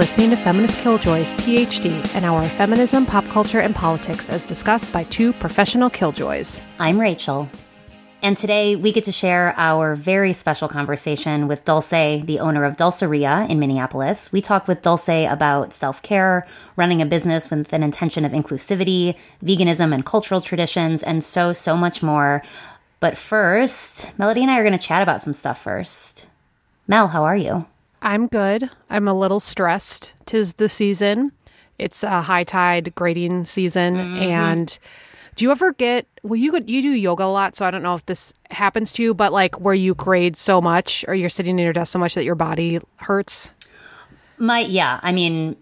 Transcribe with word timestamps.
listening 0.00 0.30
to 0.30 0.36
Feminist 0.36 0.78
Killjoys, 0.78 1.30
PhD, 1.32 2.16
and 2.16 2.24
our 2.24 2.48
feminism, 2.48 3.04
pop 3.04 3.22
culture, 3.26 3.60
and 3.60 3.76
politics 3.76 4.30
as 4.30 4.46
discussed 4.46 4.94
by 4.94 5.04
two 5.04 5.30
professional 5.34 5.90
killjoys. 5.90 6.62
I'm 6.78 6.98
Rachel. 6.98 7.50
And 8.22 8.34
today 8.34 8.76
we 8.76 8.92
get 8.92 9.04
to 9.04 9.12
share 9.12 9.52
our 9.58 9.94
very 9.94 10.32
special 10.32 10.68
conversation 10.68 11.48
with 11.48 11.66
Dulce, 11.66 11.90
the 12.24 12.38
owner 12.40 12.64
of 12.64 12.78
Dulceria 12.78 13.46
in 13.50 13.58
Minneapolis. 13.58 14.32
We 14.32 14.40
talk 14.40 14.66
with 14.66 14.80
Dulce 14.80 15.30
about 15.30 15.74
self 15.74 16.00
care, 16.00 16.46
running 16.76 17.02
a 17.02 17.06
business 17.06 17.50
with 17.50 17.70
an 17.74 17.82
intention 17.82 18.24
of 18.24 18.32
inclusivity, 18.32 19.16
veganism 19.44 19.92
and 19.92 20.06
cultural 20.06 20.40
traditions, 20.40 21.02
and 21.02 21.22
so, 21.22 21.52
so 21.52 21.76
much 21.76 22.02
more. 22.02 22.42
But 23.00 23.18
first, 23.18 24.18
Melody 24.18 24.40
and 24.40 24.50
I 24.50 24.60
are 24.60 24.64
going 24.64 24.72
to 24.72 24.82
chat 24.82 25.02
about 25.02 25.20
some 25.20 25.34
stuff 25.34 25.62
first. 25.62 26.26
Mel, 26.88 27.08
how 27.08 27.24
are 27.24 27.36
you? 27.36 27.66
I'm 28.02 28.26
good. 28.26 28.70
I'm 28.88 29.08
a 29.08 29.14
little 29.14 29.40
stressed. 29.40 30.14
Tis 30.26 30.54
the 30.54 30.68
season. 30.68 31.32
It's 31.78 32.02
a 32.02 32.22
high 32.22 32.44
tide 32.44 32.94
grading 32.94 33.46
season. 33.46 33.96
Mm-hmm. 33.96 34.22
And 34.22 34.78
do 35.36 35.44
you 35.44 35.50
ever 35.50 35.72
get, 35.72 36.06
well, 36.22 36.36
you 36.36 36.50
could, 36.50 36.68
you 36.68 36.82
do 36.82 36.90
yoga 36.90 37.24
a 37.24 37.26
lot. 37.26 37.56
So 37.56 37.64
I 37.64 37.70
don't 37.70 37.82
know 37.82 37.94
if 37.94 38.04
this 38.06 38.34
happens 38.50 38.92
to 38.92 39.02
you, 39.02 39.14
but 39.14 39.32
like 39.32 39.60
where 39.60 39.74
you 39.74 39.94
grade 39.94 40.36
so 40.36 40.60
much 40.60 41.04
or 41.08 41.14
you're 41.14 41.30
sitting 41.30 41.58
in 41.58 41.64
your 41.64 41.72
desk 41.72 41.92
so 41.92 41.98
much 41.98 42.14
that 42.14 42.24
your 42.24 42.34
body 42.34 42.80
hurts? 42.96 43.52
My, 44.38 44.60
yeah. 44.60 45.00
I 45.02 45.12
mean, 45.12 45.56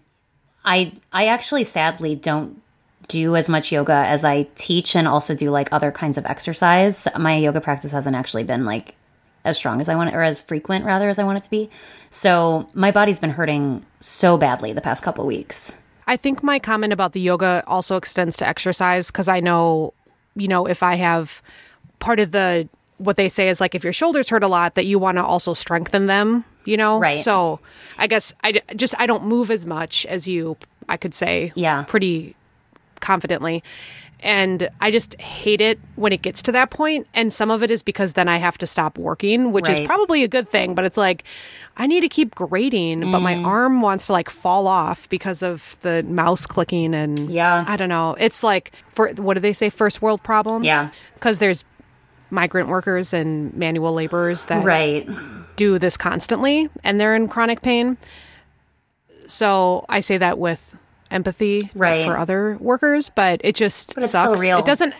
I, 0.65 0.93
I 1.11 1.27
actually 1.27 1.63
sadly 1.63 2.15
don't 2.15 2.61
do 3.07 3.35
as 3.35 3.49
much 3.49 3.71
yoga 3.71 3.93
as 3.93 4.23
I 4.23 4.43
teach 4.55 4.95
and 4.95 5.07
also 5.07 5.35
do 5.35 5.49
like 5.49 5.69
other 5.71 5.91
kinds 5.91 6.17
of 6.17 6.25
exercise. 6.25 7.07
My 7.17 7.37
yoga 7.37 7.59
practice 7.59 7.91
hasn't 7.91 8.15
actually 8.15 8.43
been 8.43 8.65
like 8.65 8.95
as 9.45 9.57
strong 9.57 9.81
as 9.81 9.89
I 9.89 9.95
want 9.95 10.09
it, 10.09 10.15
or 10.15 10.21
as 10.21 10.39
frequent 10.39 10.85
rather 10.85 11.09
as 11.09 11.19
I 11.19 11.23
want 11.23 11.37
it 11.37 11.43
to 11.43 11.49
be. 11.49 11.69
So 12.09 12.67
my 12.73 12.91
body's 12.91 13.19
been 13.19 13.29
hurting 13.31 13.85
so 13.99 14.37
badly 14.37 14.73
the 14.73 14.81
past 14.81 15.03
couple 15.03 15.25
weeks. 15.25 15.77
I 16.07 16.17
think 16.17 16.41
my 16.41 16.57
comment 16.57 16.91
about 16.91 17.13
the 17.13 17.21
yoga 17.21 17.63
also 17.67 17.95
extends 17.95 18.35
to 18.37 18.47
exercise 18.47 19.07
because 19.07 19.27
I 19.27 19.39
know, 19.39 19.93
you 20.35 20.47
know, 20.47 20.65
if 20.65 20.81
I 20.81 20.95
have 20.95 21.41
part 21.99 22.19
of 22.19 22.31
the 22.31 22.67
what 22.97 23.15
they 23.15 23.29
say 23.29 23.47
is 23.47 23.61
like 23.61 23.75
if 23.75 23.83
your 23.83 23.93
shoulders 23.93 24.29
hurt 24.29 24.43
a 24.43 24.47
lot 24.47 24.75
that 24.75 24.85
you 24.85 24.99
want 24.99 25.17
to 25.17 25.23
also 25.23 25.53
strengthen 25.53 26.07
them, 26.07 26.43
you 26.65 26.77
know? 26.77 26.99
Right. 26.99 27.19
So 27.19 27.59
I 27.97 28.07
guess 28.07 28.33
I 28.43 28.61
just 28.75 28.93
I 28.99 29.05
don't 29.05 29.25
move 29.25 29.51
as 29.51 29.65
much 29.65 30.05
as 30.05 30.27
you. 30.27 30.57
I 30.87 30.97
could 30.97 31.13
say, 31.13 31.51
yeah, 31.55 31.83
pretty 31.83 32.35
confidently. 32.99 33.63
And 34.21 34.69
I 34.81 34.91
just 34.91 35.19
hate 35.21 35.61
it 35.61 35.79
when 35.95 36.11
it 36.11 36.21
gets 36.21 36.41
to 36.43 36.51
that 36.51 36.69
point. 36.69 37.07
And 37.13 37.31
some 37.33 37.49
of 37.49 37.63
it 37.63 37.71
is 37.71 37.81
because 37.81 38.13
then 38.13 38.27
I 38.27 38.37
have 38.37 38.57
to 38.57 38.67
stop 38.67 38.97
working, 38.97 39.51
which 39.51 39.67
right. 39.67 39.79
is 39.79 39.85
probably 39.85 40.23
a 40.23 40.27
good 40.27 40.47
thing. 40.47 40.75
But 40.75 40.85
it's 40.85 40.97
like, 40.97 41.23
I 41.77 41.87
need 41.87 42.01
to 42.01 42.09
keep 42.09 42.35
grading, 42.35 43.01
mm. 43.01 43.11
but 43.11 43.21
my 43.21 43.35
mm. 43.35 43.45
arm 43.45 43.81
wants 43.81 44.07
to 44.07 44.13
like 44.13 44.29
fall 44.29 44.67
off 44.67 45.07
because 45.09 45.41
of 45.41 45.77
the 45.81 46.03
mouse 46.03 46.45
clicking. 46.45 46.93
And 46.93 47.17
yeah, 47.29 47.63
I 47.67 47.77
don't 47.77 47.89
know. 47.89 48.15
It's 48.19 48.43
like, 48.43 48.73
for 48.89 49.09
what 49.13 49.35
do 49.35 49.39
they 49.39 49.53
say? 49.53 49.69
First 49.69 50.01
world 50.01 50.21
problem? 50.21 50.63
Yeah. 50.63 50.89
Because 51.13 51.37
there's 51.39 51.63
migrant 52.29 52.69
workers 52.69 53.13
and 53.13 53.53
manual 53.53 53.93
laborers 53.93 54.45
that 54.45 54.63
right. 54.63 55.07
do 55.55 55.79
this 55.79 55.97
constantly 55.97 56.69
and 56.83 56.99
they're 56.99 57.15
in 57.15 57.27
chronic 57.27 57.61
pain. 57.61 57.97
So 59.27 59.85
I 59.89 59.99
say 59.99 60.17
that 60.17 60.37
with 60.37 60.77
empathy 61.11 61.69
right. 61.75 62.05
for 62.05 62.17
other 62.17 62.57
workers, 62.59 63.09
but 63.09 63.41
it 63.43 63.55
just 63.55 63.95
but 63.95 64.03
sucks. 64.05 64.41
So 64.41 64.59
it 64.59 64.65
doesn't 64.65 64.93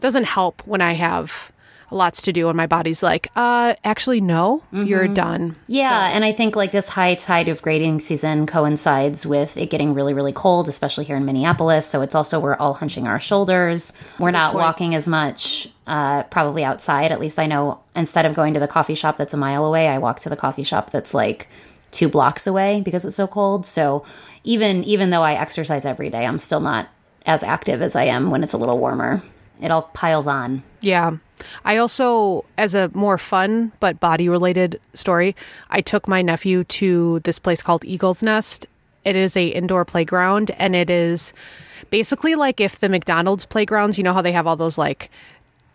doesn't 0.00 0.24
help 0.24 0.66
when 0.66 0.80
I 0.80 0.94
have 0.94 1.52
lots 1.92 2.22
to 2.22 2.32
do 2.32 2.48
and 2.48 2.56
my 2.56 2.66
body's 2.66 3.02
like, 3.02 3.28
uh, 3.36 3.74
actually 3.84 4.20
no, 4.20 4.62
mm-hmm. 4.72 4.84
you're 4.84 5.08
done. 5.08 5.56
Yeah, 5.66 6.08
so. 6.08 6.14
and 6.14 6.24
I 6.24 6.32
think 6.32 6.56
like 6.56 6.72
this 6.72 6.88
high 6.88 7.14
tide 7.14 7.48
of 7.48 7.62
grading 7.62 8.00
season 8.00 8.46
coincides 8.46 9.26
with 9.26 9.56
it 9.56 9.70
getting 9.70 9.94
really, 9.94 10.14
really 10.14 10.32
cold, 10.32 10.68
especially 10.68 11.04
here 11.04 11.16
in 11.16 11.24
Minneapolis. 11.24 11.86
So 11.86 12.02
it's 12.02 12.14
also 12.14 12.40
we're 12.40 12.56
all 12.56 12.74
hunching 12.74 13.06
our 13.06 13.20
shoulders. 13.20 13.92
That's 13.92 14.20
we're 14.20 14.30
not 14.30 14.52
point. 14.52 14.62
walking 14.62 14.94
as 14.94 15.06
much, 15.06 15.68
uh, 15.86 16.24
probably 16.24 16.64
outside. 16.64 17.12
At 17.12 17.20
least 17.20 17.38
I 17.38 17.46
know 17.46 17.80
instead 17.94 18.26
of 18.26 18.34
going 18.34 18.54
to 18.54 18.60
the 18.60 18.68
coffee 18.68 18.94
shop 18.94 19.18
that's 19.18 19.34
a 19.34 19.38
mile 19.38 19.64
away, 19.64 19.88
I 19.88 19.98
walk 19.98 20.20
to 20.20 20.28
the 20.28 20.36
coffee 20.36 20.64
shop 20.64 20.90
that's 20.90 21.14
like 21.14 21.48
two 21.90 22.08
blocks 22.08 22.46
away 22.46 22.80
because 22.80 23.04
it's 23.04 23.16
so 23.16 23.26
cold. 23.26 23.66
So 23.66 24.04
even 24.44 24.84
even 24.84 25.10
though 25.10 25.22
I 25.22 25.34
exercise 25.34 25.84
every 25.84 26.10
day, 26.10 26.26
I'm 26.26 26.38
still 26.38 26.60
not 26.60 26.88
as 27.26 27.42
active 27.42 27.82
as 27.82 27.94
I 27.94 28.04
am 28.04 28.30
when 28.30 28.42
it's 28.42 28.52
a 28.52 28.58
little 28.58 28.78
warmer. 28.78 29.22
It 29.60 29.70
all 29.70 29.82
piles 29.82 30.26
on. 30.26 30.62
Yeah. 30.80 31.18
I 31.64 31.76
also, 31.76 32.44
as 32.58 32.74
a 32.74 32.90
more 32.94 33.18
fun 33.18 33.72
but 33.80 34.00
body 34.00 34.28
related 34.28 34.80
story, 34.94 35.36
I 35.70 35.80
took 35.80 36.08
my 36.08 36.22
nephew 36.22 36.64
to 36.64 37.20
this 37.20 37.38
place 37.38 37.62
called 37.62 37.84
Eagle's 37.84 38.22
Nest. 38.22 38.66
It 39.04 39.16
is 39.16 39.36
a 39.36 39.46
indoor 39.46 39.84
playground 39.84 40.50
and 40.58 40.74
it 40.74 40.90
is 40.90 41.32
basically 41.90 42.34
like 42.34 42.60
if 42.60 42.78
the 42.78 42.88
McDonald's 42.88 43.46
playgrounds, 43.46 43.98
you 43.98 44.04
know 44.04 44.14
how 44.14 44.22
they 44.22 44.32
have 44.32 44.46
all 44.46 44.56
those 44.56 44.78
like 44.78 45.10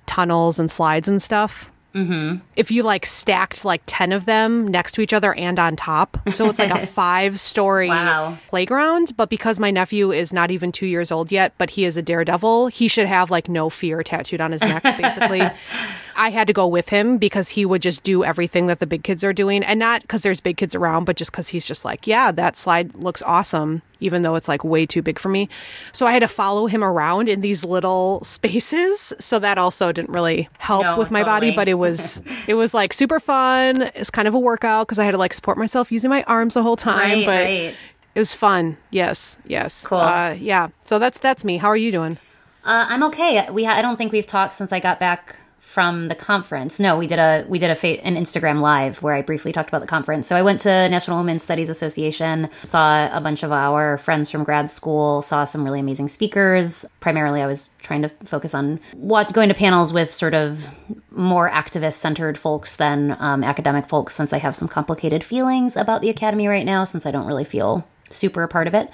tunnels 0.05 0.59
and 0.59 0.69
slides 0.69 1.07
and 1.07 1.21
stuff? 1.21 1.71
Mm-hmm. 1.97 2.37
If 2.55 2.69
you 2.69 2.83
like 2.83 3.05
stacked 3.05 3.65
like 3.65 3.81
10 3.87 4.11
of 4.11 4.25
them 4.25 4.67
next 4.67 4.91
to 4.93 5.01
each 5.01 5.13
other 5.13 5.33
and 5.33 5.57
on 5.57 5.75
top. 5.75 6.17
So 6.29 6.47
it's 6.47 6.59
like 6.59 6.69
a 6.69 6.85
five 6.87 7.39
story 7.39 7.89
wow. 7.89 8.37
playground. 8.49 9.17
But 9.17 9.29
because 9.29 9.57
my 9.57 9.71
nephew 9.71 10.11
is 10.11 10.31
not 10.31 10.51
even 10.51 10.71
two 10.71 10.85
years 10.85 11.11
old 11.11 11.31
yet, 11.31 11.53
but 11.57 11.71
he 11.71 11.85
is 11.85 11.97
a 11.97 12.03
daredevil, 12.03 12.67
he 12.67 12.87
should 12.87 13.07
have 13.07 13.31
like 13.31 13.49
no 13.49 13.69
fear 13.69 14.03
tattooed 14.03 14.41
on 14.41 14.51
his 14.51 14.61
neck, 14.61 14.83
basically. 14.83 15.41
I 16.17 16.31
had 16.31 16.47
to 16.47 16.53
go 16.53 16.65
with 16.67 16.89
him 16.89 17.19
because 17.19 17.49
he 17.49 17.65
would 17.65 17.83
just 17.83 18.01
do 18.01 18.23
everything 18.23 18.67
that 18.67 18.79
the 18.79 18.87
big 18.87 19.03
kids 19.03 19.23
are 19.23 19.33
doing. 19.33 19.63
And 19.63 19.79
not 19.79 20.01
because 20.01 20.23
there's 20.23 20.41
big 20.41 20.57
kids 20.57 20.73
around, 20.73 21.05
but 21.05 21.15
just 21.15 21.31
because 21.31 21.49
he's 21.49 21.65
just 21.65 21.85
like, 21.85 22.07
yeah, 22.07 22.31
that 22.31 22.57
slide 22.57 22.95
looks 22.95 23.21
awesome, 23.21 23.83
even 23.99 24.23
though 24.23 24.35
it's 24.35 24.47
like 24.47 24.63
way 24.63 24.87
too 24.87 25.03
big 25.03 25.19
for 25.19 25.29
me. 25.29 25.47
So 25.91 26.07
I 26.07 26.13
had 26.13 26.21
to 26.21 26.27
follow 26.27 26.65
him 26.65 26.83
around 26.83 27.29
in 27.29 27.41
these 27.41 27.63
little 27.63 28.23
spaces. 28.23 29.13
So 29.19 29.37
that 29.39 29.59
also 29.59 29.91
didn't 29.91 30.09
really 30.09 30.49
help 30.57 30.83
no, 30.83 30.97
with 30.97 31.11
my 31.11 31.21
totally. 31.21 31.51
body, 31.51 31.55
but 31.55 31.67
it 31.67 31.75
was, 31.75 32.19
it 32.47 32.55
was 32.55 32.73
like 32.73 32.93
super 32.93 33.19
fun. 33.19 33.83
It's 33.93 34.09
kind 34.09 34.27
of 34.27 34.33
a 34.33 34.39
workout 34.39 34.87
because 34.87 34.97
I 34.97 35.05
had 35.05 35.11
to 35.11 35.17
like 35.17 35.35
support 35.35 35.57
myself 35.57 35.91
using 35.91 36.09
my 36.09 36.23
arms 36.23 36.55
the 36.55 36.63
whole 36.63 36.77
time. 36.77 37.19
Right, 37.19 37.25
but 37.25 37.45
right. 37.45 37.75
it 38.15 38.19
was 38.19 38.33
fun. 38.33 38.77
Yes. 38.89 39.37
Yes. 39.45 39.85
Cool. 39.85 39.99
Uh, 39.99 40.31
yeah. 40.31 40.69
So 40.81 40.97
that's, 40.97 41.19
that's 41.19 41.45
me. 41.45 41.57
How 41.57 41.67
are 41.67 41.77
you 41.77 41.91
doing? 41.91 42.17
Uh, 42.63 42.87
I'm 42.89 43.03
okay. 43.03 43.49
We 43.51 43.65
ha- 43.65 43.75
I 43.75 43.83
don't 43.83 43.97
think 43.97 44.11
we've 44.11 44.25
talked 44.25 44.55
since 44.55 44.73
I 44.73 44.79
got 44.79 44.99
back 44.99 45.37
from 45.77 46.07
the 46.07 46.15
conference. 46.15 46.79
No, 46.79 46.97
we 46.97 47.05
did 47.05 47.19
a 47.19 47.45
we 47.47 47.59
did 47.59 47.69
a 47.69 47.75
fa- 47.75 48.03
an 48.03 48.15
Instagram 48.15 48.61
live 48.61 49.03
where 49.03 49.13
I 49.13 49.21
briefly 49.21 49.53
talked 49.53 49.69
about 49.69 49.81
the 49.81 49.87
conference. 49.87 50.25
So 50.27 50.35
I 50.35 50.41
went 50.41 50.59
to 50.61 50.89
National 50.89 51.19
Women's 51.19 51.43
Studies 51.43 51.69
Association, 51.69 52.49
saw 52.63 53.15
a 53.15 53.21
bunch 53.21 53.43
of 53.43 53.51
our 53.51 53.99
friends 53.99 54.31
from 54.31 54.43
grad 54.43 54.71
school, 54.71 55.21
saw 55.21 55.45
some 55.45 55.63
really 55.63 55.79
amazing 55.79 56.09
speakers. 56.09 56.83
Primarily, 56.99 57.43
I 57.43 57.45
was 57.45 57.69
trying 57.83 58.01
to 58.01 58.09
focus 58.25 58.55
on 58.55 58.79
what 58.95 59.33
going 59.33 59.49
to 59.49 59.53
panels 59.53 59.93
with 59.93 60.11
sort 60.11 60.33
of 60.33 60.67
more 61.11 61.47
activist 61.47 61.99
centered 61.99 62.39
folks 62.39 62.77
than 62.77 63.15
um, 63.19 63.43
academic 63.43 63.87
folks, 63.87 64.15
since 64.15 64.33
I 64.33 64.39
have 64.39 64.55
some 64.55 64.67
complicated 64.67 65.23
feelings 65.23 65.77
about 65.77 66.01
the 66.01 66.09
academy 66.09 66.47
right 66.47 66.65
now, 66.65 66.85
since 66.85 67.05
I 67.05 67.11
don't 67.11 67.27
really 67.27 67.45
feel 67.45 67.87
super 68.09 68.41
a 68.41 68.47
part 68.47 68.65
of 68.65 68.73
it. 68.73 68.89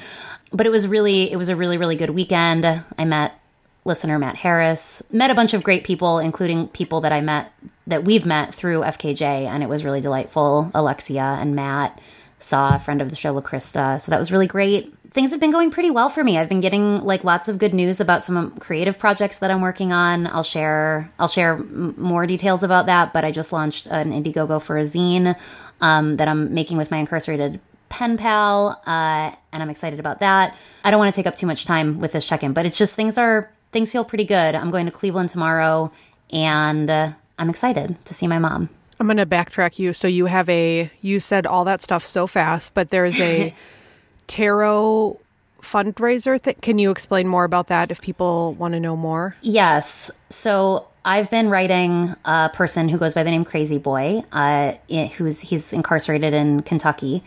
But 0.52 0.66
it 0.66 0.70
was 0.70 0.86
really 0.86 1.32
it 1.32 1.38
was 1.38 1.48
a 1.48 1.56
really 1.56 1.78
really 1.78 1.96
good 1.96 2.10
weekend. 2.10 2.66
I 2.66 3.06
met 3.06 3.40
listener 3.86 4.18
Matt 4.20 4.36
Harris. 4.36 5.04
Met 5.12 5.32
a 5.32 5.36
bunch 5.36 5.54
of 5.54 5.64
great 5.64 5.84
people, 5.84 6.20
including 6.20 6.68
people 6.70 7.02
that 7.02 7.12
I 7.12 7.22
met 7.22 7.52
that 7.88 8.04
we've 8.04 8.26
met 8.26 8.54
through 8.54 8.82
FKJ, 8.82 9.22
and 9.22 9.62
it 9.62 9.70
was 9.70 9.84
really 9.84 10.02
delightful. 10.02 10.72
Alexia 10.74 11.38
and 11.40 11.56
Matt 11.56 12.00
saw 12.40 12.76
a 12.76 12.80
friend 12.80 13.02
of 13.02 13.10
the 13.10 13.16
show, 13.16 13.34
LaCrista. 13.34 14.00
So 14.02 14.10
that 14.10 14.20
was 14.20 14.32
really 14.32 14.48
great. 14.48 14.94
Things 15.12 15.32
have 15.32 15.40
been 15.40 15.52
going 15.52 15.70
pretty 15.70 15.92
well 15.92 16.10
for 16.10 16.24
me. 16.24 16.38
I've 16.38 16.50
been 16.50 16.62
getting 16.62 17.04
like 17.04 17.24
lots 17.24 17.48
of 17.48 17.58
good 17.58 17.74
news 17.74 18.00
about 18.00 18.24
some 18.24 18.52
creative 18.58 18.98
projects 18.98 19.40
that 19.40 19.52
I'm 19.52 19.62
working 19.62 19.92
on. 19.92 20.28
I'll 20.28 20.44
share 20.44 21.12
I'll 21.20 21.28
share 21.28 21.54
m- 21.54 21.94
more 21.98 22.26
details 22.26 22.64
about 22.64 22.88
that. 22.88 23.14
But 23.14 23.24
I 23.24 23.32
just 23.32 23.54
launched 23.54 23.88
an 23.88 24.12
Indiegogo 24.12 24.62
for 24.62 24.78
a 24.78 24.84
zine 24.84 25.38
um, 25.82 26.18
that 26.18 26.28
I'm 26.28 26.54
making 26.54 26.78
with 26.78 26.90
my 26.90 26.98
incarcerated 26.98 27.60
pen 27.90 28.18
pal, 28.18 28.82
uh, 28.88 29.32
and 29.52 29.62
I'm 29.62 29.70
excited 29.70 30.00
about 30.00 30.20
that. 30.22 30.56
I 30.84 30.90
don't 30.90 30.98
want 30.98 31.14
to 31.14 31.16
take 31.16 31.28
up 31.28 31.36
too 31.36 31.46
much 31.46 31.66
time 31.66 32.00
with 32.00 32.12
this 32.12 32.26
check 32.26 32.42
in, 32.42 32.54
but 32.54 32.66
it's 32.66 32.78
just 32.78 32.96
things 32.96 33.20
are 33.20 33.52
things 33.74 33.92
feel 33.92 34.06
pretty 34.06 34.26
good. 34.26 34.56
I'm 34.56 34.72
going 34.72 34.86
to 34.86 34.92
Cleveland 34.92 35.32
tomorrow, 35.32 35.92
and 36.32 36.90
uh, 36.90 37.12
I'm 37.38 37.50
excited 37.50 38.04
to 38.06 38.14
see 38.14 38.28
my 38.28 38.40
mom. 38.40 38.70
I'm 39.00 39.08
going 39.08 39.18
to 39.18 39.26
backtrack 39.26 39.80
you. 39.80 39.92
So 39.92 40.08
you 40.08 40.28
have 40.28 40.48
a 40.48 40.90
you 41.02 41.20
said 41.20 41.46
all 41.46 41.66
that 41.66 41.82
stuff 41.82 42.06
so 42.06 42.28
fast, 42.28 42.74
but 42.74 42.90
there's 42.90 43.20
a 43.20 43.54
tarot 44.28 45.20
fundraiser 45.62 46.40
thing. 46.40 46.56
Can 46.62 46.78
you 46.78 46.92
explain 46.92 47.28
more 47.28 47.44
about 47.44 47.68
that 47.68 47.92
if 47.92 48.00
people 48.00 48.54
want 48.54 48.74
to 48.76 48.80
know 48.80 48.96
more? 48.96 49.36
Yes. 49.42 50.12
So 50.30 50.88
I've 51.04 51.30
been 51.30 51.50
writing 51.50 52.16
a 52.24 52.50
person 52.54 52.88
who 52.88 52.98
goes 52.98 53.14
by 53.14 53.24
the 53.24 53.32
name 53.32 53.44
Crazy 53.44 53.78
Boy, 53.78 54.24
uh, 54.32 54.74
who's 55.18 55.42
he's 55.42 55.74
incarcerated 55.74 56.34
in 56.34 56.62
Kentucky, 56.62 57.24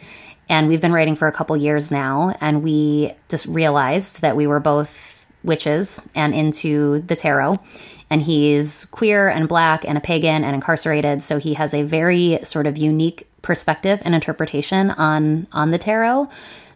and 0.49 0.69
we've 0.69 0.81
been 0.81 0.93
writing 0.93 1.17
for 1.17 1.29
a 1.29 1.33
couple 1.33 1.57
years 1.57 1.91
now. 1.91 2.35
And 2.41 2.63
we 2.63 3.13
just 3.29 3.47
realized 3.47 4.23
that 4.23 4.37
we 4.37 4.47
were 4.47 4.61
both 4.61 5.16
witches 5.47 6.01
and 6.15 6.35
into 6.35 7.01
the 7.03 7.17
tarot. 7.17 7.59
And 8.11 8.23
he's 8.23 8.85
queer 8.87 9.29
and 9.29 9.49
black 9.49 9.85
and 9.85 9.99
a 9.99 10.01
pagan 10.01 10.45
and 10.45 10.55
incarcerated. 10.55 11.23
So 11.23 11.39
he 11.39 11.55
has 11.55 11.75
a 11.75 11.83
very 11.83 12.39
sort 12.45 12.67
of 12.67 12.77
unique 12.77 13.27
perspective 13.43 14.01
and 14.05 14.15
interpretation 14.15 14.91
on 14.91 15.47
on 15.53 15.71
the 15.71 15.79
tarot. 15.79 16.29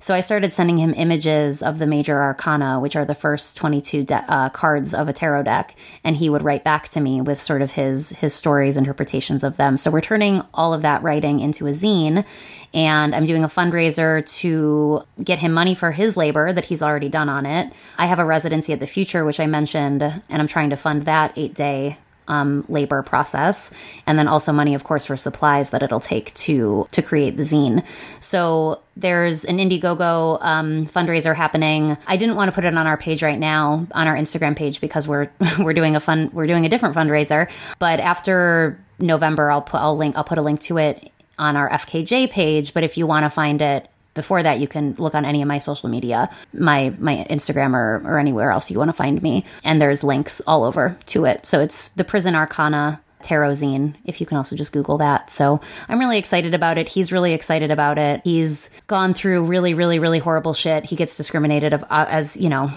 So 0.03 0.15
I 0.15 0.23
started 0.23 0.55
sending 0.55 0.79
him 0.79 0.95
images 0.97 1.63
of 1.63 1.79
the 1.79 1.87
major 1.87 2.19
arcana, 2.19 2.81
which 2.81 2.97
are 2.97 3.05
the 3.05 3.15
first 3.15 3.59
22 3.59 4.05
de- 4.05 4.15
uh, 4.15 4.49
cards 4.49 4.95
of 4.95 5.09
a 5.09 5.13
tarot 5.13 5.43
deck, 5.43 5.77
and 6.03 6.17
he 6.17 6.31
would 6.31 6.41
write 6.41 6.65
back 6.65 6.89
to 6.91 7.01
me 7.01 7.21
with 7.21 7.39
sort 7.39 7.61
of 7.61 7.73
his 7.73 8.11
his 8.13 8.35
stories, 8.35 8.79
interpretations 8.79 9.45
of 9.45 9.59
them. 9.59 9.77
So 9.77 9.91
we're 9.91 10.01
turning 10.01 10.43
all 10.55 10.73
of 10.73 10.83
that 10.83 11.03
writing 11.03 11.41
into 11.41 11.67
a 11.67 11.73
zine, 11.73 12.25
and 12.73 13.15
I'm 13.15 13.27
doing 13.27 13.45
a 13.45 13.49
fundraiser 13.49 14.25
to 14.41 15.03
get 15.23 15.39
him 15.39 15.53
money 15.53 15.75
for 15.75 15.91
his 15.91 16.17
labor 16.17 16.53
that 16.53 16.65
he's 16.65 16.83
already 16.83 17.09
done 17.09 17.29
on 17.29 17.47
it. 17.47 17.73
I 17.99 18.07
have 18.07 18.19
a 18.19 18.25
residency 18.25 18.73
at 18.73 18.81
the 18.81 18.87
future, 18.87 19.25
which 19.25 19.41
I 19.41 19.47
mentioned, 19.47 20.03
and 20.03 20.23
I'm 20.29 20.47
trying 20.47 20.71
to 20.71 20.77
fund 20.77 21.03
that 21.03 21.33
eight 21.37 21.55
day 21.55 21.99
um, 22.31 22.65
labor 22.69 23.03
process, 23.03 23.73
and 24.07 24.17
then 24.17 24.29
also 24.29 24.53
money, 24.53 24.75
of 24.77 24.85
course, 24.85 25.05
for 25.05 25.17
supplies 25.17 25.71
that 25.71 25.83
it'll 25.83 26.01
take 26.01 26.33
to 26.35 26.87
to 26.93 27.03
create 27.03 27.37
the 27.37 27.43
zine. 27.43 27.85
So 28.21 28.81
there's 28.97 29.45
an 29.45 29.59
Indiegogo 29.59 30.39
um, 30.41 30.87
fundraiser 30.87 31.35
happening. 31.35 31.99
I 32.07 32.17
didn't 32.17 32.37
want 32.37 32.49
to 32.49 32.55
put 32.55 32.65
it 32.65 32.75
on 32.75 32.87
our 32.87 32.97
page 32.97 33.25
right 33.25 33.39
now, 33.39 33.87
on 33.93 34.07
our 34.07 34.15
Instagram 34.15 34.57
page, 34.57 34.81
because 34.81 35.09
we're 35.09 35.29
we're 35.59 35.75
doing 35.75 35.97
a 35.97 36.01
fun 36.01 36.31
we're 36.33 36.47
doing 36.47 36.65
a 36.65 36.69
different 36.69 36.95
fundraiser. 36.95 37.51
But 37.81 37.99
after 37.99 38.79
November, 39.01 39.51
I'll 39.51 39.63
put 39.63 39.81
I'll 39.81 39.97
link 39.97 40.17
I'll 40.17 40.25
put 40.25 40.39
a 40.39 40.43
link 40.43 40.61
to 40.63 40.79
it 40.79 41.11
on 41.41 41.57
our 41.57 41.69
FKJ 41.71 42.31
page. 42.31 42.73
But 42.75 42.85
if 42.85 42.97
you 42.97 43.07
want 43.07 43.25
to 43.25 43.31
find 43.31 43.61
it 43.63 43.89
before 44.15 44.43
that 44.43 44.59
you 44.59 44.69
can 44.69 44.95
look 44.99 45.15
on 45.15 45.25
any 45.25 45.41
of 45.41 45.49
my 45.49 45.59
social 45.59 45.89
media 45.89 46.29
my 46.53 46.93
my 46.99 47.25
instagram 47.31 47.75
or, 47.75 48.03
or 48.05 48.19
anywhere 48.19 48.51
else 48.51 48.71
you 48.71 48.79
want 48.79 48.89
to 48.89 48.93
find 48.97 49.23
me. 49.23 49.45
And 49.65 49.81
there's 49.81 50.03
links 50.03 50.41
all 50.47 50.65
over 50.65 50.97
to 51.07 51.25
it. 51.25 51.47
So 51.47 51.61
it's 51.61 51.91
the 51.91 52.05
prison 52.05 52.35
arcana 52.35 53.01
tarot 53.23 53.53
zine 53.53 53.95
if 54.05 54.21
you 54.21 54.27
can 54.27 54.37
also 54.37 54.57
just 54.57 54.73
google 54.73 54.99
that. 54.99 55.31
So 55.31 55.61
i'm 55.89 55.99
really 55.99 56.19
excited 56.19 56.55
about 56.55 56.77
it. 56.77 56.89
He's 56.89 57.13
really 57.13 57.33
excited 57.35 57.71
about 57.71 57.99
it. 57.99 58.21
He's 58.25 58.69
gone 58.89 59.15
through 59.15 59.45
really 59.45 59.75
really 59.75 59.99
really 59.99 60.19
horrible 60.19 60.55
shit. 60.55 60.85
He 60.85 60.97
gets 60.97 61.17
discriminated 61.17 61.73
of 61.73 61.85
uh, 61.85 62.07
as 62.09 62.37
you 62.37 62.49
know 62.49 62.73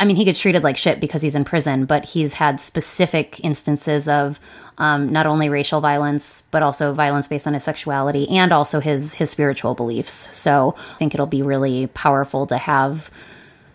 I 0.00 0.06
mean, 0.06 0.16
he 0.16 0.24
gets 0.24 0.40
treated 0.40 0.64
like 0.64 0.78
shit 0.78 0.98
because 0.98 1.20
he's 1.20 1.34
in 1.36 1.44
prison, 1.44 1.84
but 1.84 2.06
he's 2.06 2.32
had 2.32 2.58
specific 2.58 3.38
instances 3.44 4.08
of 4.08 4.40
um, 4.78 5.12
not 5.12 5.26
only 5.26 5.50
racial 5.50 5.82
violence, 5.82 6.44
but 6.50 6.62
also 6.62 6.94
violence 6.94 7.28
based 7.28 7.46
on 7.46 7.52
his 7.52 7.62
sexuality 7.62 8.26
and 8.30 8.50
also 8.50 8.80
his 8.80 9.12
his 9.12 9.30
spiritual 9.30 9.74
beliefs. 9.74 10.12
So 10.12 10.74
I 10.94 10.96
think 10.96 11.12
it'll 11.12 11.26
be 11.26 11.42
really 11.42 11.88
powerful 11.88 12.46
to 12.46 12.56
have 12.56 13.10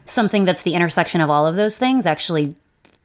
something 0.07 0.45
that's 0.45 0.63
the 0.63 0.73
intersection 0.73 1.21
of 1.21 1.29
all 1.29 1.45
of 1.45 1.55
those 1.55 1.77
things 1.77 2.07
actually 2.07 2.55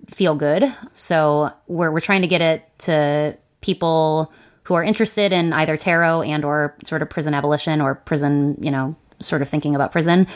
feel 0.09 0.35
good. 0.35 0.75
So 0.95 1.53
we're 1.67 1.91
we're 1.91 2.01
trying 2.01 2.23
to 2.23 2.29
get 2.29 2.41
it 2.41 2.79
to 2.81 3.37
people 3.61 4.33
who 4.63 4.73
are 4.73 4.83
interested 4.83 5.31
in 5.31 5.53
either 5.53 5.77
tarot 5.77 6.23
and 6.23 6.43
or 6.43 6.75
sort 6.85 7.03
of 7.03 7.11
prison 7.11 7.35
abolition 7.35 7.83
or 7.83 7.97
prison, 7.97 8.57
you 8.63 8.71
know, 8.71 8.97
sort 9.19 9.43
of 9.43 9.49
thinking 9.51 9.75
about 9.75 9.93
prison 9.93 10.27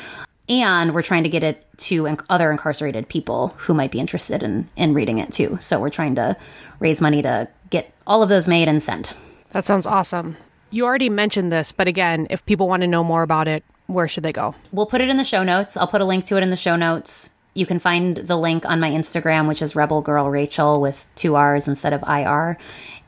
and 0.49 0.95
we're 0.95 1.03
trying 1.03 1.23
to 1.25 1.29
get 1.29 1.43
it 1.43 1.67
to 1.79 2.17
other 2.29 2.51
incarcerated 2.51 3.09
people 3.09 3.49
who 3.59 3.75
might 3.75 3.91
be 3.91 4.01
interested 4.01 4.43
in 4.43 4.69
in 4.77 4.95
reading 4.95 5.19
it 5.19 5.33
too. 5.33 5.57
So 5.61 5.81
we're 5.81 5.91
trying 5.91 6.15
to 6.17 6.37
raise 6.79 7.01
money 7.01 7.23
to 7.23 7.49
get 7.71 7.93
all 8.07 8.23
of 8.23 8.29
those 8.29 8.47
made 8.47 8.69
and 8.69 8.83
sent. 8.83 9.15
That 9.53 9.65
sounds 9.65 9.87
awesome. 9.87 10.37
You 10.71 10.85
already 10.85 11.09
mentioned 11.09 11.53
this, 11.53 11.73
but 11.73 11.87
again, 11.87 12.27
if 12.31 12.45
people 12.47 12.67
want 12.67 12.83
to 12.83 12.89
know 12.89 13.05
more 13.05 13.23
about 13.23 13.47
it, 13.47 13.65
where 13.87 14.09
should 14.09 14.25
they 14.25 14.33
go? 14.33 14.55
We'll 14.73 14.87
put 14.87 15.01
it 15.01 15.09
in 15.09 15.17
the 15.17 15.25
show 15.25 15.45
notes. 15.45 15.77
I'll 15.77 15.87
put 15.87 16.01
a 16.01 16.05
link 16.05 16.25
to 16.27 16.37
it 16.37 16.43
in 16.43 16.51
the 16.51 16.57
show 16.57 16.75
notes. 16.75 17.31
You 17.55 17.67
can 17.67 17.79
find 17.79 18.17
the 18.17 18.37
link 18.37 18.67
on 18.67 18.81
my 18.81 18.91
Instagram, 18.91 19.47
which 19.47 19.63
is 19.63 19.77
Rebel 19.77 20.03
Girl 20.03 20.29
Rachel 20.29 20.81
with 20.81 21.07
two 21.15 21.37
R's 21.37 21.69
instead 21.69 21.93
of 21.93 22.03
IR. 22.03 22.59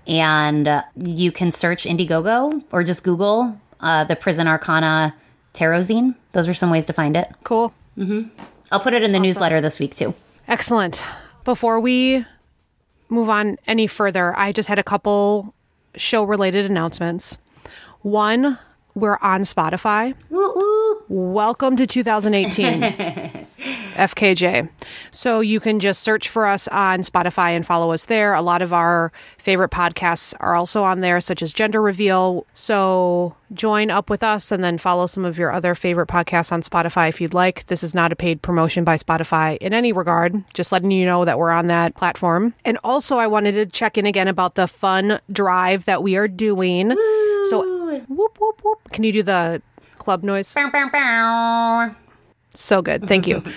And 0.07 0.69
uh, 0.69 0.83
you 0.95 1.33
can 1.33 1.51
search 1.51 1.85
Indiegogo 1.85 2.63
or 2.71 2.85
just 2.85 3.03
Google 3.03 3.61
uh, 3.81 4.05
the 4.05 4.17
Prison 4.17 4.47
Arcana 4.47 5.15
Tarot 5.53 5.81
Zine. 5.81 6.15
Those 6.37 6.49
are 6.51 6.55
some 6.55 6.69
ways 6.69 6.85
to 6.85 6.93
find 6.93 7.17
it. 7.17 7.33
Cool. 7.45 7.73
Mm-hmm. 7.97 8.29
I'll 8.71 8.79
put 8.79 8.93
it 8.93 9.03
in 9.03 9.13
the 9.13 9.17
awesome. 9.17 9.23
newsletter 9.23 9.63
this 9.63 9.81
week 9.81 9.95
too. 9.95 10.15
Excellent. 10.47 11.03
Before 11.45 11.81
we 11.81 12.27
move 13.09 13.31
on 13.31 13.57
any 13.67 13.87
further, 13.87 14.39
I 14.39 14.53
just 14.53 14.69
had 14.69 14.79
a 14.79 14.83
couple 14.83 15.55
show 15.97 16.25
related 16.25 16.67
announcements. 16.67 17.39
One, 18.03 18.59
we're 18.95 19.17
on 19.23 19.45
Spotify. 19.45 20.15
Woo-woo. 20.29 21.05
Welcome 21.09 21.75
to 21.79 21.87
2018. 21.87 23.47
FKJ. 23.97 24.71
So 25.11 25.41
you 25.41 25.61
can 25.61 25.81
just 25.81 26.03
search 26.03 26.29
for 26.29 26.47
us 26.47 26.69
on 26.69 27.01
Spotify 27.01 27.51
and 27.51 27.67
follow 27.67 27.93
us 27.93 28.05
there. 28.05 28.35
A 28.35 28.43
lot 28.43 28.63
of 28.63 28.73
our 28.73 29.13
favorite 29.39 29.71
podcasts 29.71 30.35
are 30.41 30.55
also 30.55 30.85
on 30.85 31.01
there, 31.01 31.21
such 31.21 31.43
as 31.43 31.53
Gender 31.53 31.83
Reveal. 31.83 32.47
So 32.55 33.37
join 33.53 33.91
up 33.91 34.11
with 34.11 34.23
us 34.23 34.51
and 34.51 34.63
then 34.63 34.79
follow 34.79 35.07
some 35.07 35.25
of 35.25 35.39
your 35.39 35.53
other 35.53 35.75
favorite 35.75 36.09
podcasts 36.09 36.53
on 36.53 36.63
Spotify 36.63 37.09
if 37.09 37.21
you'd 37.21 37.35
like. 37.35 37.67
This 37.67 37.83
is 37.83 37.95
not 37.95 38.13
a 38.13 38.17
paid 38.17 38.43
promotion 38.43 38.85
by 38.85 38.97
Spotify 38.97 39.57
in 39.59 39.73
any 39.73 39.93
regard, 39.93 40.35
just 40.55 40.73
letting 40.73 40.91
you 40.91 41.07
know 41.07 41.25
that 41.25 41.39
we're 41.39 41.51
on 41.51 41.69
that 41.69 41.95
platform. 41.95 42.55
And 42.65 42.79
also, 42.85 43.19
I 43.19 43.27
wanted 43.27 43.53
to 43.53 43.67
check 43.67 43.97
in 43.97 44.07
again 44.07 44.29
about 44.29 44.55
the 44.55 44.67
fun 44.67 45.21
drive 45.31 45.85
that 45.85 46.03
we 46.03 46.17
are 46.17 46.29
doing. 46.29 46.89
Woo. 46.89 47.45
So, 47.51 48.01
whoop, 48.09 48.39
whoop, 48.41 48.61
whoop. 48.65 48.81
Can 48.91 49.05
you 49.05 49.13
do 49.13 49.23
the 49.23 49.63
club 49.99 50.23
noise? 50.23 50.53
Bow, 50.55 50.71
bow, 50.71 50.89
bow. 50.93 51.95
So 52.55 52.83
good. 52.83 53.05
Thank 53.05 53.27
you. 53.27 53.43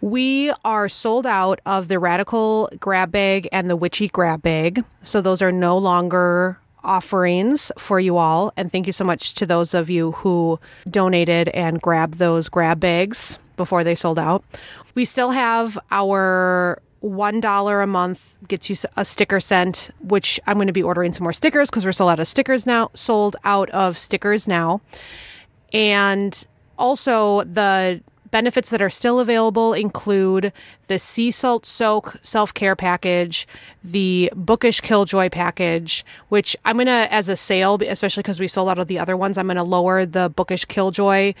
We 0.00 0.50
are 0.64 0.88
sold 0.88 1.26
out 1.26 1.60
of 1.66 1.88
the 1.88 1.98
Radical 1.98 2.70
Grab 2.80 3.12
Bag 3.12 3.48
and 3.52 3.68
the 3.68 3.76
Witchy 3.76 4.08
Grab 4.08 4.40
Bag. 4.40 4.84
So 5.02 5.20
those 5.20 5.42
are 5.42 5.52
no 5.52 5.76
longer 5.76 6.58
offerings 6.82 7.70
for 7.76 8.00
you 8.00 8.16
all. 8.16 8.52
And 8.56 8.72
thank 8.72 8.86
you 8.86 8.92
so 8.92 9.04
much 9.04 9.34
to 9.34 9.46
those 9.46 9.74
of 9.74 9.90
you 9.90 10.12
who 10.12 10.58
donated 10.88 11.50
and 11.50 11.82
grabbed 11.82 12.14
those 12.14 12.48
grab 12.48 12.80
bags 12.80 13.38
before 13.58 13.84
they 13.84 13.94
sold 13.94 14.18
out. 14.18 14.42
We 14.94 15.04
still 15.04 15.32
have 15.32 15.78
our 15.90 16.80
$1 17.02 17.82
a 17.82 17.86
month 17.86 18.36
gets 18.48 18.70
you 18.70 18.76
a 18.96 19.04
sticker 19.04 19.40
sent, 19.40 19.90
which 20.00 20.40
I'm 20.46 20.56
going 20.56 20.66
to 20.66 20.72
be 20.72 20.82
ordering 20.82 21.12
some 21.12 21.24
more 21.24 21.32
stickers 21.32 21.68
because 21.68 21.84
we're 21.84 21.92
sold 21.92 22.10
out 22.10 22.20
of 22.20 22.28
stickers 22.28 22.66
now, 22.66 22.90
sold 22.94 23.36
out 23.44 23.68
of 23.70 23.98
stickers 23.98 24.48
now. 24.48 24.80
And 25.72 26.46
also 26.78 27.44
the 27.44 28.00
Benefits 28.30 28.70
that 28.70 28.80
are 28.80 28.90
still 28.90 29.20
available 29.20 29.72
include 29.72 30.52
the 30.86 30.98
Sea 30.98 31.30
Salt 31.30 31.66
Soak 31.66 32.16
self 32.22 32.54
care 32.54 32.76
package, 32.76 33.46
the 33.82 34.32
Bookish 34.34 34.80
Killjoy 34.80 35.28
package, 35.30 36.04
which 36.28 36.56
I'm 36.64 36.76
going 36.76 36.86
to, 36.86 37.12
as 37.12 37.28
a 37.28 37.36
sale, 37.36 37.78
especially 37.86 38.22
because 38.22 38.40
we 38.40 38.48
sold 38.48 38.68
out 38.68 38.78
of 38.78 38.86
the 38.86 38.98
other 38.98 39.16
ones, 39.16 39.36
I'm 39.38 39.46
going 39.46 39.56
to 39.56 39.62
lower 39.62 40.06
the 40.06 40.28
Bookish 40.28 40.64
Killjoy 40.66 41.34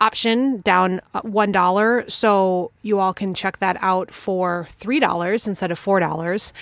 option 0.00 0.60
down 0.62 1.00
uh, 1.12 1.20
$1 1.22 2.10
so 2.10 2.72
you 2.82 2.98
all 2.98 3.12
can 3.12 3.34
check 3.34 3.58
that 3.58 3.76
out 3.80 4.10
for 4.10 4.66
$3 4.70 5.46
instead 5.46 5.70
of 5.70 5.78
$4 5.78 6.52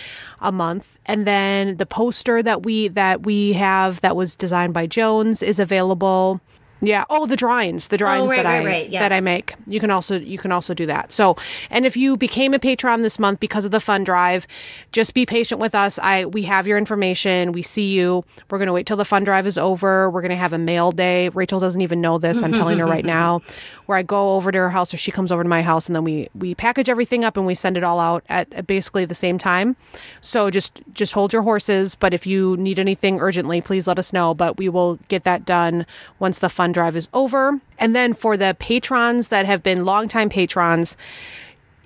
a 0.40 0.52
month. 0.52 0.98
And 1.06 1.26
then 1.26 1.76
the 1.76 1.86
poster 1.86 2.42
that 2.42 2.64
we 2.64 2.88
that 2.88 3.24
we 3.24 3.52
have 3.54 4.00
that 4.00 4.16
was 4.16 4.34
designed 4.34 4.74
by 4.74 4.86
Jones 4.86 5.42
is 5.42 5.58
available 5.58 6.40
yeah. 6.80 7.04
Oh, 7.10 7.26
the 7.26 7.36
drawings, 7.36 7.88
the 7.88 7.96
oh, 7.96 7.98
drawings 7.98 8.28
oh, 8.28 8.30
right, 8.30 8.42
that 8.42 8.58
right, 8.58 8.66
I 8.66 8.70
right. 8.70 8.88
Yes. 8.88 9.00
that 9.00 9.12
I 9.12 9.20
make. 9.20 9.54
You 9.66 9.80
can 9.80 9.90
also 9.90 10.18
you 10.18 10.38
can 10.38 10.52
also 10.52 10.74
do 10.74 10.86
that. 10.86 11.12
So, 11.12 11.36
and 11.70 11.84
if 11.84 11.96
you 11.96 12.16
became 12.16 12.54
a 12.54 12.58
patron 12.58 13.02
this 13.02 13.18
month 13.18 13.40
because 13.40 13.64
of 13.64 13.70
the 13.70 13.80
fund 13.80 14.06
drive, 14.06 14.46
just 14.92 15.14
be 15.14 15.26
patient 15.26 15.60
with 15.60 15.74
us. 15.74 15.98
I 15.98 16.24
we 16.26 16.42
have 16.42 16.66
your 16.66 16.78
information. 16.78 17.52
We 17.52 17.62
see 17.62 17.90
you. 17.90 18.24
We're 18.50 18.58
going 18.58 18.66
to 18.66 18.72
wait 18.72 18.86
till 18.86 18.96
the 18.96 19.04
fund 19.04 19.24
drive 19.24 19.46
is 19.46 19.58
over. 19.58 20.10
We're 20.10 20.22
going 20.22 20.30
to 20.30 20.36
have 20.36 20.52
a 20.52 20.58
mail 20.58 20.92
day. 20.92 21.28
Rachel 21.30 21.60
doesn't 21.60 21.80
even 21.80 22.00
know 22.00 22.18
this. 22.18 22.42
I'm 22.42 22.52
telling 22.52 22.78
her 22.78 22.86
right 22.86 23.04
now, 23.04 23.40
where 23.86 23.98
I 23.98 24.02
go 24.02 24.36
over 24.36 24.52
to 24.52 24.58
her 24.58 24.70
house 24.70 24.94
or 24.94 24.96
she 24.96 25.10
comes 25.10 25.32
over 25.32 25.42
to 25.42 25.48
my 25.48 25.62
house, 25.62 25.88
and 25.88 25.96
then 25.96 26.04
we 26.04 26.28
we 26.34 26.54
package 26.54 26.88
everything 26.88 27.24
up 27.24 27.36
and 27.36 27.46
we 27.46 27.54
send 27.54 27.76
it 27.76 27.84
all 27.84 27.98
out 27.98 28.24
at, 28.28 28.52
at 28.52 28.66
basically 28.66 29.04
the 29.04 29.14
same 29.14 29.38
time. 29.38 29.76
So 30.20 30.50
just 30.50 30.80
just 30.92 31.14
hold 31.14 31.32
your 31.32 31.42
horses. 31.42 31.96
But 31.96 32.14
if 32.14 32.26
you 32.26 32.56
need 32.56 32.78
anything 32.78 33.20
urgently, 33.20 33.60
please 33.60 33.86
let 33.86 33.98
us 33.98 34.12
know. 34.12 34.34
But 34.34 34.58
we 34.58 34.68
will 34.68 34.98
get 35.08 35.24
that 35.24 35.44
done 35.44 35.86
once 36.18 36.38
the 36.38 36.48
fund 36.48 36.67
drive 36.72 36.96
is 36.96 37.08
over. 37.12 37.60
And 37.78 37.94
then 37.94 38.14
for 38.14 38.36
the 38.36 38.56
patrons 38.58 39.28
that 39.28 39.46
have 39.46 39.62
been 39.62 39.84
longtime 39.84 40.30
patrons, 40.30 40.96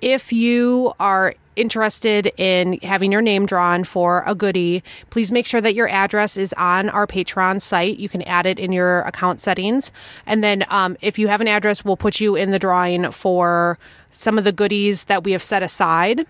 if 0.01 0.33
you 0.33 0.93
are 0.99 1.35
interested 1.55 2.31
in 2.37 2.79
having 2.81 3.11
your 3.11 3.21
name 3.21 3.45
drawn 3.45 3.83
for 3.83 4.23
a 4.25 4.35
goodie, 4.35 4.83
please 5.09 5.31
make 5.31 5.45
sure 5.45 5.61
that 5.61 5.75
your 5.75 5.87
address 5.87 6.37
is 6.37 6.53
on 6.53 6.89
our 6.89 7.07
Patreon 7.07 7.61
site. 7.61 7.99
You 7.99 8.09
can 8.09 8.21
add 8.23 8.45
it 8.45 8.59
in 8.59 8.71
your 8.71 9.01
account 9.01 9.39
settings. 9.39 9.91
And 10.25 10.43
then 10.43 10.65
um, 10.69 10.97
if 11.01 11.19
you 11.19 11.27
have 11.27 11.41
an 11.41 11.47
address, 11.47 11.85
we'll 11.85 11.97
put 11.97 12.19
you 12.19 12.35
in 12.35 12.51
the 12.51 12.59
drawing 12.59 13.11
for 13.11 13.77
some 14.11 14.37
of 14.37 14.43
the 14.43 14.51
goodies 14.51 15.05
that 15.05 15.23
we 15.23 15.31
have 15.31 15.43
set 15.43 15.63
aside 15.63 16.25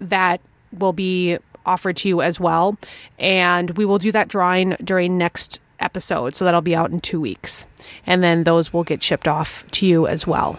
that 0.00 0.40
will 0.72 0.92
be 0.92 1.38
offered 1.66 1.96
to 1.96 2.08
you 2.08 2.20
as 2.20 2.38
well. 2.38 2.76
And 3.18 3.70
we 3.76 3.84
will 3.84 3.98
do 3.98 4.12
that 4.12 4.28
drawing 4.28 4.70
during 4.82 5.16
next 5.16 5.60
episode. 5.80 6.34
So 6.34 6.44
that'll 6.44 6.60
be 6.60 6.76
out 6.76 6.90
in 6.90 7.00
two 7.00 7.20
weeks. 7.20 7.66
And 8.06 8.22
then 8.22 8.42
those 8.42 8.72
will 8.72 8.84
get 8.84 9.02
shipped 9.02 9.28
off 9.28 9.64
to 9.72 9.86
you 9.86 10.06
as 10.06 10.26
well. 10.26 10.58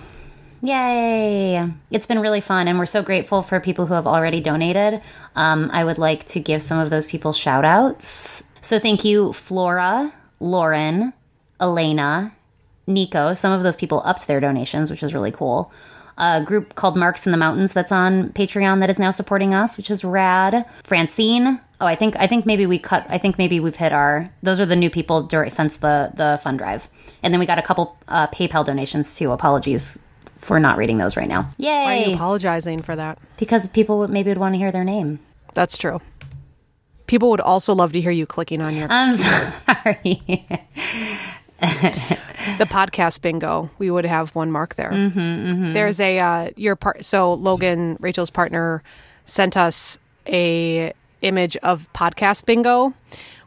Yay! 0.62 1.63
It's 1.91 2.07
been 2.07 2.19
really 2.19 2.41
fun, 2.41 2.67
and 2.67 2.79
we're 2.79 2.88
so 2.88 3.03
grateful 3.03 3.43
for 3.43 3.60
people 3.60 3.86
who 3.86 3.93
have 3.93 4.07
already 4.07 4.41
donated. 4.41 5.00
Um, 5.36 5.69
I 5.72 5.84
would 5.84 6.00
like 6.00 6.25
to 6.27 6.39
give 6.39 6.62
some 6.62 6.79
of 6.79 6.89
those 6.89 7.05
people 7.05 7.34
shout 7.34 7.65
outs. 7.65 8.43
So 8.62 8.79
thank 8.79 9.05
you, 9.05 9.31
Flora, 9.31 10.12
Lauren, 10.39 11.13
Elena, 11.62 12.34
Nico. 12.88 13.36
Some 13.36 13.51
of 13.51 13.62
those 13.62 13.75
people 13.75 14.01
upped 14.05 14.27
their 14.27 14.39
donations, 14.39 14.89
which 14.89 15.03
is 15.03 15.13
really 15.13 15.31
cool. 15.31 15.72
A 16.17 16.43
group 16.43 16.74
called 16.75 16.98
Marks 16.98 17.27
in 17.27 17.31
the 17.31 17.38
Mountains 17.38 17.74
that's 17.74 17.91
on 17.91 18.29
Patreon 18.29 18.79
that 18.79 18.89
is 18.89 18.98
now 18.98 19.12
supporting 19.12 19.53
us, 19.53 19.77
which 19.77 19.91
is 19.91 20.03
rad. 20.03 20.65
Francine. 20.84 21.60
Oh, 21.82 21.86
I 21.86 21.96
think 21.96 22.15
I 22.17 22.27
think 22.27 22.46
maybe 22.46 22.65
we 22.65 22.79
cut. 22.79 23.05
I 23.10 23.17
think 23.17 23.38
maybe 23.38 23.60
we've 23.60 23.75
hit 23.75 23.91
our. 23.91 24.29
Those 24.44 24.60
are 24.60 24.65
the 24.65 24.75
new 24.75 24.89
people 24.89 25.24
during 25.24 25.50
since 25.50 25.77
the 25.77 26.12
the 26.15 26.39
fund 26.41 26.58
drive, 26.60 26.88
and 27.22 27.34
then 27.34 27.39
we 27.39 27.46
got 27.46 27.60
a 27.60 27.62
couple 27.62 27.98
uh, 28.08 28.27
PayPal 28.27 28.63
donations 28.65 29.15
too. 29.17 29.32
Apologies 29.32 30.00
for 30.38 30.60
not 30.60 30.77
reading 30.77 30.98
those 31.00 31.17
right 31.17 31.27
now. 31.27 31.51
Yay! 31.58 31.67
Why 31.84 31.98
are 32.03 32.08
you 32.10 32.15
apologizing 32.15 32.82
for 32.82 32.96
that? 32.96 33.17
because 33.38 33.67
people 33.70 34.00
would- 34.00 34.10
maybe 34.10 34.29
would 34.29 34.38
want 34.38 34.53
to 34.53 34.58
hear 34.60 34.72
their 34.72 34.84
name. 34.86 35.20
That's 35.53 35.77
true. 35.77 36.00
People 37.08 37.29
would 37.32 37.41
also 37.41 37.75
love 37.75 37.91
to 37.94 38.01
hear 38.01 38.12
you 38.12 38.25
clicking 38.25 38.62
on 38.62 38.75
your 38.75 38.88
I'm 38.89 39.17
sorry. 39.17 40.24
the 41.60 42.65
podcast 42.65 43.22
bingo. 43.22 43.70
We 43.77 43.91
would 43.91 44.05
have 44.05 44.34
one 44.36 44.51
mark 44.51 44.75
there. 44.75 44.91
There's 44.94 46.00
a 46.00 46.20
uh, 46.20 46.50
your 46.55 46.75
part. 46.75 47.03
So 47.05 47.34
Logan, 47.34 47.98
Rachel's 48.00 48.29
partner, 48.32 48.84
sent 49.25 49.58
us 49.58 50.00
a 50.27 50.94
image 51.25 51.58
of 51.58 51.91
podcast 51.94 52.46
bingo, 52.46 52.94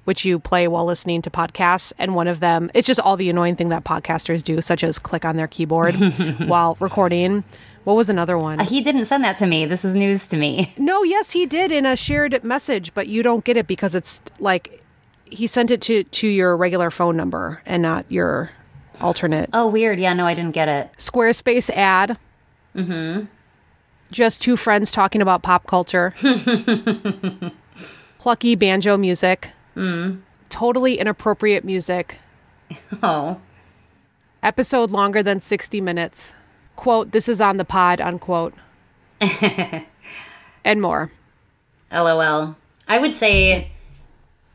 which 0.05 0.25
you 0.25 0.39
play 0.39 0.67
while 0.69 0.85
listening 0.85 1.23
to 1.23 1.31
podcasts. 1.31 1.93
And 1.99 2.15
one 2.15 2.29
of 2.29 2.41
them, 2.41 2.71
it's 2.75 2.87
just 2.87 3.01
all 3.01 3.17
the 3.17 3.31
annoying 3.31 3.57
thing 3.57 3.69
that 3.71 3.85
podcasters 3.85 4.43
do, 4.43 4.61
such 4.61 4.83
as 4.85 4.99
click 4.99 5.25
on 5.25 5.37
their 5.37 5.47
keyboard 5.49 5.95
while 6.47 6.77
recording. 6.81 7.45
What 7.85 7.95
was 7.95 8.11
another 8.11 8.37
one? 8.37 8.59
he 8.59 8.83
didn't 8.83 9.07
send 9.07 9.25
that 9.25 9.39
to 9.39 9.47
me. 9.47 9.65
This 9.65 9.83
is 9.85 9.95
news 9.95 10.27
to 10.29 10.37
me. 10.37 10.75
No, 10.79 11.03
yes, 11.05 11.31
he 11.33 11.47
did 11.47 11.73
in 11.73 11.87
a 11.87 11.97
shared 11.97 12.43
message, 12.45 12.93
but 12.93 13.07
you 13.09 13.23
don't 13.23 13.45
get 13.45 13.57
it 13.57 13.67
because 13.67 13.95
it's 13.95 14.21
like 14.39 14.83
he 15.31 15.47
sent 15.47 15.71
it 15.71 15.81
to 15.83 16.05
to 16.05 16.27
your 16.29 16.57
regular 16.57 16.91
phone 16.91 17.17
number 17.17 17.61
and 17.67 17.83
not 17.83 18.05
your 18.11 18.51
alternate 19.01 19.49
Oh, 19.53 19.69
weird. 19.69 19.99
Yeah, 19.99 20.13
no, 20.15 20.27
I 20.27 20.35
didn't 20.35 20.53
get 20.53 20.69
it. 20.69 20.91
Squarespace 20.99 21.71
ad. 21.71 22.19
Mm-hmm. 22.75 23.27
Just 24.11 24.41
two 24.43 24.57
friends 24.57 24.91
talking 24.91 25.21
about 25.23 25.43
pop 25.43 25.67
culture. 25.67 26.15
Plucky 28.19 28.55
banjo 28.55 28.97
music. 28.97 29.51
Mm. 29.77 30.21
Totally 30.49 30.99
inappropriate 30.99 31.65
music. 31.65 32.19
Oh, 33.03 33.41
Episode 34.43 34.91
longer 34.91 35.23
than 35.23 35.41
60 35.41 35.81
minutes. 35.81 36.33
Quote, 36.77 37.13
this 37.13 37.29
is 37.29 37.41
on 37.41 37.57
the 37.57 37.65
pod, 37.65 38.01
unquote. 38.01 38.53
and 40.65 40.81
more. 40.83 41.11
lol. 41.91 42.57
I 42.87 42.99
would 42.99 43.15
say 43.15 43.71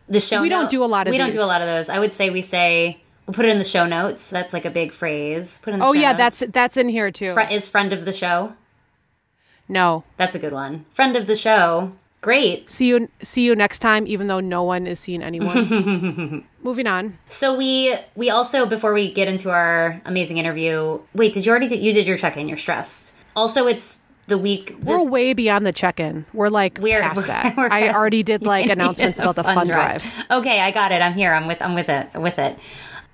the 0.08 0.20
show. 0.20 0.42
We 0.42 0.50
don't 0.50 0.70
do 0.70 0.84
a 0.84 0.86
lot 0.86 1.08
of 1.08 1.12
We 1.12 1.18
don't 1.18 1.32
do 1.32 1.42
a 1.42 1.46
lot 1.46 1.62
of 1.62 1.68
those. 1.68 1.90
I 1.90 2.00
would 2.00 2.14
say 2.14 2.30
we 2.30 2.42
say 2.42 3.02
we'll 3.26 3.34
put 3.34 3.46
it 3.46 3.50
in 3.50 3.58
the 3.60 3.66
show 3.66 3.86
notes. 3.88 4.30
That's 4.30 4.54
like 4.54 4.66
a 4.66 4.72
big 4.72 4.92
phrase. 4.94 5.60
Put 5.64 5.74
in. 5.74 5.80
The 5.80 5.86
Oh 5.86 5.94
yeah, 5.94 6.12
notes. 6.12 6.40
that's 6.40 6.52
that's 6.52 6.78
in 6.78 6.90
here 6.90 7.12
too. 7.12 7.32
Fr- 7.32 7.42
is 7.42 7.68
friend 7.68 7.92
of 7.94 8.06
the 8.06 8.14
show. 8.14 8.54
no. 9.68 10.04
That's 10.18 10.36
a 10.36 10.40
good 10.40 10.54
one. 10.54 10.86
Friend 10.94 11.16
of 11.16 11.26
the 11.28 11.36
show. 11.36 11.94
Great. 12.24 12.70
See 12.70 12.88
you 12.88 13.10
see 13.22 13.44
you 13.46 13.56
next 13.56 13.80
time 13.80 14.08
even 14.08 14.28
though 14.28 14.40
no 14.40 14.64
one 14.64 14.88
is 14.88 15.00
seeing 15.00 15.22
anyone. 15.22 16.46
Moving 16.64 16.88
on. 16.88 17.18
So 17.30 17.56
we 17.56 17.94
we 18.16 18.30
also 18.30 18.66
before 18.66 18.94
we 18.94 19.14
get 19.14 19.28
into 19.28 19.50
our 19.52 20.02
amazing 20.06 20.38
interview. 20.38 21.00
Wait, 21.14 21.34
did 21.34 21.46
you 21.46 21.52
already 21.52 21.68
do, 21.68 21.76
you 21.76 21.92
did 21.94 22.08
your 22.08 22.18
check 22.18 22.38
in? 22.38 22.48
You're 22.48 22.58
stressed. 22.58 23.14
Also, 23.36 23.68
it's 23.68 24.00
the 24.28 24.38
week. 24.38 24.68
This, 24.68 24.86
We're 24.86 25.04
way 25.04 25.34
beyond 25.34 25.66
the 25.66 25.74
check-in. 25.74 26.26
We're 26.34 26.48
like 26.48 26.78
We're- 26.82 27.02
past 27.02 27.18
we're- 27.18 27.28
that. 27.28 27.58
we're 27.58 27.66
I 27.66 27.82
past- 27.88 27.96
already 27.98 28.24
did 28.24 28.42
like 28.54 28.70
announcements 28.70 29.20
about 29.20 29.36
the 29.36 29.44
fun 29.44 29.68
drive. 29.68 30.06
Okay, 30.32 30.62
I 30.62 30.72
got 30.72 30.94
it. 30.94 31.02
I'm 31.02 31.14
here. 31.14 31.34
I'm 31.34 31.46
with. 31.46 31.62
I'm 31.62 31.74
with 31.76 31.90
it. 31.90 32.08
With 32.16 32.40
it. 32.40 32.58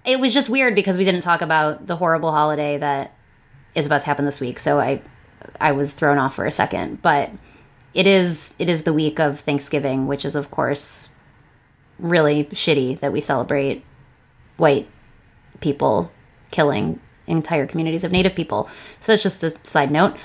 It 0.05 0.19
was 0.19 0.33
just 0.35 0.49
weird 0.49 0.75
because 0.75 0.97
we 0.99 1.03
didn't 1.05 1.21
talk 1.21 1.41
about 1.41 1.87
the 1.87 1.95
horrible 1.95 2.31
holiday 2.31 2.77
that 2.77 3.15
is 3.73 3.87
about 3.87 4.01
to 4.01 4.05
happen 4.05 4.25
this 4.25 4.39
week. 4.39 4.59
So 4.59 4.79
I, 4.79 5.01
I 5.59 5.71
was 5.71 5.93
thrown 5.93 6.19
off 6.19 6.35
for 6.35 6.45
a 6.45 6.51
second. 6.51 7.01
But 7.01 7.31
it 7.93 8.07
is. 8.07 8.53
It 8.59 8.69
is 8.69 8.83
the 8.83 8.93
week 8.93 9.19
of 9.19 9.39
Thanksgiving, 9.39 10.07
which 10.07 10.25
is 10.25 10.35
of 10.35 10.51
course 10.51 11.13
really 11.97 12.45
shitty 12.45 12.99
that 12.99 13.11
we 13.11 13.21
celebrate 13.21 13.83
white 14.57 14.87
people 15.59 16.11
killing 16.51 16.99
entire 17.27 17.67
communities 17.67 18.03
of 18.03 18.11
Native 18.11 18.35
people. 18.35 18.69
So 18.99 19.11
that's 19.11 19.23
just 19.23 19.43
a 19.43 19.53
side 19.63 19.91
note. 19.91 20.15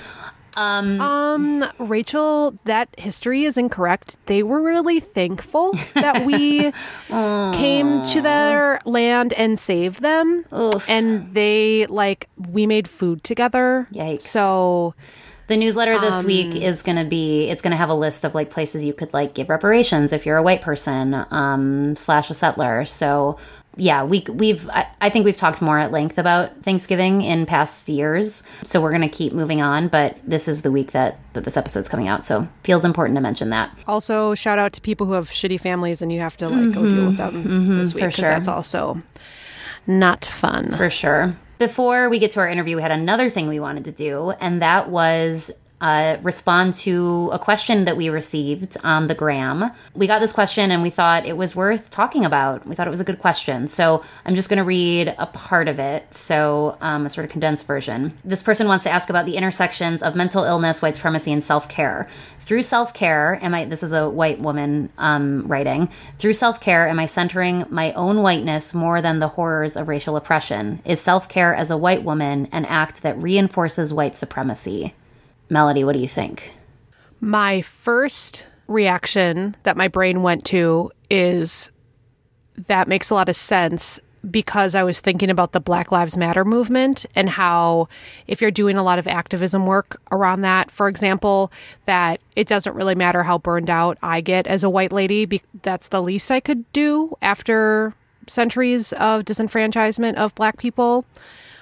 Um, 0.57 1.65
Rachel, 1.79 2.57
that 2.63 2.87
history 2.97 3.43
is 3.43 3.57
incorrect. 3.57 4.17
They 4.25 4.41
were 4.41 4.61
really 4.61 5.01
thankful 5.01 5.73
that 5.95 6.25
we 6.25 6.71
came 7.57 8.05
to 8.05 8.21
their 8.21 8.79
land 8.85 9.33
and 9.33 9.59
saved 9.59 10.01
them. 10.01 10.45
Oof. 10.53 10.89
And 10.89 11.33
they 11.33 11.87
like 11.87 12.29
we 12.37 12.65
made 12.65 12.87
food 12.87 13.23
together. 13.23 13.87
Yikes. 13.91 14.21
So 14.21 14.95
The 15.47 15.57
newsletter 15.57 15.99
this 15.99 16.23
week 16.23 16.55
um, 16.55 16.61
is 16.61 16.81
going 16.81 16.97
to 16.97 17.05
be 17.05 17.47
it's 17.49 17.61
going 17.61 17.71
to 17.71 17.77
have 17.77 17.89
a 17.89 17.95
list 17.95 18.23
of 18.23 18.33
like 18.33 18.49
places 18.49 18.83
you 18.83 18.93
could 18.93 19.13
like 19.13 19.33
give 19.33 19.49
reparations 19.49 20.11
if 20.11 20.25
you're 20.25 20.37
a 20.37 20.43
white 20.43 20.61
person 20.61 21.25
um 21.31 21.95
slash 21.95 22.29
a 22.29 22.33
settler. 22.33 22.85
So 22.85 23.37
yeah, 23.77 24.03
we 24.03 24.25
we've 24.29 24.67
I, 24.69 24.87
I 25.01 25.09
think 25.09 25.25
we've 25.25 25.35
talked 25.35 25.61
more 25.61 25.77
at 25.77 25.91
length 25.91 26.17
about 26.17 26.63
Thanksgiving 26.63 27.21
in 27.21 27.45
past 27.45 27.89
years. 27.89 28.43
So 28.63 28.81
we're 28.81 28.91
going 28.91 29.01
to 29.01 29.09
keep 29.09 29.33
moving 29.33 29.61
on, 29.61 29.89
but 29.89 30.17
this 30.23 30.47
is 30.47 30.61
the 30.61 30.71
week 30.71 30.91
that 30.91 31.19
that 31.33 31.43
this 31.43 31.57
episode's 31.57 31.89
coming 31.89 32.07
out. 32.07 32.25
So 32.25 32.47
feels 32.63 32.85
important 32.85 33.17
to 33.17 33.21
mention 33.21 33.49
that. 33.49 33.77
also 33.87 34.33
shout 34.33 34.59
out 34.59 34.73
to 34.73 34.81
people 34.81 35.05
who 35.07 35.13
have 35.13 35.29
shitty 35.29 35.59
families 35.59 36.01
and 36.01 36.11
you 36.11 36.21
have 36.21 36.37
to 36.37 36.49
like 36.49 36.73
go 36.73 36.89
deal 36.89 37.05
with 37.05 37.17
mm-hmm. 37.17 37.43
them 37.43 37.77
this 37.77 37.89
mm-hmm. 37.89 37.95
week 37.95 38.03
for 38.03 38.07
because 38.07 38.15
sure. 38.15 38.29
that's 38.29 38.47
also 38.47 39.01
not 39.87 40.25
fun. 40.25 40.73
For 40.75 40.89
sure. 40.89 41.35
Before 41.57 42.09
we 42.09 42.19
get 42.19 42.31
to 42.31 42.41
our 42.41 42.49
interview, 42.49 42.75
we 42.75 42.81
had 42.81 42.91
another 42.91 43.29
thing 43.29 43.47
we 43.47 43.59
wanted 43.59 43.85
to 43.85 43.91
do, 43.91 44.31
and 44.31 44.61
that 44.61 44.89
was 44.89 45.51
uh, 45.85 46.17
respond 46.23 46.73
to 46.73 47.29
a 47.31 47.37
question 47.37 47.85
that 47.85 47.95
we 47.95 48.09
received 48.09 48.75
on 48.83 49.05
the 49.05 49.13
gram. 49.13 49.69
We 49.93 50.07
got 50.07 50.17
this 50.17 50.33
question 50.33 50.71
and 50.71 50.81
we 50.81 50.89
thought 50.89 51.27
it 51.27 51.37
was 51.37 51.55
worth 51.55 51.91
talking 51.91 52.25
about. 52.25 52.65
We 52.65 52.73
thought 52.73 52.87
it 52.87 52.89
was 52.89 53.01
a 53.01 53.03
good 53.03 53.19
question. 53.19 53.67
So 53.67 54.03
I'm 54.25 54.33
just 54.33 54.49
going 54.49 54.57
to 54.57 54.63
read 54.63 55.13
a 55.19 55.27
part 55.27 55.67
of 55.67 55.77
it. 55.77 56.11
So, 56.11 56.75
um, 56.81 57.05
a 57.05 57.09
sort 57.11 57.25
of 57.25 57.29
condensed 57.29 57.67
version. 57.67 58.17
This 58.25 58.41
person 58.41 58.67
wants 58.67 58.83
to 58.85 58.89
ask 58.89 59.11
about 59.11 59.27
the 59.27 59.37
intersections 59.37 60.01
of 60.01 60.15
mental 60.15 60.43
illness, 60.43 60.81
white 60.81 60.95
supremacy, 60.95 61.31
and 61.31 61.43
self 61.43 61.69
care. 61.69 62.09
Through 62.39 62.63
self 62.63 62.95
care, 62.95 63.37
am 63.43 63.53
I, 63.53 63.65
this 63.65 63.83
is 63.83 63.93
a 63.93 64.09
white 64.09 64.39
woman 64.39 64.91
um, 64.97 65.45
writing, 65.45 65.89
through 66.17 66.33
self 66.33 66.61
care, 66.61 66.87
am 66.87 66.99
I 66.99 67.05
centering 67.05 67.63
my 67.69 67.93
own 67.93 68.23
whiteness 68.23 68.73
more 68.73 69.03
than 69.03 69.19
the 69.19 69.27
horrors 69.27 69.77
of 69.77 69.87
racial 69.87 70.15
oppression? 70.15 70.81
Is 70.83 70.99
self 70.99 71.29
care 71.29 71.53
as 71.53 71.69
a 71.69 71.77
white 71.77 72.03
woman 72.03 72.47
an 72.51 72.65
act 72.65 73.03
that 73.03 73.21
reinforces 73.21 73.93
white 73.93 74.15
supremacy? 74.15 74.95
Melody, 75.49 75.83
what 75.83 75.93
do 75.93 75.99
you 75.99 76.07
think? 76.07 76.53
My 77.21 77.61
first 77.61 78.47
reaction 78.67 79.55
that 79.63 79.77
my 79.77 79.87
brain 79.87 80.23
went 80.23 80.45
to 80.45 80.91
is 81.09 81.71
that 82.57 82.87
makes 82.87 83.09
a 83.09 83.15
lot 83.15 83.29
of 83.29 83.35
sense 83.35 83.99
because 84.29 84.73
I 84.75 84.83
was 84.83 85.01
thinking 85.01 85.29
about 85.29 85.51
the 85.51 85.59
Black 85.59 85.91
Lives 85.91 86.17
Matter 86.17 86.43
movement 86.43 87.05
and 87.15 87.29
how 87.29 87.87
if 88.27 88.41
you're 88.41 88.51
doing 88.51 88.77
a 88.77 88.83
lot 88.83 88.97
of 88.97 89.07
activism 89.07 89.65
work 89.65 90.01
around 90.11 90.41
that, 90.41 90.71
for 90.71 90.87
example, 90.87 91.51
that 91.85 92.19
it 92.35 92.47
doesn't 92.47 92.75
really 92.75 92.95
matter 92.95 93.23
how 93.23 93.37
burned 93.37 93.69
out 93.69 93.97
I 94.01 94.21
get 94.21 94.47
as 94.47 94.63
a 94.63 94.69
white 94.69 94.91
lady, 94.91 95.41
that's 95.61 95.89
the 95.89 96.01
least 96.01 96.31
I 96.31 96.39
could 96.39 96.71
do 96.73 97.15
after 97.21 97.93
centuries 98.27 98.93
of 98.93 99.25
disenfranchisement 99.25 100.15
of 100.15 100.33
black 100.33 100.57
people. 100.57 101.05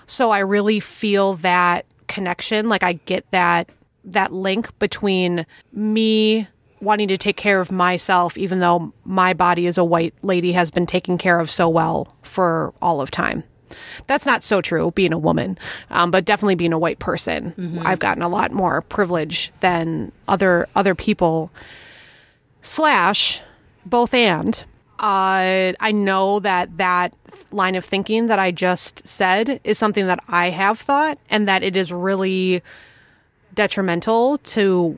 So 0.08 0.32
I 0.32 0.40
really 0.40 0.80
feel 0.80 1.34
that 1.36 1.86
connection, 2.14 2.70
like 2.70 2.84
I 2.84 2.94
get 2.94 3.30
that 3.32 3.70
that 4.06 4.32
link 4.32 4.78
between 4.80 5.46
me 5.72 6.48
wanting 6.82 7.08
to 7.08 7.18
take 7.18 7.38
care 7.38 7.62
of 7.62 7.72
myself 7.72 8.38
even 8.38 8.60
though 8.60 8.94
my 9.06 9.34
body 9.34 9.66
as 9.68 9.78
a 9.78 9.84
white 9.84 10.14
lady 10.22 10.52
has 10.52 10.70
been 10.70 10.86
taken 10.86 11.18
care 11.18 11.40
of 11.40 11.50
so 11.50 11.70
well 11.70 12.14
for 12.22 12.74
all 12.82 13.00
of 13.02 13.10
time. 13.10 13.44
That's 14.06 14.26
not 14.26 14.44
so 14.44 14.62
true 14.62 14.92
being 14.92 15.14
a 15.14 15.18
woman, 15.18 15.58
um, 15.90 16.12
but 16.12 16.26
definitely 16.26 16.56
being 16.56 16.74
a 16.74 16.78
white 16.78 17.00
person. 17.00 17.54
I've 17.86 18.00
gotten 18.00 18.22
a 18.22 18.28
lot 18.30 18.52
more 18.52 18.82
privilege 18.82 19.52
than 19.62 20.12
other 20.28 20.68
other 20.76 20.94
people. 20.94 21.50
Slash, 22.62 23.42
both 23.86 24.14
and. 24.14 24.64
Uh, 25.04 25.74
I 25.82 25.92
know 25.92 26.40
that 26.40 26.78
that 26.78 27.14
line 27.52 27.76
of 27.76 27.84
thinking 27.84 28.28
that 28.28 28.40
I 28.40 28.52
just 28.52 29.06
said 29.06 29.60
is 29.66 29.78
something 29.78 30.08
that 30.08 30.24
I 30.30 30.50
have 30.50 30.80
thought, 30.80 31.18
and 31.30 31.46
that 31.46 31.62
it 31.62 31.76
is 31.76 31.92
really 31.92 32.64
detrimental 33.54 34.38
to 34.38 34.98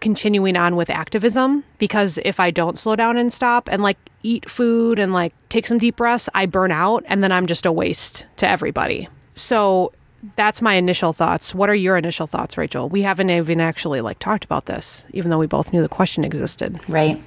continuing 0.00 0.56
on 0.56 0.74
with 0.74 0.90
activism 0.90 1.62
because 1.78 2.18
if 2.24 2.40
I 2.40 2.50
don't 2.50 2.76
slow 2.76 2.96
down 2.96 3.16
and 3.16 3.32
stop 3.32 3.68
and 3.70 3.82
like 3.82 3.98
eat 4.24 4.50
food 4.50 4.98
and 4.98 5.12
like 5.12 5.32
take 5.48 5.68
some 5.68 5.78
deep 5.78 5.94
breaths, 5.94 6.28
I 6.34 6.46
burn 6.46 6.72
out 6.72 7.04
and 7.06 7.22
then 7.22 7.30
I'm 7.30 7.46
just 7.46 7.64
a 7.66 7.72
waste 7.72 8.26
to 8.38 8.48
everybody. 8.48 9.08
So 9.36 9.92
that's 10.34 10.60
my 10.60 10.74
initial 10.74 11.12
thoughts. 11.12 11.54
What 11.54 11.70
are 11.70 11.74
your 11.74 11.96
initial 11.96 12.26
thoughts, 12.26 12.58
Rachel? 12.58 12.88
We 12.88 13.02
haven't 13.02 13.30
even 13.30 13.60
actually 13.60 14.00
like 14.00 14.18
talked 14.18 14.44
about 14.44 14.66
this, 14.66 15.06
even 15.14 15.30
though 15.30 15.38
we 15.38 15.46
both 15.46 15.72
knew 15.72 15.82
the 15.82 15.88
question 15.88 16.24
existed. 16.24 16.80
Right. 16.88 17.22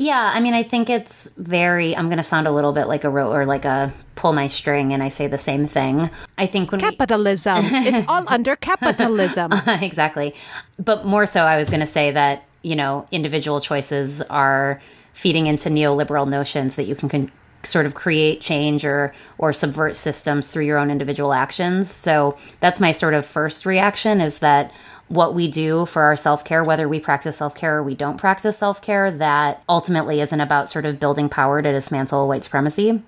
Yeah, 0.00 0.32
I 0.32 0.40
mean, 0.40 0.54
I 0.54 0.62
think 0.62 0.88
it's 0.88 1.28
very. 1.36 1.94
I'm 1.94 2.06
going 2.06 2.16
to 2.16 2.24
sound 2.24 2.46
a 2.46 2.50
little 2.50 2.72
bit 2.72 2.86
like 2.86 3.04
a 3.04 3.10
ro- 3.10 3.30
or 3.30 3.44
like 3.44 3.66
a 3.66 3.92
pull 4.14 4.32
my 4.32 4.48
string, 4.48 4.94
and 4.94 5.02
I 5.02 5.10
say 5.10 5.26
the 5.26 5.36
same 5.36 5.66
thing. 5.66 6.08
I 6.38 6.46
think 6.46 6.72
when 6.72 6.80
capitalism, 6.80 7.58
it's 7.66 8.06
all 8.08 8.24
under 8.26 8.56
capitalism. 8.56 9.52
exactly, 9.66 10.34
but 10.78 11.04
more 11.04 11.26
so, 11.26 11.42
I 11.44 11.58
was 11.58 11.68
going 11.68 11.80
to 11.80 11.86
say 11.86 12.12
that 12.12 12.44
you 12.62 12.76
know 12.76 13.04
individual 13.12 13.60
choices 13.60 14.22
are 14.22 14.80
feeding 15.12 15.46
into 15.46 15.68
neoliberal 15.68 16.26
notions 16.26 16.76
that 16.76 16.84
you 16.84 16.94
can 16.94 17.10
con- 17.10 17.32
sort 17.62 17.84
of 17.84 17.94
create 17.94 18.40
change 18.40 18.86
or 18.86 19.12
or 19.36 19.52
subvert 19.52 19.96
systems 19.96 20.50
through 20.50 20.64
your 20.64 20.78
own 20.78 20.90
individual 20.90 21.34
actions. 21.34 21.90
So 21.90 22.38
that's 22.60 22.80
my 22.80 22.92
sort 22.92 23.12
of 23.12 23.26
first 23.26 23.66
reaction 23.66 24.22
is 24.22 24.38
that 24.38 24.72
what 25.10 25.34
we 25.34 25.50
do 25.50 25.86
for 25.86 26.04
our 26.04 26.14
self 26.14 26.44
care, 26.44 26.62
whether 26.62 26.88
we 26.88 27.00
practice 27.00 27.36
self 27.36 27.54
care 27.54 27.78
or 27.78 27.82
we 27.82 27.96
don't 27.96 28.16
practice 28.16 28.56
self 28.56 28.80
care, 28.80 29.10
that 29.10 29.62
ultimately 29.68 30.20
isn't 30.20 30.40
about 30.40 30.70
sort 30.70 30.86
of 30.86 31.00
building 31.00 31.28
power 31.28 31.60
to 31.60 31.72
dismantle 31.72 32.28
white 32.28 32.44
supremacy. 32.44 33.02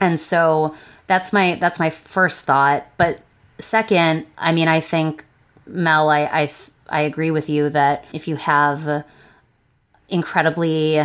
And 0.00 0.20
so 0.20 0.74
that's 1.06 1.32
my 1.32 1.54
that's 1.54 1.78
my 1.78 1.88
first 1.88 2.42
thought. 2.42 2.86
But 2.98 3.20
second, 3.58 4.26
I 4.36 4.52
mean, 4.52 4.68
I 4.68 4.80
think 4.80 5.24
Mel, 5.66 6.10
I 6.10 6.24
I, 6.24 6.48
I 6.90 7.00
agree 7.02 7.30
with 7.30 7.48
you 7.48 7.70
that 7.70 8.04
if 8.12 8.28
you 8.28 8.36
have 8.36 9.04
incredibly 10.10 11.02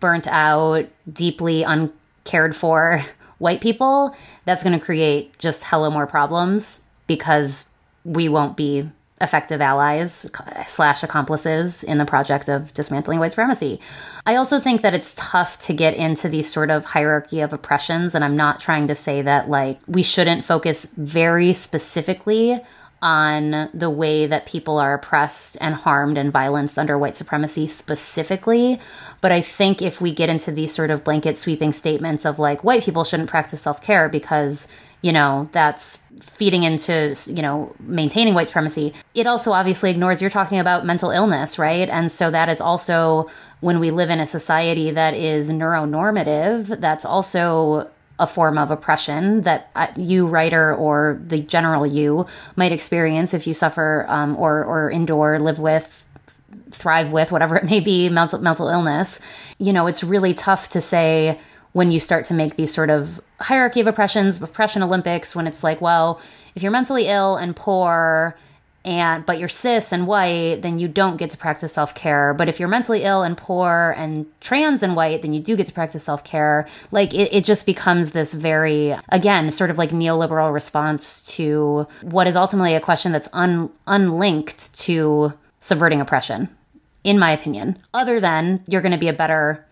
burnt 0.00 0.26
out, 0.26 0.86
deeply 1.10 1.62
uncared 1.62 2.56
for 2.56 3.04
white 3.38 3.60
people, 3.60 4.16
that's 4.46 4.64
going 4.64 4.76
to 4.76 4.84
create 4.84 5.38
just 5.38 5.62
hella 5.62 5.92
more 5.92 6.08
problems 6.08 6.82
because 7.06 7.68
we 8.04 8.28
won't 8.28 8.56
be 8.56 8.90
effective 9.20 9.60
allies 9.60 10.30
slash 10.66 11.02
accomplices 11.02 11.82
in 11.82 11.98
the 11.98 12.04
project 12.04 12.48
of 12.48 12.74
dismantling 12.74 13.18
white 13.18 13.32
supremacy. 13.32 13.80
I 14.26 14.36
also 14.36 14.60
think 14.60 14.82
that 14.82 14.92
it's 14.92 15.14
tough 15.16 15.58
to 15.60 15.72
get 15.72 15.94
into 15.94 16.28
these 16.28 16.52
sort 16.52 16.70
of 16.70 16.84
hierarchy 16.84 17.40
of 17.40 17.52
oppressions, 17.52 18.14
and 18.14 18.24
I'm 18.24 18.36
not 18.36 18.60
trying 18.60 18.88
to 18.88 18.94
say 18.94 19.22
that 19.22 19.48
like 19.48 19.78
we 19.86 20.02
shouldn't 20.02 20.44
focus 20.44 20.86
very 20.96 21.52
specifically 21.52 22.60
on 23.02 23.70
the 23.74 23.90
way 23.90 24.26
that 24.26 24.46
people 24.46 24.78
are 24.78 24.94
oppressed 24.94 25.56
and 25.60 25.74
harmed 25.74 26.16
and 26.16 26.32
violenced 26.32 26.78
under 26.78 26.98
white 26.98 27.16
supremacy 27.16 27.66
specifically. 27.66 28.80
But 29.20 29.32
I 29.32 29.42
think 29.42 29.82
if 29.82 30.00
we 30.00 30.14
get 30.14 30.28
into 30.28 30.50
these 30.50 30.74
sort 30.74 30.90
of 30.90 31.04
blanket 31.04 31.38
sweeping 31.38 31.72
statements 31.72 32.24
of 32.24 32.38
like 32.38 32.64
white 32.64 32.82
people 32.82 33.04
shouldn't 33.04 33.30
practice 33.30 33.62
self 33.62 33.82
care 33.82 34.08
because 34.08 34.66
you 35.06 35.12
know, 35.12 35.48
that's 35.52 36.02
feeding 36.20 36.64
into, 36.64 37.14
you 37.28 37.40
know, 37.40 37.72
maintaining 37.78 38.34
white 38.34 38.48
supremacy. 38.48 38.92
It 39.14 39.28
also 39.28 39.52
obviously 39.52 39.92
ignores 39.92 40.20
you're 40.20 40.30
talking 40.30 40.58
about 40.58 40.84
mental 40.84 41.12
illness, 41.12 41.60
right? 41.60 41.88
And 41.88 42.10
so 42.10 42.28
that 42.32 42.48
is 42.48 42.60
also 42.60 43.30
when 43.60 43.78
we 43.78 43.92
live 43.92 44.10
in 44.10 44.18
a 44.18 44.26
society 44.26 44.90
that 44.90 45.14
is 45.14 45.48
neuronormative, 45.48 46.80
that's 46.80 47.04
also 47.04 47.88
a 48.18 48.26
form 48.26 48.58
of 48.58 48.72
oppression 48.72 49.42
that 49.42 49.70
uh, 49.76 49.86
you 49.96 50.26
writer 50.26 50.74
or 50.74 51.20
the 51.24 51.38
general 51.38 51.86
you 51.86 52.26
might 52.56 52.72
experience 52.72 53.32
if 53.32 53.46
you 53.46 53.54
suffer 53.54 54.06
um, 54.08 54.34
or 54.36 54.64
or 54.64 54.90
endure 54.90 55.38
live 55.38 55.60
with 55.60 56.04
thrive 56.72 57.12
with 57.12 57.30
whatever 57.30 57.56
it 57.56 57.64
may 57.64 57.78
be 57.78 58.08
mental 58.08 58.40
mental 58.40 58.68
illness 58.68 59.20
you 59.58 59.70
know 59.70 59.86
it's 59.86 60.02
really 60.02 60.32
tough 60.32 60.70
to 60.70 60.80
say 60.80 61.38
when 61.76 61.90
you 61.90 62.00
start 62.00 62.24
to 62.24 62.32
make 62.32 62.56
these 62.56 62.72
sort 62.72 62.88
of 62.88 63.20
hierarchy 63.38 63.82
of 63.82 63.86
oppressions, 63.86 64.40
oppression 64.40 64.82
Olympics, 64.82 65.36
when 65.36 65.46
it's 65.46 65.62
like, 65.62 65.78
well, 65.82 66.18
if 66.54 66.62
you're 66.62 66.72
mentally 66.72 67.06
ill 67.06 67.36
and 67.36 67.54
poor 67.54 68.34
and 68.82 69.26
but 69.26 69.38
you're 69.38 69.50
cis 69.50 69.92
and 69.92 70.06
white, 70.06 70.60
then 70.62 70.78
you 70.78 70.88
don't 70.88 71.18
get 71.18 71.28
to 71.32 71.36
practice 71.36 71.74
self-care. 71.74 72.32
But 72.32 72.48
if 72.48 72.58
you're 72.58 72.70
mentally 72.70 73.02
ill 73.02 73.22
and 73.22 73.36
poor 73.36 73.94
and 73.98 74.24
trans 74.40 74.82
and 74.82 74.96
white, 74.96 75.20
then 75.20 75.34
you 75.34 75.42
do 75.42 75.54
get 75.54 75.66
to 75.66 75.72
practice 75.74 76.04
self-care. 76.04 76.66
Like 76.92 77.12
it, 77.12 77.30
it 77.30 77.44
just 77.44 77.66
becomes 77.66 78.12
this 78.12 78.32
very 78.32 78.96
again, 79.10 79.50
sort 79.50 79.68
of 79.68 79.76
like 79.76 79.90
neoliberal 79.90 80.54
response 80.54 81.26
to 81.36 81.86
what 82.00 82.26
is 82.26 82.36
ultimately 82.36 82.74
a 82.74 82.80
question 82.80 83.12
that's 83.12 83.28
un, 83.34 83.68
unlinked 83.86 84.78
to 84.78 85.34
subverting 85.60 86.00
oppression, 86.00 86.48
in 87.04 87.18
my 87.18 87.32
opinion. 87.32 87.76
Other 87.92 88.18
than 88.18 88.62
you're 88.66 88.80
gonna 88.80 88.96
be 88.96 89.08
a 89.08 89.12
better 89.12 89.65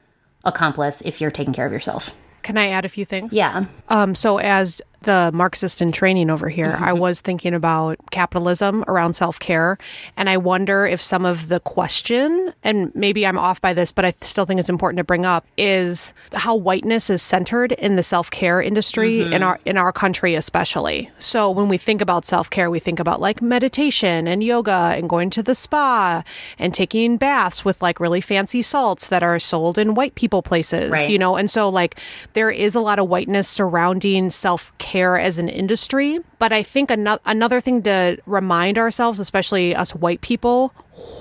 accomplice 0.44 1.00
if 1.02 1.20
you're 1.20 1.30
taking 1.30 1.52
care 1.52 1.66
of 1.66 1.72
yourself. 1.72 2.16
Can 2.42 2.58
I 2.58 2.68
add 2.68 2.84
a 2.84 2.88
few 2.88 3.04
things? 3.04 3.34
Yeah. 3.34 3.64
Um, 3.88 4.14
so, 4.14 4.38
as 4.38 4.82
the 5.04 5.30
Marxist 5.32 5.80
in 5.80 5.92
training 5.92 6.30
over 6.30 6.48
here, 6.48 6.72
mm-hmm. 6.72 6.84
I 6.84 6.92
was 6.92 7.20
thinking 7.20 7.54
about 7.54 7.98
capitalism 8.10 8.84
around 8.88 9.14
self 9.14 9.38
care. 9.38 9.78
And 10.16 10.28
I 10.28 10.36
wonder 10.36 10.86
if 10.86 11.00
some 11.00 11.24
of 11.24 11.48
the 11.48 11.60
question, 11.60 12.52
and 12.62 12.94
maybe 12.94 13.26
I'm 13.26 13.38
off 13.38 13.60
by 13.60 13.72
this, 13.72 13.92
but 13.92 14.04
I 14.04 14.14
still 14.20 14.44
think 14.44 14.60
it's 14.60 14.68
important 14.68 14.98
to 14.98 15.04
bring 15.04 15.24
up, 15.24 15.46
is 15.56 16.12
how 16.34 16.56
whiteness 16.56 17.10
is 17.10 17.22
centered 17.22 17.72
in 17.72 17.96
the 17.96 18.02
self 18.02 18.30
care 18.30 18.60
industry 18.60 19.18
mm-hmm. 19.18 19.32
in 19.32 19.42
our 19.42 19.60
in 19.64 19.76
our 19.76 19.92
country 19.92 20.34
especially. 20.34 21.10
So 21.18 21.50
when 21.50 21.68
we 21.68 21.78
think 21.78 22.00
about 22.00 22.24
self 22.24 22.50
care, 22.50 22.70
we 22.70 22.80
think 22.80 22.98
about 22.98 23.20
like 23.20 23.40
meditation 23.40 24.26
and 24.26 24.42
yoga 24.42 24.94
and 24.96 25.08
going 25.08 25.30
to 25.30 25.42
the 25.42 25.54
spa 25.54 26.22
and 26.58 26.74
taking 26.74 27.16
baths 27.16 27.64
with 27.64 27.80
like 27.82 28.00
really 28.00 28.20
fancy 28.20 28.62
salts 28.62 29.08
that 29.08 29.22
are 29.22 29.38
sold 29.38 29.78
in 29.78 29.94
white 29.94 30.14
people 30.14 30.42
places, 30.42 30.90
right. 30.90 31.08
you 31.08 31.18
know? 31.18 31.36
And 31.36 31.50
so 31.50 31.68
like 31.68 31.98
there 32.32 32.50
is 32.50 32.74
a 32.74 32.80
lot 32.80 32.98
of 32.98 33.08
whiteness 33.08 33.48
surrounding 33.48 34.30
self 34.30 34.76
care 34.78 34.93
as 35.02 35.38
an 35.38 35.48
industry. 35.48 36.20
But 36.38 36.52
I 36.52 36.62
think 36.62 36.90
another 36.90 37.20
another 37.26 37.60
thing 37.60 37.82
to 37.82 38.18
remind 38.26 38.78
ourselves, 38.78 39.18
especially 39.18 39.74
us 39.74 39.94
white 39.94 40.20
people, 40.20 40.68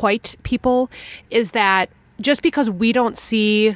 white 0.01 0.35
people, 0.43 0.89
is 1.29 1.51
that 1.51 1.89
just 2.21 2.41
because 2.41 2.69
we 2.69 2.93
don't 2.93 3.17
see 3.17 3.75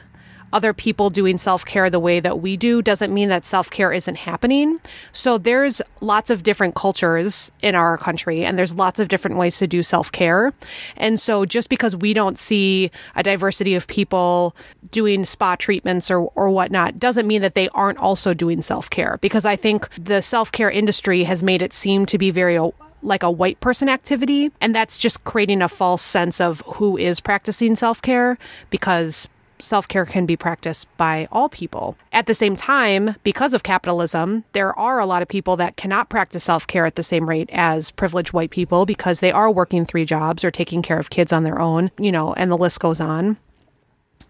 other 0.54 0.74
people 0.74 1.10
doing 1.10 1.38
self 1.38 1.66
care 1.66 1.90
the 1.90 2.00
way 2.00 2.20
that 2.20 2.40
we 2.40 2.58
do 2.58 2.82
doesn't 2.82 3.14
mean 3.14 3.30
that 3.30 3.46
self 3.46 3.70
care 3.70 3.92
isn't 3.92 4.16
happening. 4.16 4.80
So 5.12 5.38
there's 5.38 5.82
lots 6.02 6.30
of 6.30 6.44
different 6.44 6.76
cultures 6.76 7.52
in 7.62 7.76
our 7.76 7.98
country 7.98 8.46
and 8.46 8.58
there's 8.58 8.76
lots 8.76 9.00
of 9.00 9.08
different 9.08 9.38
ways 9.38 9.58
to 9.60 9.68
do 9.68 9.84
self 9.84 10.12
care. 10.12 10.54
And 10.96 11.20
so 11.20 11.46
just 11.46 11.70
because 11.70 11.96
we 11.96 12.14
don't 12.14 12.38
see 12.38 12.92
a 13.16 13.24
diversity 13.24 13.76
of 13.76 13.88
people 13.88 14.56
doing 14.92 15.26
spa 15.26 15.56
treatments 15.56 16.10
or, 16.10 16.22
or 16.36 16.50
whatnot 16.50 17.00
doesn't 17.00 17.28
mean 17.28 17.42
that 17.42 17.56
they 17.56 17.70
aren't 17.70 18.00
also 18.00 18.34
doing 18.34 18.62
self 18.62 18.90
care 18.90 19.18
because 19.22 19.46
I 19.46 19.56
think 19.56 19.88
the 19.96 20.22
self 20.22 20.52
care 20.52 20.72
industry 20.72 21.24
has 21.24 21.44
made 21.44 21.62
it 21.62 21.74
seem 21.74 22.06
to 22.08 22.18
be 22.18 22.32
very 22.32 22.60
like 23.02 23.24
a 23.24 23.32
white 23.32 23.60
person 23.60 23.90
activity. 23.90 24.52
And 24.60 24.74
that's 24.74 24.98
just 24.98 25.24
creating 25.24 25.62
a 25.62 25.70
false 25.70 26.02
sense 26.02 26.42
of 26.42 26.62
who 26.66 26.98
is 26.98 27.20
practicing 27.20 27.76
self 27.76 28.02
care 28.02 28.38
because 28.70 29.30
self 29.60 29.88
care 29.88 30.06
can 30.06 30.26
be 30.26 30.38
practiced 30.38 30.88
by 30.98 31.28
all 31.32 31.50
people. 31.50 31.98
At 32.12 32.26
the 32.26 32.34
same 32.34 32.56
time, 32.56 33.16
because 33.24 33.54
of 33.54 33.64
capitalism, 33.64 34.44
there 34.54 34.78
are 34.78 35.00
a 35.00 35.06
lot 35.06 35.22
of 35.22 35.28
people 35.28 35.56
that 35.58 35.78
cannot 35.78 36.10
practice 36.10 36.44
self 36.44 36.68
care 36.68 36.86
at 36.86 36.96
the 36.96 37.04
same 37.04 37.30
rate 37.30 37.50
as 37.52 37.92
privileged 37.92 38.34
white 38.34 38.52
people 38.52 38.86
because 38.86 39.20
they 39.20 39.32
are 39.32 39.52
working 39.52 39.86
three 39.86 40.06
jobs 40.06 40.44
or 40.44 40.52
taking 40.52 40.82
care 40.82 41.00
of 41.00 41.10
kids 41.10 41.34
on 41.34 41.44
their 41.44 41.60
own, 41.60 41.92
you 42.00 42.12
know, 42.12 42.34
and 42.34 42.52
the 42.52 42.58
list 42.58 42.80
goes 42.80 43.00
on. 43.00 43.38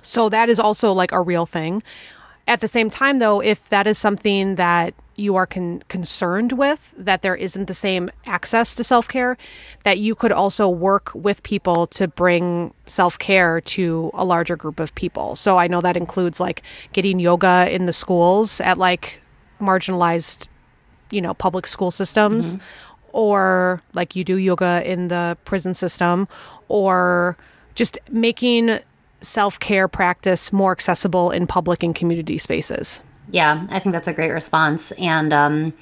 So 0.02 0.30
that 0.30 0.50
is 0.50 0.60
also 0.60 0.94
like 0.94 1.12
a 1.12 1.22
real 1.22 1.46
thing. 1.46 1.84
At 2.47 2.62
the 2.62 2.67
same 2.67 2.89
time, 2.89 3.19
though, 3.19 3.41
if 3.41 3.67
that 3.69 3.88
is 3.88 3.97
something 3.97 4.55
that 4.55 4.93
you 5.17 5.36
are 5.36 5.45
con- 5.45 5.83
concerned 5.89 6.53
with, 6.53 6.93
that 6.97 7.21
there 7.21 7.36
isn't 7.36 7.65
the 7.65 7.73
same 7.73 8.10
access 8.25 8.73
to 8.75 8.83
self 8.86 9.07
care, 9.07 9.38
that 9.83 9.97
you 9.97 10.15
could 10.15 10.31
also 10.31 10.69
work 10.69 11.12
with 11.13 11.43
people 11.43 11.88
to 11.88 12.07
bring 12.07 12.73
self 12.86 13.19
care 13.19 13.60
to 13.60 14.12
a 14.13 14.23
larger 14.23 14.55
group 14.55 14.79
of 14.79 14.95
people. 14.95 15.36
So 15.36 15.57
I 15.57 15.67
know 15.67 15.81
that 15.81 15.97
includes 15.97 16.39
like 16.39 16.63
getting 16.93 17.19
yoga 17.19 17.67
in 17.69 17.86
the 17.86 17.93
schools 17.93 18.62
at 18.62 18.77
like 18.77 19.21
marginalized, 19.60 20.47
you 21.12 21.19
know, 21.19 21.33
public 21.33 21.67
school 21.67 21.91
systems, 21.91 22.55
mm-hmm. 22.55 23.07
or 23.12 23.81
like 23.93 24.15
you 24.15 24.23
do 24.23 24.38
yoga 24.38 24.89
in 24.89 25.10
the 25.10 25.38
prison 25.43 25.73
system, 25.73 26.29
or 26.69 27.38
just 27.75 27.97
making 28.10 28.79
self 29.21 29.60
care 29.60 29.88
practice 29.88 30.53
more 30.53 30.71
accessible 30.71 31.32
in 31.32 31.47
public 31.47 31.84
and 31.84 31.95
community 31.95 32.38
spaces. 32.38 33.01
Yeah, 33.32 33.67
I 33.69 33.80
think 33.80 33.93
that's 33.93 34.08
a 34.08 34.13
great 34.13 34.32
response. 34.32 34.91
And 34.93 35.34
um, 35.34 35.73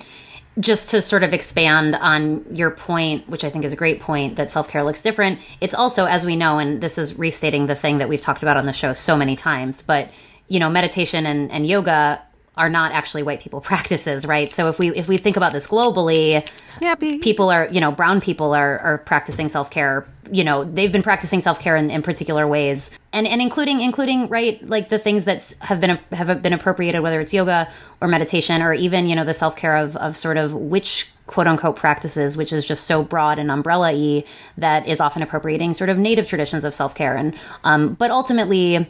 just 0.59 0.89
to 0.91 1.01
sort 1.01 1.23
of 1.23 1.33
expand 1.33 1.95
on 1.95 2.45
your 2.55 2.71
point, 2.71 3.27
which 3.29 3.43
I 3.43 3.49
think 3.49 3.65
is 3.65 3.73
a 3.73 3.75
great 3.75 3.99
point, 3.99 4.37
that 4.37 4.51
self 4.51 4.69
care 4.69 4.83
looks 4.83 5.01
different, 5.01 5.39
it's 5.61 5.73
also, 5.73 6.05
as 6.05 6.25
we 6.25 6.35
know, 6.35 6.59
and 6.59 6.81
this 6.81 6.97
is 6.97 7.17
restating 7.17 7.67
the 7.67 7.75
thing 7.75 7.99
that 7.99 8.09
we've 8.09 8.21
talked 8.21 8.41
about 8.41 8.57
on 8.57 8.65
the 8.65 8.73
show 8.73 8.93
so 8.93 9.17
many 9.17 9.35
times, 9.35 9.81
but 9.81 10.09
you 10.47 10.59
know, 10.59 10.69
meditation 10.69 11.25
and, 11.25 11.51
and 11.51 11.65
yoga 11.65 12.21
are 12.57 12.69
not 12.69 12.91
actually 12.93 13.23
white 13.23 13.41
people 13.41 13.61
practices, 13.61 14.25
right? 14.25 14.51
So 14.51 14.69
if 14.69 14.79
we 14.79 14.95
if 14.95 15.07
we 15.07 15.17
think 15.17 15.37
about 15.37 15.51
this 15.51 15.67
globally, 15.67 16.47
snappy 16.67 17.19
people 17.19 17.49
are 17.49 17.67
you 17.69 17.81
know 17.81 17.91
brown 17.91 18.21
people 18.21 18.53
are 18.53 18.79
are 18.79 18.97
practicing 18.99 19.49
self 19.49 19.69
care. 19.69 20.07
You 20.31 20.43
know 20.43 20.63
they've 20.63 20.91
been 20.91 21.03
practicing 21.03 21.41
self 21.41 21.59
care 21.59 21.75
in, 21.75 21.91
in 21.91 22.01
particular 22.01 22.47
ways, 22.47 22.91
and 23.15 23.25
and 23.25 23.41
including 23.41 23.79
including 23.81 24.27
right 24.27 24.61
like 24.67 24.89
the 24.89 24.99
things 24.99 25.23
that 25.23 25.53
have 25.61 25.79
been 25.79 25.97
have 26.11 26.41
been 26.41 26.53
appropriated, 26.53 27.01
whether 27.01 27.19
it's 27.21 27.33
yoga 27.33 27.71
or 28.01 28.07
meditation 28.07 28.61
or 28.61 28.73
even 28.73 29.07
you 29.07 29.15
know 29.15 29.23
the 29.23 29.33
self 29.33 29.55
care 29.55 29.77
of 29.77 29.95
of 29.95 30.15
sort 30.17 30.37
of 30.37 30.53
which 30.53 31.09
quote 31.25 31.47
unquote 31.47 31.77
practices, 31.77 32.37
which 32.37 32.51
is 32.51 32.67
just 32.67 32.85
so 32.85 33.03
broad 33.03 33.39
and 33.39 33.49
umbrella 33.49 33.91
y 33.93 34.23
that 34.57 34.85
is 34.87 34.99
often 34.99 35.23
appropriating 35.23 35.73
sort 35.73 35.89
of 35.89 35.97
native 35.97 36.27
traditions 36.27 36.65
of 36.65 36.75
self 36.75 36.93
care. 36.93 37.15
And 37.15 37.33
um, 37.63 37.93
but 37.93 38.11
ultimately 38.11 38.87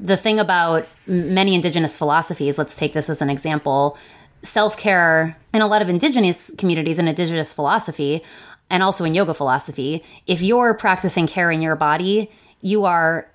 the 0.00 0.16
thing 0.16 0.38
about 0.38 0.86
many 1.06 1.54
indigenous 1.56 1.96
philosophies, 1.96 2.56
let's 2.56 2.76
take 2.76 2.92
this 2.92 3.10
as 3.10 3.20
an 3.20 3.30
example, 3.30 3.98
self 4.44 4.76
care 4.76 5.36
in 5.52 5.60
a 5.60 5.66
lot 5.66 5.82
of 5.82 5.88
indigenous 5.88 6.52
communities 6.56 7.00
and 7.00 7.08
indigenous 7.08 7.52
philosophy, 7.52 8.22
and 8.70 8.84
also 8.84 9.04
in 9.04 9.12
yoga 9.12 9.34
philosophy, 9.34 10.04
if 10.28 10.40
you're 10.40 10.74
practicing 10.74 11.26
care 11.26 11.50
in 11.50 11.60
your 11.60 11.74
body, 11.74 12.30
you 12.64 12.86
are 12.86 13.28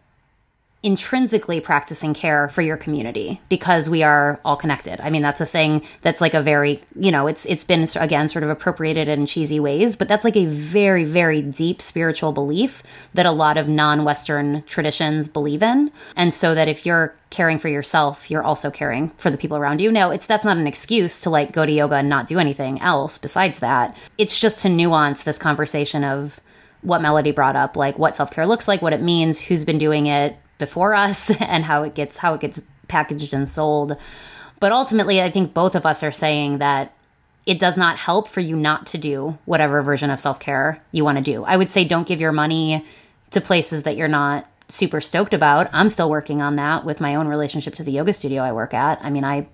intrinsically 0.82 1.60
practicing 1.60 2.13
care 2.13 2.48
for 2.48 2.62
your 2.62 2.78
community 2.78 3.42
because 3.50 3.89
we 3.89 4.02
are 4.02 4.39
all 4.46 4.56
connected. 4.56 5.00
I 5.02 5.10
mean, 5.10 5.22
that's 5.22 5.42
a 5.42 5.46
thing 5.46 5.86
that's 6.02 6.22
like 6.22 6.34
a 6.34 6.42
very, 6.42 6.82
you 6.96 7.12
know, 7.12 7.28
it's 7.28 7.46
it's 7.46 7.65
been 7.65 7.86
again 7.98 8.30
sort 8.30 8.44
of 8.44 8.50
appropriated 8.50 9.08
in 9.08 9.26
cheesy 9.26 9.60
ways, 9.60 9.98
but 9.98 10.08
that's 10.08 10.24
like 10.24 10.38
a 10.38 10.46
very 10.46 11.04
very 11.04 11.42
deep 11.42 11.82
spiritual 11.82 12.32
belief 12.32 12.82
that 13.13 13.26
a 13.26 13.32
lot 13.32 13.58
of 13.58 13.68
non-western 13.68 14.63
traditions 14.63 15.28
believe 15.28 15.62
in. 15.62 15.92
And 16.15 16.34
so 16.34 16.56
that 16.56 16.70
if 16.70 16.86
you're 16.86 17.13
caring 17.30 17.60
for 17.60 17.68
yourself, 17.68 18.32
you're 18.32 18.44
also 18.44 18.72
caring 18.72 19.10
for 19.18 19.30
the 19.30 19.38
people 19.38 19.58
around 19.58 19.82
you. 19.82 19.92
Now, 19.92 20.12
it's 20.12 20.26
that's 20.26 20.46
not 20.46 20.58
an 20.58 20.65
excuse 20.65 21.22
to 21.22 21.30
like 21.30 21.52
go 21.52 21.65
to 21.65 21.72
yoga 21.72 21.96
and 21.96 22.10
not 22.10 22.26
do 22.26 22.39
anything 22.39 22.82
else 22.82 23.18
besides 23.18 23.60
that. 23.60 23.96
It's 24.18 24.39
just 24.39 24.62
to 24.62 24.70
nuance 24.70 25.24
this 25.24 25.38
conversation 25.38 26.04
of 26.06 26.39
what 26.82 27.02
Melody 27.02 27.32
brought 27.32 27.56
up, 27.56 27.76
like 27.76 27.98
what 28.00 28.15
self 28.15 28.32
care 28.32 28.46
looks 28.46 28.68
like, 28.68 28.82
what 28.82 28.94
it 28.94 29.02
means, 29.02 29.39
who's 29.39 29.65
been 29.65 29.78
doing 29.78 30.08
it 30.08 30.38
before 30.58 30.94
us, 30.94 31.30
and 31.39 31.63
how 31.63 31.84
it 31.84 31.96
gets 31.96 32.18
how 32.18 32.34
it 32.34 32.42
gets 32.42 32.62
packaged 32.88 33.34
and 33.34 33.48
sold. 33.48 33.96
But 34.60 34.72
ultimately, 34.72 35.22
I 35.22 35.32
think 35.32 35.54
both 35.54 35.76
of 35.76 35.86
us 35.86 36.04
are 36.04 36.12
saying 36.12 36.58
that 36.58 36.94
it 37.46 37.60
does 37.60 37.78
not 37.78 37.98
help 37.98 38.28
for 38.28 38.42
you 38.42 38.56
not 38.56 38.86
to 38.88 38.98
do 38.98 39.38
whatever 39.46 39.82
version 39.82 40.10
of 40.10 40.20
self 40.20 40.39
care 40.39 40.82
you 40.92 41.04
want 41.04 41.18
to 41.18 41.24
do. 41.24 41.44
I 41.44 41.58
would 41.58 41.70
say 41.70 41.86
don't 41.86 42.08
give 42.08 42.22
your 42.22 42.32
money 42.32 42.86
to 43.32 43.42
places 43.42 43.84
that 43.84 43.96
you're 43.96 44.08
not 44.08 44.46
super 44.68 45.02
stoked 45.02 45.34
about. 45.34 45.70
I'm 45.74 45.89
still 45.89 46.10
working 46.10 46.42
on 46.42 46.58
that 46.58 46.86
with 46.86 47.02
my 47.02 47.15
own 47.15 47.28
relationship 47.28 47.76
to 47.76 47.84
the 47.84 47.92
yoga 47.92 48.13
studio 48.13 48.44
I 48.44 48.52
work 48.52 48.74
at. 48.74 49.00
I 49.04 49.10
mean, 49.10 49.24
I 49.24 49.48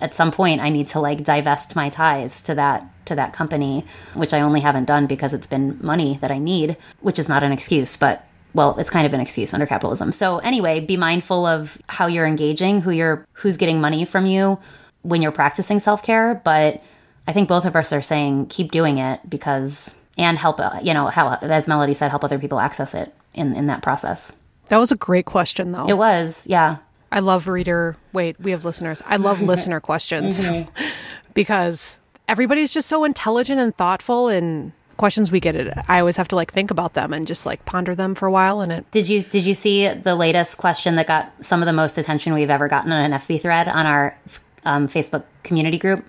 at 0.00 0.14
some 0.14 0.30
point 0.30 0.60
I 0.60 0.70
need 0.70 0.88
to 0.88 1.00
like 1.00 1.24
divest 1.24 1.76
my 1.76 1.88
ties 1.88 2.42
to 2.42 2.54
that 2.54 2.86
to 3.06 3.14
that 3.14 3.32
company, 3.32 3.84
which 4.14 4.32
I 4.32 4.40
only 4.40 4.60
haven't 4.60 4.84
done 4.84 5.06
because 5.06 5.32
it's 5.32 5.46
been 5.46 5.78
money 5.82 6.18
that 6.20 6.30
I 6.30 6.38
need, 6.38 6.76
which 7.00 7.18
is 7.18 7.28
not 7.28 7.42
an 7.42 7.52
excuse, 7.52 7.96
but 7.96 8.24
well, 8.54 8.78
it's 8.78 8.90
kind 8.90 9.06
of 9.06 9.12
an 9.12 9.20
excuse 9.20 9.52
under 9.52 9.66
capitalism. 9.66 10.12
So 10.12 10.38
anyway, 10.38 10.80
be 10.80 10.96
mindful 10.96 11.46
of 11.46 11.78
how 11.88 12.06
you're 12.06 12.26
engaging, 12.26 12.80
who 12.80 12.90
you're 12.90 13.26
who's 13.32 13.56
getting 13.56 13.80
money 13.80 14.04
from 14.04 14.26
you 14.26 14.58
when 15.02 15.22
you're 15.22 15.32
practicing 15.32 15.80
self-care, 15.80 16.40
but 16.44 16.82
I 17.26 17.32
think 17.32 17.48
both 17.48 17.64
of 17.64 17.76
us 17.76 17.92
are 17.92 18.02
saying 18.02 18.46
keep 18.46 18.72
doing 18.72 18.98
it 18.98 19.20
because 19.28 19.94
and 20.16 20.38
help 20.38 20.60
uh, 20.60 20.80
you 20.82 20.94
know, 20.94 21.06
how 21.06 21.34
as 21.34 21.68
Melody 21.68 21.94
said 21.94 22.10
help 22.10 22.24
other 22.24 22.38
people 22.38 22.58
access 22.58 22.94
it 22.94 23.14
in 23.34 23.54
in 23.54 23.66
that 23.68 23.82
process. 23.82 24.36
That 24.66 24.78
was 24.78 24.92
a 24.92 24.96
great 24.96 25.24
question 25.24 25.72
though. 25.72 25.88
It 25.88 25.96
was. 25.96 26.46
Yeah. 26.46 26.78
I 27.10 27.20
love 27.20 27.48
reader. 27.48 27.96
Wait, 28.12 28.38
we 28.40 28.50
have 28.50 28.64
listeners. 28.64 29.02
I 29.06 29.16
love 29.16 29.40
listener 29.52 29.80
questions 29.80 30.46
because 31.34 32.00
everybody's 32.26 32.72
just 32.72 32.88
so 32.88 33.04
intelligent 33.04 33.60
and 33.60 33.74
thoughtful 33.74 34.28
and 34.28 34.72
questions 34.98 35.30
we 35.30 35.38
get 35.38 35.54
it 35.54 35.72
I 35.86 36.00
always 36.00 36.16
have 36.16 36.26
to 36.28 36.34
like 36.34 36.52
think 36.52 36.72
about 36.72 36.94
them 36.94 37.12
and 37.12 37.24
just 37.24 37.46
like 37.46 37.64
ponder 37.64 37.94
them 37.94 38.16
for 38.16 38.26
a 38.26 38.32
while 38.32 38.60
and 38.60 38.72
it 38.72 38.90
Did 38.90 39.08
you 39.08 39.22
did 39.22 39.44
you 39.44 39.54
see 39.54 39.86
the 39.86 40.16
latest 40.16 40.58
question 40.58 40.96
that 40.96 41.06
got 41.06 41.32
some 41.40 41.62
of 41.62 41.66
the 41.66 41.72
most 41.72 41.98
attention 41.98 42.34
we've 42.34 42.50
ever 42.50 42.66
gotten 42.66 42.90
on 42.90 43.12
an 43.12 43.18
FB 43.18 43.40
thread 43.40 43.68
on 43.68 43.86
our 43.86 44.18
um, 44.64 44.88
Facebook 44.88 45.22
community 45.44 45.78
group? 45.78 46.04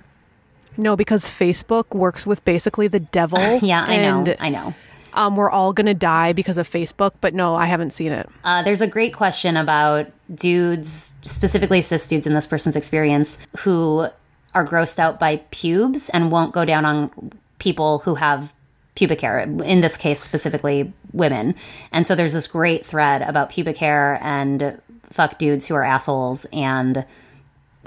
no 0.75 0.95
because 0.95 1.25
Facebook 1.25 1.93
works 1.95 2.25
with 2.25 2.43
basically 2.45 2.87
the 2.87 2.99
devil. 2.99 3.39
Yeah, 3.61 3.83
I 3.83 3.97
know. 3.97 4.35
I 4.39 4.49
know. 4.49 4.73
Um, 5.19 5.35
we're 5.35 5.51
all 5.51 5.73
gonna 5.73 5.93
die 5.93 6.31
because 6.31 6.57
of 6.57 6.69
Facebook, 6.69 7.11
but 7.19 7.33
no, 7.33 7.53
I 7.53 7.65
haven't 7.65 7.91
seen 7.91 8.13
it. 8.13 8.29
Uh, 8.45 8.63
there's 8.63 8.79
a 8.79 8.87
great 8.87 9.13
question 9.13 9.57
about 9.57 10.07
dudes, 10.33 11.11
specifically 11.23 11.81
cis 11.81 12.07
dudes 12.07 12.25
in 12.25 12.33
this 12.33 12.47
person's 12.47 12.77
experience, 12.77 13.37
who 13.57 14.07
are 14.55 14.65
grossed 14.65 14.97
out 14.97 15.19
by 15.19 15.43
pubes 15.51 16.07
and 16.07 16.31
won't 16.31 16.53
go 16.53 16.63
down 16.63 16.85
on 16.85 17.31
people 17.59 17.99
who 17.99 18.15
have 18.15 18.53
pubic 18.95 19.19
hair, 19.19 19.39
in 19.39 19.81
this 19.81 19.97
case, 19.97 20.21
specifically 20.21 20.93
women. 21.11 21.53
And 21.91 22.07
so 22.07 22.15
there's 22.15 22.31
this 22.31 22.47
great 22.47 22.85
thread 22.85 23.21
about 23.21 23.49
pubic 23.49 23.75
hair 23.75 24.19
and 24.21 24.81
fuck 25.11 25.37
dudes 25.37 25.67
who 25.67 25.75
are 25.75 25.83
assholes 25.83 26.45
and 26.53 27.05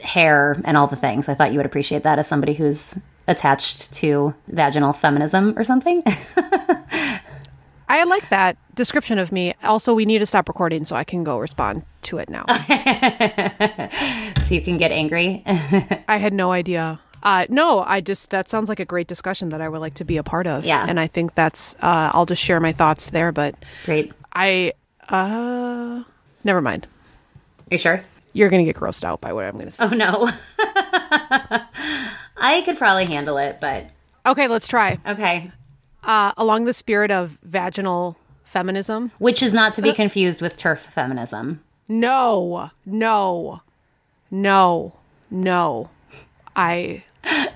hair 0.02 0.60
and 0.66 0.76
all 0.76 0.86
the 0.86 0.96
things. 0.96 1.30
I 1.30 1.34
thought 1.34 1.52
you 1.52 1.58
would 1.58 1.66
appreciate 1.66 2.02
that 2.02 2.18
as 2.18 2.28
somebody 2.28 2.52
who's 2.52 2.98
attached 3.26 3.94
to 3.94 4.34
vaginal 4.48 4.92
feminism 4.92 5.54
or 5.56 5.64
something. 5.64 6.02
I 7.88 8.04
like 8.04 8.28
that 8.30 8.56
description 8.74 9.18
of 9.18 9.32
me. 9.32 9.52
Also, 9.62 9.94
we 9.94 10.06
need 10.06 10.18
to 10.20 10.26
stop 10.26 10.48
recording 10.48 10.84
so 10.84 10.96
I 10.96 11.04
can 11.04 11.24
go 11.24 11.38
respond 11.38 11.82
to 12.02 12.18
it 12.18 12.30
now. 12.30 12.44
so 14.46 14.54
you 14.54 14.62
can 14.62 14.76
get 14.78 14.92
angry. 14.92 15.42
I 15.46 16.16
had 16.18 16.32
no 16.32 16.52
idea. 16.52 17.00
Uh, 17.22 17.46
no, 17.48 17.82
I 17.82 18.00
just 18.00 18.30
that 18.30 18.48
sounds 18.48 18.68
like 18.68 18.80
a 18.80 18.84
great 18.84 19.06
discussion 19.06 19.50
that 19.50 19.60
I 19.60 19.68
would 19.68 19.80
like 19.80 19.94
to 19.94 20.04
be 20.04 20.16
a 20.16 20.22
part 20.24 20.46
of. 20.46 20.64
Yeah. 20.64 20.84
and 20.88 20.98
I 20.98 21.06
think 21.06 21.34
that's. 21.34 21.74
Uh, 21.76 22.10
I'll 22.12 22.26
just 22.26 22.42
share 22.42 22.60
my 22.60 22.72
thoughts 22.72 23.10
there, 23.10 23.32
but 23.32 23.54
great. 23.84 24.12
I. 24.32 24.72
Uh, 25.08 26.02
never 26.44 26.60
mind. 26.60 26.86
Are 27.70 27.74
you 27.74 27.78
sure? 27.78 28.02
You're 28.32 28.48
gonna 28.48 28.64
get 28.64 28.76
grossed 28.76 29.04
out 29.04 29.20
by 29.20 29.32
what 29.32 29.44
I'm 29.44 29.58
gonna 29.58 29.70
say. 29.70 29.84
Oh 29.84 29.88
no. 29.90 30.30
I 32.36 32.62
could 32.64 32.78
probably 32.78 33.06
handle 33.06 33.36
it, 33.38 33.58
but 33.60 33.86
Okay, 34.24 34.48
let's 34.48 34.66
try. 34.66 34.98
okay. 35.06 35.50
Uh, 36.04 36.32
along 36.36 36.64
the 36.64 36.72
spirit 36.72 37.10
of 37.10 37.38
vaginal 37.42 38.16
feminism. 38.44 39.12
Which 39.18 39.42
is 39.42 39.54
not 39.54 39.74
to 39.74 39.82
be 39.82 39.92
confused 39.92 40.42
with 40.42 40.56
TERF 40.56 40.80
feminism. 40.80 41.62
No, 41.88 42.70
no, 42.84 43.62
no, 44.30 44.94
no. 45.30 45.90
I, 46.54 47.04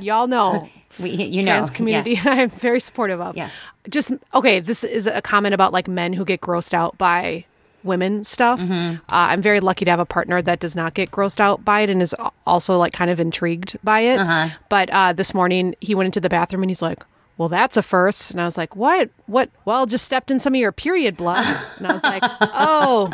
y'all 0.00 0.26
know. 0.26 0.68
We, 0.98 1.10
you 1.10 1.42
know, 1.42 1.52
trans 1.52 1.68
community 1.68 2.12
Yeah. 2.12 2.22
I'm 2.24 2.48
very 2.48 2.80
supportive 2.80 3.20
of. 3.20 3.36
Yeah. 3.36 3.50
Just 3.86 4.14
okay, 4.32 4.60
this 4.60 4.82
is 4.82 5.06
a 5.06 5.20
comment 5.20 5.52
about 5.54 5.70
like 5.70 5.88
men 5.88 6.14
who 6.14 6.24
get 6.24 6.40
grossed 6.40 6.72
out 6.72 6.96
by 6.96 7.44
women 7.82 8.24
stuff. 8.24 8.60
Mm-hmm. 8.60 8.94
Uh, 8.94 8.98
I'm 9.08 9.42
very 9.42 9.60
lucky 9.60 9.84
to 9.84 9.90
have 9.90 10.00
a 10.00 10.06
partner 10.06 10.40
that 10.40 10.58
does 10.58 10.74
not 10.74 10.94
get 10.94 11.10
grossed 11.10 11.38
out 11.38 11.66
by 11.66 11.80
it 11.80 11.90
and 11.90 12.00
is 12.00 12.14
also 12.46 12.78
like 12.78 12.94
kind 12.94 13.10
of 13.10 13.20
intrigued 13.20 13.76
by 13.84 14.00
it. 14.00 14.18
Uh-huh. 14.18 14.56
But 14.70 14.88
uh, 14.88 15.12
this 15.12 15.34
morning 15.34 15.74
he 15.80 15.94
went 15.94 16.06
into 16.06 16.20
the 16.20 16.30
bathroom 16.30 16.62
and 16.62 16.70
he's 16.70 16.80
like, 16.80 17.00
"Well, 17.38 17.48
that's 17.48 17.76
a 17.76 17.82
first. 17.82 18.30
And 18.30 18.40
I 18.40 18.44
was 18.44 18.56
like, 18.56 18.74
"What? 18.76 19.10
What? 19.26 19.50
Well, 19.64 19.86
just 19.86 20.04
stepped 20.04 20.30
in 20.30 20.40
some 20.40 20.54
of 20.54 20.60
your 20.60 20.72
period 20.72 21.16
blood." 21.16 21.44
and 21.78 21.86
I 21.86 21.92
was 21.92 22.02
like, 22.02 22.22
"Oh, 22.40 23.12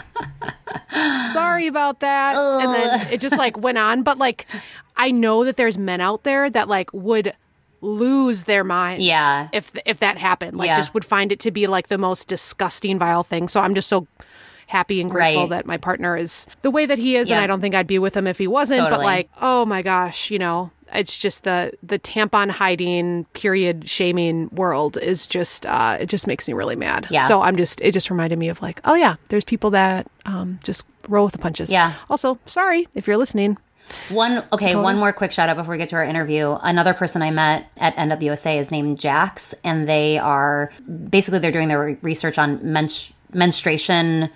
sorry 1.32 1.66
about 1.66 2.00
that." 2.00 2.36
And 2.36 2.74
then 2.74 3.12
it 3.12 3.20
just 3.20 3.36
like 3.36 3.58
went 3.58 3.78
on. 3.78 4.02
But 4.02 4.18
like, 4.18 4.46
I 4.96 5.10
know 5.10 5.44
that 5.44 5.56
there's 5.56 5.78
men 5.78 6.00
out 6.00 6.24
there 6.24 6.50
that 6.50 6.68
like 6.68 6.92
would 6.92 7.32
lose 7.80 8.44
their 8.44 8.62
minds 8.62 9.04
Yeah. 9.04 9.48
if 9.52 9.72
if 9.84 9.98
that 9.98 10.16
happened 10.16 10.56
like 10.56 10.68
Yeah. 10.68 10.76
just 10.76 10.94
would 10.94 11.04
find 11.04 11.32
it 11.32 11.40
to 11.40 11.50
be 11.50 11.66
like 11.66 11.88
the 11.88 11.98
most 11.98 12.28
disgusting 12.28 12.96
vile 12.96 13.24
thing 13.24 13.48
so 13.48 13.58
i'm 13.60 13.74
just 13.74 13.88
so 13.88 14.06
happy 14.68 15.00
and 15.00 15.10
grateful 15.10 15.42
Right. 15.42 15.50
that 15.50 15.66
my 15.66 15.78
partner 15.78 16.16
is 16.16 16.46
the 16.60 16.70
way 16.70 16.86
that 16.86 16.98
he 16.98 17.16
is 17.16 17.28
and 17.28 17.40
i 17.40 17.46
don't 17.48 17.60
think 17.60 17.74
i'd 17.74 17.88
be 17.88 17.98
with 17.98 18.16
him 18.16 18.28
if 18.28 18.38
he 18.38 18.46
wasn't 18.46 18.88
but 18.88 19.00
like 19.00 19.28
oh 19.40 19.64
my 19.64 19.82
gosh 19.82 20.30
you 20.30 20.38
know 20.38 20.70
it's 20.94 21.18
just 21.18 21.44
the 21.44 21.72
the 21.82 21.98
tampon 21.98 22.50
hiding 22.50 23.24
period 23.32 23.88
shaming 23.88 24.48
world 24.50 24.96
is 24.98 25.26
just 25.26 25.66
uh 25.66 25.96
it 26.00 26.06
just 26.08 26.26
makes 26.26 26.46
me 26.48 26.54
really 26.54 26.76
mad 26.76 27.06
Yeah. 27.10 27.20
so 27.20 27.42
i'm 27.42 27.56
just 27.56 27.80
it 27.80 27.92
just 27.92 28.10
reminded 28.10 28.38
me 28.38 28.48
of 28.48 28.60
like 28.62 28.80
oh 28.84 28.94
yeah 28.94 29.16
there's 29.28 29.44
people 29.44 29.70
that 29.70 30.06
um 30.26 30.58
just 30.64 30.84
roll 31.08 31.24
with 31.24 31.32
the 31.32 31.38
punches 31.38 31.72
Yeah. 31.72 31.94
also 32.10 32.38
sorry 32.46 32.86
if 32.94 33.06
you're 33.06 33.16
listening 33.16 33.56
One 34.08 34.44
okay, 34.52 34.74
one 34.76 34.96
more 34.96 35.12
quick 35.12 35.32
shout 35.32 35.48
out 35.48 35.56
before 35.56 35.72
we 35.72 35.78
get 35.78 35.88
to 35.90 35.96
our 35.96 36.04
interview. 36.04 36.56
Another 36.62 36.94
person 36.94 37.20
I 37.20 37.30
met 37.30 37.66
at 37.76 37.94
NWSA 37.96 38.58
is 38.60 38.70
named 38.70 38.98
Jax, 38.98 39.54
and 39.64 39.86
they 39.88 40.16
are 40.18 40.72
basically 41.10 41.40
they're 41.40 41.52
doing 41.52 41.68
their 41.68 41.98
research 42.00 42.38
on 42.38 42.60
mens- 42.62 43.12
menstruation 43.34 44.30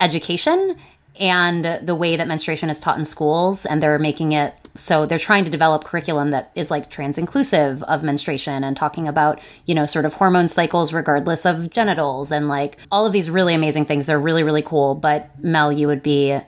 education 0.00 0.76
and 1.18 1.86
the 1.86 1.94
way 1.94 2.16
that 2.16 2.26
menstruation 2.28 2.70
is 2.70 2.78
taught 2.78 2.98
in 2.98 3.04
schools, 3.04 3.66
and 3.66 3.82
they're 3.82 3.98
making 3.98 4.32
it 4.32 4.54
so 4.74 5.04
they're 5.06 5.18
trying 5.18 5.44
to 5.44 5.50
develop 5.50 5.84
curriculum 5.84 6.30
that 6.30 6.50
is 6.54 6.70
like 6.70 6.88
trans 6.88 7.18
inclusive 7.18 7.82
of 7.82 8.02
menstruation 8.02 8.64
and 8.64 8.76
talking 8.76 9.06
about 9.06 9.40
you 9.66 9.74
know 9.74 9.84
sort 9.86 10.04
of 10.04 10.14
hormone 10.14 10.48
cycles 10.48 10.92
regardless 10.92 11.44
of 11.44 11.68
genitals 11.70 12.32
and 12.32 12.48
like 12.48 12.78
all 12.90 13.04
of 13.06 13.12
these 13.12 13.28
really 13.30 13.54
amazing 13.54 13.84
things. 13.84 14.06
They're 14.06 14.18
really 14.18 14.42
really 14.42 14.62
cool. 14.62 14.94
But 14.94 15.28
Mel, 15.44 15.70
you 15.72 15.86
would 15.88 16.02
be 16.02 16.38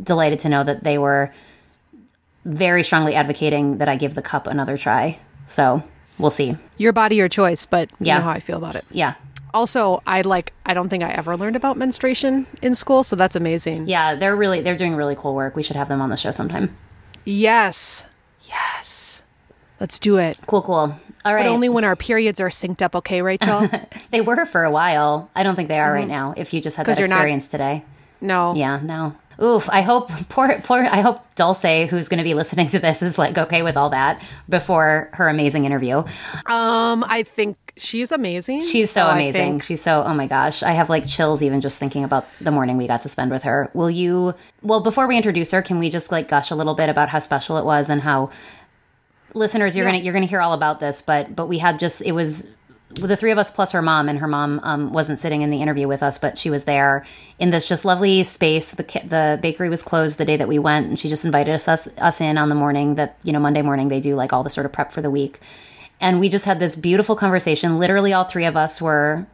delighted 0.00 0.40
to 0.40 0.48
know 0.48 0.62
that 0.64 0.84
they 0.84 0.98
were 0.98 1.32
very 2.44 2.84
strongly 2.84 3.14
advocating 3.14 3.78
that 3.78 3.88
I 3.88 3.96
give 3.96 4.14
the 4.14 4.22
cup 4.22 4.46
another 4.46 4.76
try. 4.78 5.18
So 5.46 5.82
we'll 6.18 6.30
see. 6.30 6.56
your 6.76 6.92
body 6.92 7.16
your 7.16 7.28
choice 7.28 7.64
but 7.66 7.88
you 8.00 8.06
Yeah. 8.06 8.18
know 8.18 8.24
how 8.24 8.30
i 8.30 8.40
feel 8.40 8.58
about 8.58 8.74
it 8.74 8.84
Yeah. 8.90 9.14
also 9.54 10.02
i 10.04 10.20
like 10.22 10.52
i 10.66 10.74
don't 10.74 10.88
think 10.88 11.04
i 11.04 11.10
ever 11.10 11.36
learned 11.36 11.54
about 11.54 11.76
menstruation 11.76 12.44
in 12.60 12.74
school 12.74 13.04
so 13.04 13.14
that's 13.14 13.36
amazing 13.36 13.86
Yeah, 13.86 14.16
they're 14.16 14.34
really 14.34 14.60
they're 14.60 14.76
doing 14.76 14.96
really 14.96 15.14
cool 15.16 15.34
work. 15.36 15.54
We 15.54 15.62
should 15.62 15.76
have 15.76 15.86
them 15.88 16.00
on 16.02 16.10
the 16.10 16.16
show 16.16 16.32
sometime. 16.32 16.76
Yes 17.28 18.06
yes 18.44 19.22
let's 19.80 19.98
do 19.98 20.16
it 20.16 20.38
Cool, 20.46 20.62
cool. 20.62 20.98
All 21.24 21.34
right. 21.34 21.44
but 21.44 21.50
only 21.50 21.68
when 21.68 21.84
our 21.84 21.94
periods 21.96 22.40
are 22.40 22.48
synced 22.48 22.80
up 22.80 22.96
okay 22.96 23.20
rachel 23.20 23.68
they 24.10 24.22
were 24.22 24.46
for 24.46 24.64
a 24.64 24.70
while. 24.70 25.30
I 25.36 25.42
don't 25.42 25.54
think 25.56 25.68
they 25.68 25.78
are 25.78 25.92
right 25.92 26.08
now 26.08 26.32
if 26.36 26.54
you 26.54 26.60
just 26.62 26.76
had 26.76 26.86
that 26.86 26.92
Mm-hmm. 26.92 27.00
you're 27.00 27.08
not- 27.08 27.16
experience 27.16 27.48
today. 27.48 27.84
no 28.22 28.54
Yeah, 28.54 28.80
no. 28.82 29.14
Oof, 29.42 29.68
I 29.70 29.82
hope 29.82 30.08
poor 30.30 30.58
poor 30.64 30.78
I 30.78 31.00
hope 31.02 31.20
Dulce, 31.34 31.88
who's 31.90 32.08
going 32.08 32.18
to 32.18 32.24
be 32.24 32.34
listening 32.34 32.70
to 32.70 32.78
this, 32.78 33.02
is 33.02 33.18
like 33.18 33.36
okay 33.36 33.62
with 33.62 33.76
all 33.76 33.90
that 33.90 34.20
before 34.48 35.10
her 35.12 35.28
amazing 35.28 35.64
interview. 35.66 35.98
Um, 36.46 37.04
I 37.06 37.22
think 37.24 37.56
she's 37.78 38.12
amazing. 38.12 38.60
She's 38.60 38.90
so 38.90 39.06
amazing. 39.06 39.60
She's 39.60 39.82
so 39.82 40.02
oh 40.04 40.14
my 40.14 40.26
gosh. 40.26 40.62
I 40.62 40.72
have 40.72 40.88
like 40.88 41.06
chills 41.06 41.42
even 41.42 41.60
just 41.60 41.78
thinking 41.78 42.04
about 42.04 42.26
the 42.40 42.50
morning 42.50 42.76
we 42.76 42.86
got 42.86 43.02
to 43.02 43.08
spend 43.08 43.30
with 43.30 43.42
her. 43.44 43.70
Will 43.74 43.90
you 43.90 44.34
well 44.62 44.80
before 44.80 45.06
we 45.06 45.16
introduce 45.16 45.50
her, 45.52 45.62
can 45.62 45.78
we 45.78 45.90
just 45.90 46.12
like 46.12 46.28
gush 46.28 46.50
a 46.50 46.54
little 46.54 46.74
bit 46.74 46.88
about 46.88 47.08
how 47.08 47.18
special 47.18 47.58
it 47.58 47.64
was 47.64 47.88
and 47.90 48.02
how 48.02 48.30
listeners 49.34 49.76
you're 49.76 49.86
gonna 49.86 49.98
you're 49.98 50.14
gonna 50.14 50.26
hear 50.26 50.40
all 50.40 50.52
about 50.52 50.80
this, 50.80 51.02
but 51.02 51.34
but 51.34 51.46
we 51.46 51.58
had 51.58 51.78
just 51.78 52.02
it 52.02 52.12
was 52.12 52.50
the 52.90 53.16
three 53.16 53.30
of 53.30 53.38
us 53.38 53.50
plus 53.50 53.72
her 53.72 53.82
mom 53.82 54.08
and 54.08 54.18
her 54.18 54.26
mom 54.26 54.60
um, 54.62 54.92
wasn't 54.92 55.18
sitting 55.18 55.42
in 55.42 55.50
the 55.50 55.60
interview 55.60 55.86
with 55.86 56.02
us 56.02 56.16
but 56.16 56.38
she 56.38 56.48
was 56.48 56.64
there 56.64 57.04
in 57.38 57.50
this 57.50 57.68
just 57.68 57.84
lovely 57.84 58.24
space 58.24 58.70
the 58.72 58.84
ki- 58.84 59.06
the 59.06 59.38
bakery 59.42 59.68
was 59.68 59.82
closed 59.82 60.16
the 60.16 60.24
day 60.24 60.36
that 60.36 60.48
we 60.48 60.58
went 60.58 60.86
and 60.86 60.98
she 60.98 61.08
just 61.08 61.24
invited 61.24 61.52
us, 61.52 61.68
us 61.68 61.86
us 61.98 62.20
in 62.20 62.38
on 62.38 62.48
the 62.48 62.54
morning 62.54 62.94
that 62.94 63.16
you 63.24 63.32
know 63.32 63.38
monday 63.38 63.60
morning 63.60 63.88
they 63.88 64.00
do 64.00 64.14
like 64.14 64.32
all 64.32 64.42
the 64.42 64.50
sort 64.50 64.64
of 64.64 64.72
prep 64.72 64.90
for 64.90 65.02
the 65.02 65.10
week 65.10 65.38
and 66.00 66.20
we 66.20 66.28
just 66.28 66.44
had 66.44 66.60
this 66.60 66.76
beautiful 66.76 67.16
conversation 67.16 67.78
literally 67.78 68.12
all 68.12 68.24
three 68.24 68.44
of 68.44 68.56
us 68.56 68.80
were 68.80 69.26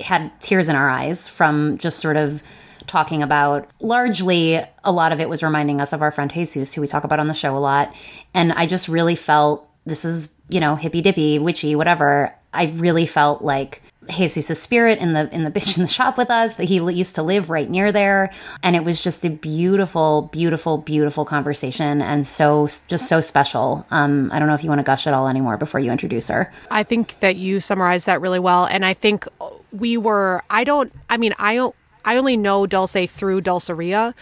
had 0.00 0.30
tears 0.40 0.68
in 0.68 0.76
our 0.76 0.88
eyes 0.88 1.28
from 1.28 1.78
just 1.78 1.98
sort 1.98 2.16
of 2.16 2.42
talking 2.88 3.22
about 3.22 3.68
largely 3.80 4.60
a 4.82 4.90
lot 4.90 5.12
of 5.12 5.20
it 5.20 5.28
was 5.28 5.42
reminding 5.42 5.80
us 5.80 5.92
of 5.92 6.02
our 6.02 6.10
friend 6.10 6.32
Jesus, 6.32 6.74
who 6.74 6.80
we 6.80 6.86
talk 6.86 7.04
about 7.04 7.20
on 7.20 7.28
the 7.28 7.34
show 7.34 7.56
a 7.56 7.58
lot. 7.58 7.94
And 8.34 8.52
I 8.52 8.66
just 8.66 8.88
really 8.88 9.14
felt 9.14 9.68
this 9.84 10.04
is, 10.04 10.32
you 10.48 10.60
know, 10.60 10.74
hippy 10.74 11.02
dippy, 11.02 11.38
witchy, 11.38 11.76
whatever. 11.76 12.34
I 12.52 12.66
really 12.76 13.06
felt 13.06 13.42
like 13.42 13.82
Jesus' 14.08 14.60
spirit 14.60 14.98
in 14.98 15.12
the 15.12 15.32
in 15.34 15.44
the 15.44 15.50
bitch 15.50 15.76
in 15.76 15.82
the 15.82 15.88
shop 15.88 16.18
with 16.18 16.30
us 16.30 16.54
that 16.56 16.64
he 16.64 16.76
used 16.76 17.14
to 17.14 17.22
live 17.22 17.50
right 17.50 17.68
near 17.68 17.92
there 17.92 18.32
and 18.62 18.76
it 18.76 18.84
was 18.84 19.02
just 19.02 19.24
a 19.24 19.30
beautiful 19.30 20.22
beautiful 20.32 20.78
beautiful 20.78 21.24
conversation 21.24 22.00
and 22.02 22.26
so 22.26 22.68
just 22.88 23.08
so 23.08 23.20
special 23.20 23.86
um 23.90 24.30
i 24.32 24.38
don't 24.38 24.48
know 24.48 24.54
if 24.54 24.62
you 24.62 24.68
want 24.68 24.80
to 24.80 24.84
gush 24.84 25.06
at 25.06 25.14
all 25.14 25.28
anymore 25.28 25.56
before 25.56 25.80
you 25.80 25.90
introduce 25.90 26.28
her 26.28 26.52
I 26.70 26.82
think 26.82 27.20
that 27.20 27.36
you 27.36 27.60
summarized 27.60 28.06
that 28.06 28.20
really 28.20 28.38
well, 28.38 28.64
and 28.66 28.84
I 28.84 28.94
think 28.94 29.26
we 29.72 29.96
were. 29.96 30.42
I 30.50 30.64
don't. 30.64 30.92
I 31.08 31.16
mean, 31.16 31.34
I 31.38 31.54
don't. 31.54 31.74
I 32.04 32.16
only 32.16 32.36
know 32.36 32.66
Dulce 32.66 33.10
through 33.10 33.42
Dulceria, 33.42 34.14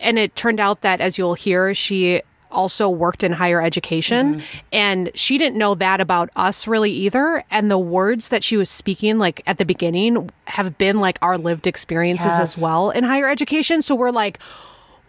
and 0.00 0.18
it 0.18 0.34
turned 0.34 0.60
out 0.60 0.80
that, 0.82 1.00
as 1.00 1.18
you'll 1.18 1.34
hear, 1.34 1.74
she 1.74 2.22
also 2.54 2.88
worked 2.88 3.22
in 3.22 3.32
higher 3.32 3.60
education. 3.60 4.36
Mm-hmm. 4.36 4.58
And 4.72 5.10
she 5.14 5.36
didn't 5.38 5.56
know 5.58 5.74
that 5.74 6.00
about 6.00 6.30
us 6.36 6.66
really 6.66 6.90
either. 6.92 7.44
And 7.50 7.70
the 7.70 7.78
words 7.78 8.28
that 8.30 8.42
she 8.42 8.56
was 8.56 8.70
speaking 8.70 9.18
like 9.18 9.42
at 9.46 9.58
the 9.58 9.64
beginning 9.64 10.30
have 10.46 10.78
been 10.78 11.00
like 11.00 11.18
our 11.20 11.36
lived 11.36 11.66
experiences 11.66 12.26
Yes. 12.26 12.40
as 12.40 12.58
well 12.58 12.90
in 12.90 13.04
higher 13.04 13.28
education. 13.28 13.82
So 13.82 13.94
we're 13.94 14.10
like 14.10 14.38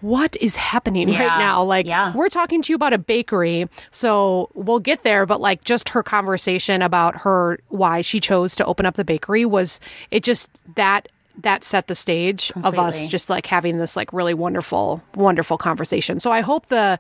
what 0.02 0.36
is 0.40 0.56
happening 0.58 1.10
Yeah. 1.10 1.26
right 1.26 1.40
now? 1.40 1.64
Like 1.64 1.88
Yeah. 1.88 2.14
we're 2.14 2.30
talking 2.30 2.62
to 2.62 2.72
you 2.72 2.76
about 2.76 2.94
a 2.94 2.98
bakery. 3.00 3.68
So 3.92 4.50
we'll 4.54 4.80
get 4.82 5.02
there. 5.04 5.26
But 5.26 5.42
like 5.42 5.64
just 5.64 5.90
her 5.90 6.04
conversation 6.04 6.82
about 6.84 7.20
her 7.20 7.60
why 7.70 8.02
she 8.02 8.20
chose 8.20 8.56
to 8.58 8.66
open 8.66 8.86
up 8.86 8.96
the 8.96 9.06
bakery 9.06 9.46
was 9.46 9.80
it 10.12 10.22
just 10.24 10.50
that 10.76 11.08
that 11.42 11.64
set 11.64 11.88
the 11.88 11.96
stage 11.96 12.52
of 12.64 12.80
us 12.80 13.08
just 13.08 13.30
like 13.30 13.46
having 13.48 13.78
this 13.78 13.96
like 13.96 14.12
really 14.14 14.34
wonderful 14.34 15.04
wonderful 15.16 15.58
conversation. 15.58 16.20
So 16.20 16.32
i 16.32 16.42
hope 16.42 16.68
the 16.68 16.98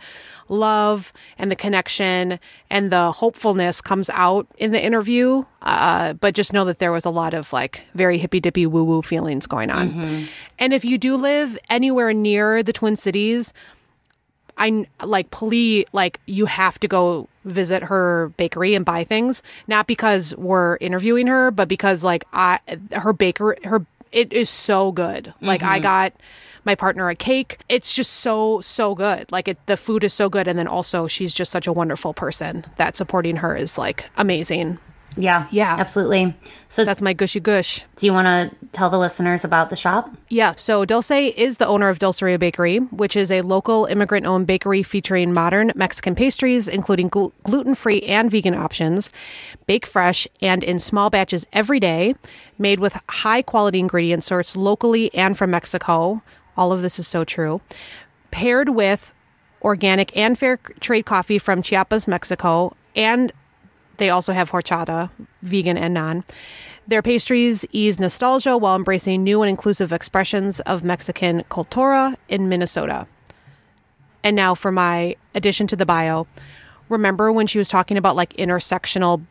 love 0.49 1.11
and 1.37 1.49
the 1.51 1.55
connection 1.55 2.39
and 2.69 2.91
the 2.91 3.11
hopefulness 3.11 3.81
comes 3.81 4.09
out 4.11 4.47
in 4.57 4.71
the 4.71 4.83
interview 4.83 5.43
uh, 5.61 6.13
but 6.13 6.35
just 6.35 6.53
know 6.53 6.65
that 6.65 6.77
there 6.77 6.91
was 6.91 7.05
a 7.05 7.09
lot 7.09 7.33
of 7.33 7.51
like 7.51 7.85
very 7.95 8.17
hippy 8.17 8.39
dippy 8.39 8.67
woo 8.67 8.83
woo 8.83 9.01
feelings 9.01 9.47
going 9.47 9.71
on. 9.71 10.27
And 10.59 10.73
if 10.73 10.85
you 10.85 10.97
do 10.97 11.15
live 11.17 11.57
anywhere 11.69 12.13
near 12.13 12.61
the 12.61 12.73
twin 12.73 12.95
cities 12.95 13.53
I 14.57 14.85
like 15.03 15.31
please 15.31 15.85
like 15.91 16.19
you 16.25 16.45
have 16.45 16.79
to 16.79 16.87
go 16.87 17.27
visit 17.43 17.83
her 17.83 18.29
bakery 18.37 18.73
and 18.73 18.85
buy 18.85 19.03
things 19.03 19.43
not 19.67 19.85
because 19.87 20.33
we're 20.37 20.77
interviewing 20.77 21.27
her 21.27 21.51
but 21.51 21.67
because 21.67 22.03
like 22.03 22.23
I 22.31 22.59
her 22.93 23.11
baker 23.13 23.55
her 23.63 23.85
it 24.15 24.31
is 24.31 24.49
so 24.49 24.91
good. 24.91 25.33
Like 25.41 25.61
I 25.61 25.75
mm-hmm. 25.75 25.83
got 25.83 26.13
my 26.63 26.73
partner 26.73 27.09
a 27.09 27.15
cake. 27.15 27.59
It's 27.69 27.93
just 27.93 28.13
so 28.13 28.61
so 28.61 28.95
good. 28.95 29.31
Like 29.31 29.47
it 29.47 29.59
the 29.67 29.77
food 29.77 30.03
is 30.03 30.13
so 30.13 30.29
good. 30.29 30.47
And 30.47 30.57
then 30.57 30.67
also 30.67 31.05
she's 31.07 31.33
just 31.33 31.51
such 31.51 31.67
a 31.67 31.73
wonderful 31.73 32.13
person 32.13 32.65
that 32.77 32.95
supporting 32.95 33.37
her 33.37 33.55
is 33.55 33.77
like 33.77 34.09
amazing 34.15 34.79
yeah 35.17 35.47
Yeah. 35.51 35.75
absolutely 35.77 36.35
so 36.69 36.83
that's 36.85 37.01
my 37.01 37.13
gushy 37.13 37.39
gush 37.39 37.83
do 37.95 38.05
you 38.05 38.13
want 38.13 38.25
to 38.51 38.55
tell 38.71 38.89
the 38.89 38.97
listeners 38.99 39.43
about 39.45 39.69
the 39.69 39.75
shop 39.75 40.09
Yeah, 40.29 40.51
so 40.57 40.83
Dulce 40.85 41.11
is 41.37 41.57
the 41.59 41.67
owner 41.67 41.87
of 41.87 41.97
Dulceria 41.99 42.37
Bakery, 42.37 42.79
which 42.79 43.15
is 43.15 43.31
a 43.31 43.41
local 43.41 43.85
immigrant 43.85 44.25
owned 44.25 44.47
bakery 44.47 44.83
featuring 44.83 45.31
modern 45.31 45.71
Mexican 45.75 46.13
pastries, 46.15 46.67
including 46.67 47.07
glu- 47.07 47.31
gluten 47.43 47.73
free 47.75 48.01
and 48.01 48.29
vegan 48.29 48.53
options, 48.53 49.11
bake 49.65 49.85
fresh 49.85 50.27
and 50.41 50.61
in 50.63 50.79
small 50.79 51.09
batches 51.09 51.45
every 51.53 51.79
day, 51.79 52.15
made 52.57 52.79
with 52.81 52.99
high 53.09 53.41
quality 53.41 53.79
ingredients 53.79 54.29
sourced 54.29 54.57
locally 54.57 55.13
and 55.13 55.37
from 55.37 55.51
Mexico. 55.51 56.21
All 56.57 56.73
of 56.73 56.81
this 56.81 56.99
is 56.99 57.07
so 57.07 57.23
true. 57.23 57.61
Paired 58.31 58.69
with 58.69 59.13
organic 59.61 60.15
and 60.17 60.37
fair 60.37 60.57
trade 60.81 61.05
coffee 61.05 61.39
from 61.39 61.61
Chiapas, 61.61 62.07
Mexico, 62.09 62.75
and 62.95 63.31
they 63.97 64.09
also 64.09 64.33
have 64.33 64.51
horchata, 64.51 65.09
vegan 65.41 65.77
and 65.77 65.93
non. 65.93 66.23
Their 66.87 67.01
pastries 67.01 67.65
ease 67.71 67.99
nostalgia 67.99 68.57
while 68.57 68.75
embracing 68.75 69.23
new 69.23 69.41
and 69.41 69.49
inclusive 69.49 69.91
expressions 69.91 70.59
of 70.61 70.83
Mexican 70.83 71.43
cultura 71.49 72.15
in 72.27 72.47
Minnesota. 72.47 73.07
And 74.23 74.35
now 74.35 74.53
for 74.53 74.71
my 74.71 75.15
addition 75.33 75.67
to 75.67 75.75
the 75.75 75.85
bio. 75.85 76.27
Remember 76.89 77.31
when 77.31 77.47
she 77.47 77.57
was 77.57 77.67
talking 77.67 77.97
about 77.97 78.15
like 78.15 78.33
intersectional 78.33 79.23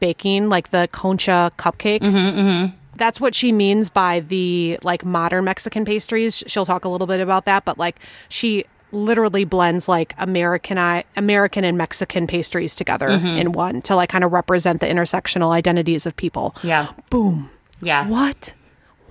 baking, 0.00 0.48
like 0.48 0.70
the 0.70 0.88
concha 0.90 1.52
cupcake? 1.56 2.00
Mm-hmm, 2.00 2.40
mm-hmm. 2.40 2.76
That's 2.96 3.20
what 3.20 3.34
she 3.34 3.52
means 3.52 3.90
by 3.90 4.20
the 4.20 4.78
like 4.82 5.04
modern 5.04 5.44
Mexican 5.44 5.84
pastries. 5.84 6.42
She'll 6.48 6.66
talk 6.66 6.84
a 6.84 6.88
little 6.88 7.06
bit 7.06 7.20
about 7.20 7.44
that, 7.44 7.64
but 7.64 7.78
like 7.78 8.00
she 8.28 8.64
literally 8.92 9.44
blends 9.44 9.88
like 9.88 10.14
American 10.18 10.78
American 11.16 11.64
and 11.64 11.76
Mexican 11.76 12.26
pastries 12.26 12.74
together 12.74 13.08
mm-hmm. 13.08 13.36
in 13.38 13.52
one 13.52 13.82
to 13.82 13.96
like 13.96 14.08
kind 14.08 14.24
of 14.24 14.32
represent 14.32 14.80
the 14.80 14.86
intersectional 14.86 15.50
identities 15.50 16.06
of 16.06 16.16
people. 16.16 16.54
yeah 16.62 16.88
Boom. 17.10 17.50
yeah 17.80 18.08
What? 18.08 18.54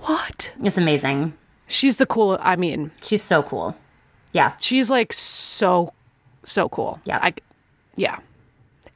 What? 0.00 0.52
it's 0.62 0.78
amazing 0.78 1.34
She's 1.70 1.98
the 1.98 2.06
cool. 2.06 2.38
I 2.40 2.56
mean, 2.56 2.90
she's 3.02 3.22
so 3.22 3.42
cool 3.42 3.76
yeah 4.32 4.52
she's 4.60 4.90
like 4.90 5.12
so, 5.12 5.92
so 6.44 6.68
cool. 6.68 7.00
Yeah. 7.04 7.18
I, 7.22 7.34
yeah. 7.96 8.18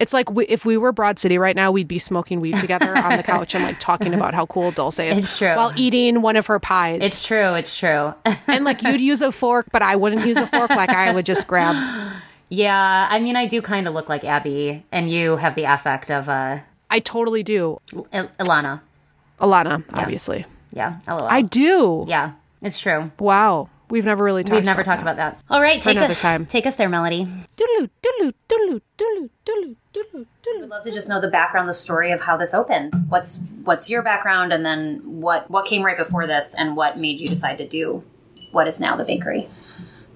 It's 0.02 0.12
like 0.12 0.30
we, 0.30 0.44
if 0.46 0.64
we 0.64 0.76
were 0.76 0.92
Broad 0.92 1.18
City 1.18 1.38
right 1.38 1.56
now, 1.56 1.70
we'd 1.70 1.88
be 1.88 1.98
smoking 1.98 2.40
weed 2.40 2.58
together 2.58 2.96
on 2.96 3.16
the 3.16 3.22
couch 3.34 3.54
and 3.54 3.64
like 3.64 3.78
talking 3.80 4.12
about 4.14 4.34
how 4.34 4.46
cool 4.46 4.70
Dulce 4.72 4.98
is. 4.98 5.18
It's 5.18 5.38
true. 5.38 5.54
While 5.54 5.72
eating 5.76 6.20
one 6.22 6.36
of 6.36 6.46
her 6.46 6.58
pies. 6.58 7.00
it's 7.02 7.24
true 7.24 7.54
it's 7.54 7.78
true 7.78 8.12
and 8.46 8.64
like 8.64 8.82
you'd 8.82 9.00
use 9.00 9.22
a 9.22 9.30
fork, 9.32 9.66
but 9.72 9.80
I 9.80 9.96
wouldn't 9.96 10.26
use 10.26 10.36
a 10.36 10.46
fork. 10.46 10.70
Like 10.70 10.90
I 10.90 11.12
would 11.12 11.24
just 11.24 11.46
grab. 11.46 11.74
yeah 12.54 13.08
i 13.10 13.18
mean 13.18 13.34
i 13.34 13.46
do 13.48 13.62
kind 13.62 13.88
of 13.88 13.94
look 13.94 14.10
like 14.10 14.24
Abbi 14.24 14.82
and 14.92 15.08
you 15.08 15.36
have 15.38 15.54
the 15.54 15.64
affect 15.64 16.10
of 16.10 16.28
uh 16.28 16.58
I 16.90 16.98
totally 17.00 17.42
do. 17.42 17.80
Il- 17.92 18.06
ilana 18.38 18.80
Alana, 19.40 19.82
obviously. 19.94 20.44
yeah 20.70 20.98
lol 21.08 21.26
I 21.28 21.40
do. 21.42 22.04
yeah 22.06 22.32
it's 22.60 22.78
true 22.78 23.10
Wow. 23.18 23.70
We've 23.92 24.06
never 24.06 24.24
really 24.24 24.42
talked 24.42 24.54
we've 24.54 24.64
never 24.64 24.80
about 24.80 24.92
talked 24.92 25.02
about 25.02 25.16
that 25.16 25.38
all 25.50 25.60
right 25.60 25.80
take 25.82 25.96
another 25.98 26.14
us, 26.14 26.20
time. 26.20 26.46
take 26.46 26.64
us 26.64 26.76
there 26.76 26.88
melody 26.88 27.28
Doodaloo, 27.58 27.90
doodaloo, 28.02 28.32
doodaloo, 28.48 28.80
doodaloo, 28.96 29.28
doodaloo, 29.44 29.76
doodaloo, 29.92 30.26
doodaloo. 30.42 30.60
Would 30.60 30.70
love 30.70 30.82
to 30.84 30.90
just 30.90 31.10
know 31.10 31.20
the 31.20 31.28
background, 31.28 31.68
the 31.68 31.74
story 31.74 32.10
of 32.10 32.22
how 32.22 32.38
this 32.38 32.54
opened. 32.54 32.94
What's 33.10 33.42
what's 33.64 33.90
your 33.90 34.02
background, 34.02 34.50
and 34.50 34.64
then 34.64 35.02
what 35.04 35.50
what 35.50 35.66
came 35.66 35.84
right 35.84 35.98
before 35.98 36.26
this, 36.26 36.54
and 36.56 36.74
what 36.74 36.98
made 36.98 37.20
you 37.20 37.26
decide 37.26 37.58
to 37.58 37.68
do 37.68 38.02
what 38.52 38.66
is 38.66 38.80
now 38.80 38.96
the 38.96 39.04
bakery? 39.04 39.48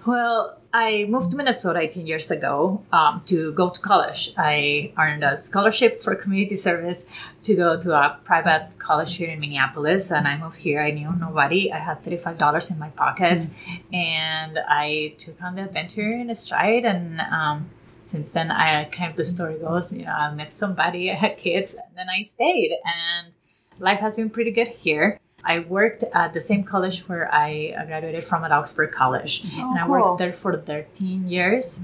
Well, 0.07 0.61
I 0.73 1.07
moved 1.09 1.33
to 1.33 1.37
Minnesota 1.37 1.81
18 1.81 2.07
years 2.07 2.31
ago 2.31 2.81
um, 2.93 3.23
to 3.27 3.51
go 3.53 3.71
to 3.71 3.81
college. 3.81 4.33
I 4.39 4.93
earned 4.97 5.25
a 5.25 5.37
scholarship 5.37 6.01
for 6.01 6.15
community 6.15 6.55
service 6.55 7.07
to 7.43 7.57
go 7.57 7.77
to 7.81 7.93
a 7.93 8.21
private 8.23 8.79
college 8.79 9.17
here 9.17 9.31
in 9.31 9.41
Minneapolis. 9.41 10.13
And 10.13 10.29
I 10.29 10.37
moved 10.37 10.59
here. 10.59 10.81
I 10.81 10.93
knew 10.93 11.11
nobody. 11.19 11.73
I 11.73 11.79
had 11.79 12.05
$35 12.05 12.71
in 12.71 12.79
my 12.79 12.91
pocket. 12.91 13.47
And 13.93 14.61
I 14.69 15.15
took 15.19 15.43
on 15.43 15.57
the 15.57 15.65
adventure 15.65 16.13
in 16.13 16.33
stride. 16.37 16.85
And 16.85 17.21
um, 17.23 17.71
since 18.01 18.33
then, 18.33 18.53
I 18.53 18.85
kind 18.85 19.11
of 19.11 19.17
the 19.17 19.25
story 19.25 19.59
goes, 19.59 19.93
you 19.93 20.05
know, 20.05 20.13
I 20.13 20.33
met 20.33 20.53
somebody, 20.53 21.11
I 21.11 21.15
had 21.15 21.37
kids, 21.37 21.75
and 21.75 21.97
then 21.97 22.09
I 22.09 22.21
stayed. 22.21 22.77
And 22.85 23.33
life 23.81 23.99
has 23.99 24.15
been 24.15 24.31
pretty 24.31 24.53
good 24.53 24.69
here. 24.69 25.19
I 25.47 25.61
worked 25.61 26.03
at 26.13 26.35
the 26.35 26.41
same 26.41 26.65
college 26.65 27.09
where 27.09 27.33
I 27.33 27.73
graduated 27.87 28.25
from 28.25 28.45
at 28.45 28.51
Augsburg 28.51 28.91
College, 28.91 29.45
and 29.55 29.79
I 29.79 29.87
cool. 29.87 29.93
worked 29.93 30.19
there 30.19 30.33
for 30.33 30.57
13 30.57 31.29
years 31.29 31.83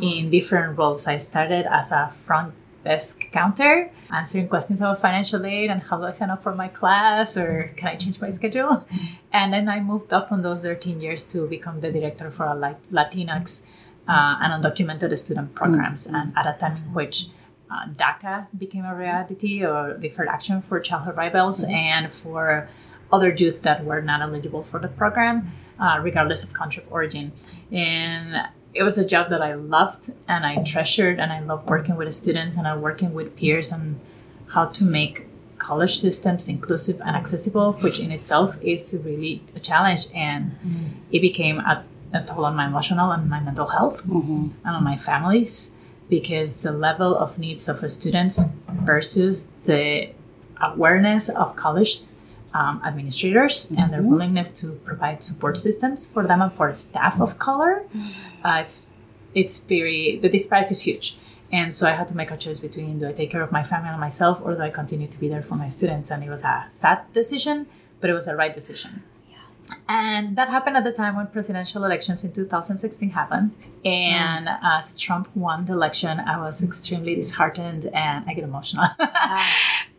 in 0.00 0.30
different 0.30 0.78
roles. 0.78 1.08
I 1.08 1.16
started 1.16 1.66
as 1.66 1.90
a 1.90 2.08
front 2.08 2.54
desk 2.84 3.30
counter 3.32 3.90
answering 4.10 4.48
questions 4.48 4.80
about 4.80 4.98
financial 5.00 5.44
aid 5.44 5.70
and 5.70 5.82
how 5.82 5.98
do 5.98 6.04
I 6.04 6.12
sign 6.12 6.30
up 6.30 6.42
for 6.42 6.54
my 6.54 6.68
class 6.68 7.36
or 7.36 7.72
can 7.76 7.88
I 7.88 7.96
change 7.96 8.20
my 8.20 8.30
schedule? 8.30 8.86
And 9.32 9.52
then 9.52 9.68
I 9.68 9.80
moved 9.80 10.12
up 10.12 10.32
on 10.32 10.42
those 10.42 10.62
13 10.62 11.00
years 11.00 11.22
to 11.32 11.46
become 11.46 11.80
the 11.80 11.92
director 11.92 12.30
for 12.30 12.46
a 12.46 12.54
Latinx 12.90 13.66
uh, 14.08 14.38
and 14.40 14.64
undocumented 14.64 15.16
student 15.16 15.54
programs. 15.54 16.06
Mm-hmm. 16.06 16.16
And 16.16 16.32
at 16.36 16.46
a 16.46 16.58
time 16.58 16.76
in 16.76 16.94
which 16.94 17.28
uh, 17.70 17.86
DACA 17.94 18.48
became 18.58 18.84
a 18.84 18.94
reality 18.94 19.64
or 19.64 19.96
deferred 19.98 20.28
action 20.28 20.60
for 20.60 20.80
childhood 20.80 21.14
arrivals 21.16 21.64
mm-hmm. 21.64 21.74
and 21.74 22.10
for 22.10 22.68
other 23.12 23.30
youth 23.30 23.62
that 23.62 23.84
were 23.84 24.00
not 24.00 24.20
eligible 24.20 24.62
for 24.62 24.80
the 24.80 24.88
program, 24.88 25.50
uh, 25.78 25.98
regardless 26.02 26.42
of 26.42 26.52
country 26.52 26.82
of 26.82 26.92
origin. 26.92 27.32
And 27.72 28.48
it 28.72 28.82
was 28.82 28.98
a 28.98 29.04
job 29.04 29.30
that 29.30 29.42
I 29.42 29.54
loved 29.54 30.10
and 30.28 30.46
I 30.46 30.62
treasured, 30.62 31.18
and 31.18 31.32
I 31.32 31.40
love 31.40 31.68
working 31.68 31.96
with 31.96 32.12
students 32.14 32.56
and 32.56 32.66
I'm 32.66 32.80
working 32.80 33.12
with 33.12 33.36
peers 33.36 33.72
on 33.72 34.00
how 34.48 34.66
to 34.66 34.84
make 34.84 35.26
college 35.58 35.98
systems 35.98 36.48
inclusive 36.48 37.00
and 37.04 37.14
accessible, 37.16 37.74
which 37.74 37.98
in 38.00 38.10
itself 38.10 38.58
is 38.62 38.98
really 39.04 39.42
a 39.54 39.60
challenge. 39.60 40.06
And 40.14 40.52
mm-hmm. 40.52 40.86
it 41.12 41.20
became 41.20 41.58
a, 41.60 41.84
a, 42.12 42.24
toll 42.24 42.46
on 42.46 42.56
my 42.56 42.66
emotional 42.66 43.10
and 43.10 43.28
my 43.28 43.40
mental 43.40 43.66
health 43.66 44.04
mm-hmm. 44.06 44.48
and 44.64 44.76
on 44.76 44.82
my 44.82 44.96
families 44.96 45.72
because 46.08 46.62
the 46.62 46.72
level 46.72 47.16
of 47.16 47.38
needs 47.38 47.68
of 47.68 47.78
students 47.88 48.54
versus 48.82 49.46
the 49.66 50.10
awareness 50.60 51.28
of 51.28 51.54
college 51.56 51.96
um, 52.54 52.82
administrators 52.84 53.66
mm-hmm. 53.66 53.80
and 53.80 53.92
their 53.92 54.00
mm-hmm. 54.00 54.10
willingness 54.10 54.50
to 54.60 54.72
provide 54.84 55.22
support 55.22 55.56
systems 55.56 56.06
for 56.06 56.26
them 56.26 56.42
and 56.42 56.52
for 56.52 56.72
staff 56.72 57.20
of 57.20 57.38
color, 57.38 57.84
uh, 58.44 58.60
it's 58.62 58.88
it's 59.34 59.64
very 59.64 60.18
the 60.18 60.28
disparity 60.28 60.72
is 60.72 60.82
huge. 60.82 61.18
And 61.52 61.74
so 61.74 61.88
I 61.88 61.92
had 61.92 62.06
to 62.08 62.16
make 62.16 62.30
a 62.30 62.36
choice 62.36 62.60
between 62.60 63.00
do 63.00 63.08
I 63.08 63.12
take 63.12 63.30
care 63.30 63.42
of 63.42 63.50
my 63.50 63.62
family 63.62 63.88
and 63.88 64.00
myself 64.00 64.40
or 64.42 64.54
do 64.54 64.62
I 64.62 64.70
continue 64.70 65.08
to 65.08 65.18
be 65.18 65.28
there 65.28 65.42
for 65.42 65.56
my 65.56 65.68
students? 65.68 66.10
And 66.10 66.22
it 66.22 66.30
was 66.30 66.44
a 66.44 66.66
sad 66.68 67.12
decision, 67.12 67.66
but 68.00 68.08
it 68.08 68.12
was 68.12 68.28
a 68.28 68.36
right 68.36 68.54
decision. 68.54 69.02
And 69.88 70.36
that 70.36 70.48
happened 70.48 70.76
at 70.76 70.84
the 70.84 70.92
time 70.92 71.16
when 71.16 71.26
presidential 71.28 71.84
elections 71.84 72.24
in 72.24 72.32
2016 72.32 73.10
happened. 73.10 73.52
And 73.84 74.46
mm. 74.46 74.58
as 74.62 74.98
Trump 74.98 75.34
won 75.34 75.64
the 75.64 75.72
election, 75.72 76.20
I 76.20 76.38
was 76.40 76.62
extremely 76.62 77.14
disheartened 77.14 77.86
and 77.94 78.24
I 78.28 78.34
get 78.34 78.44
emotional. 78.44 78.86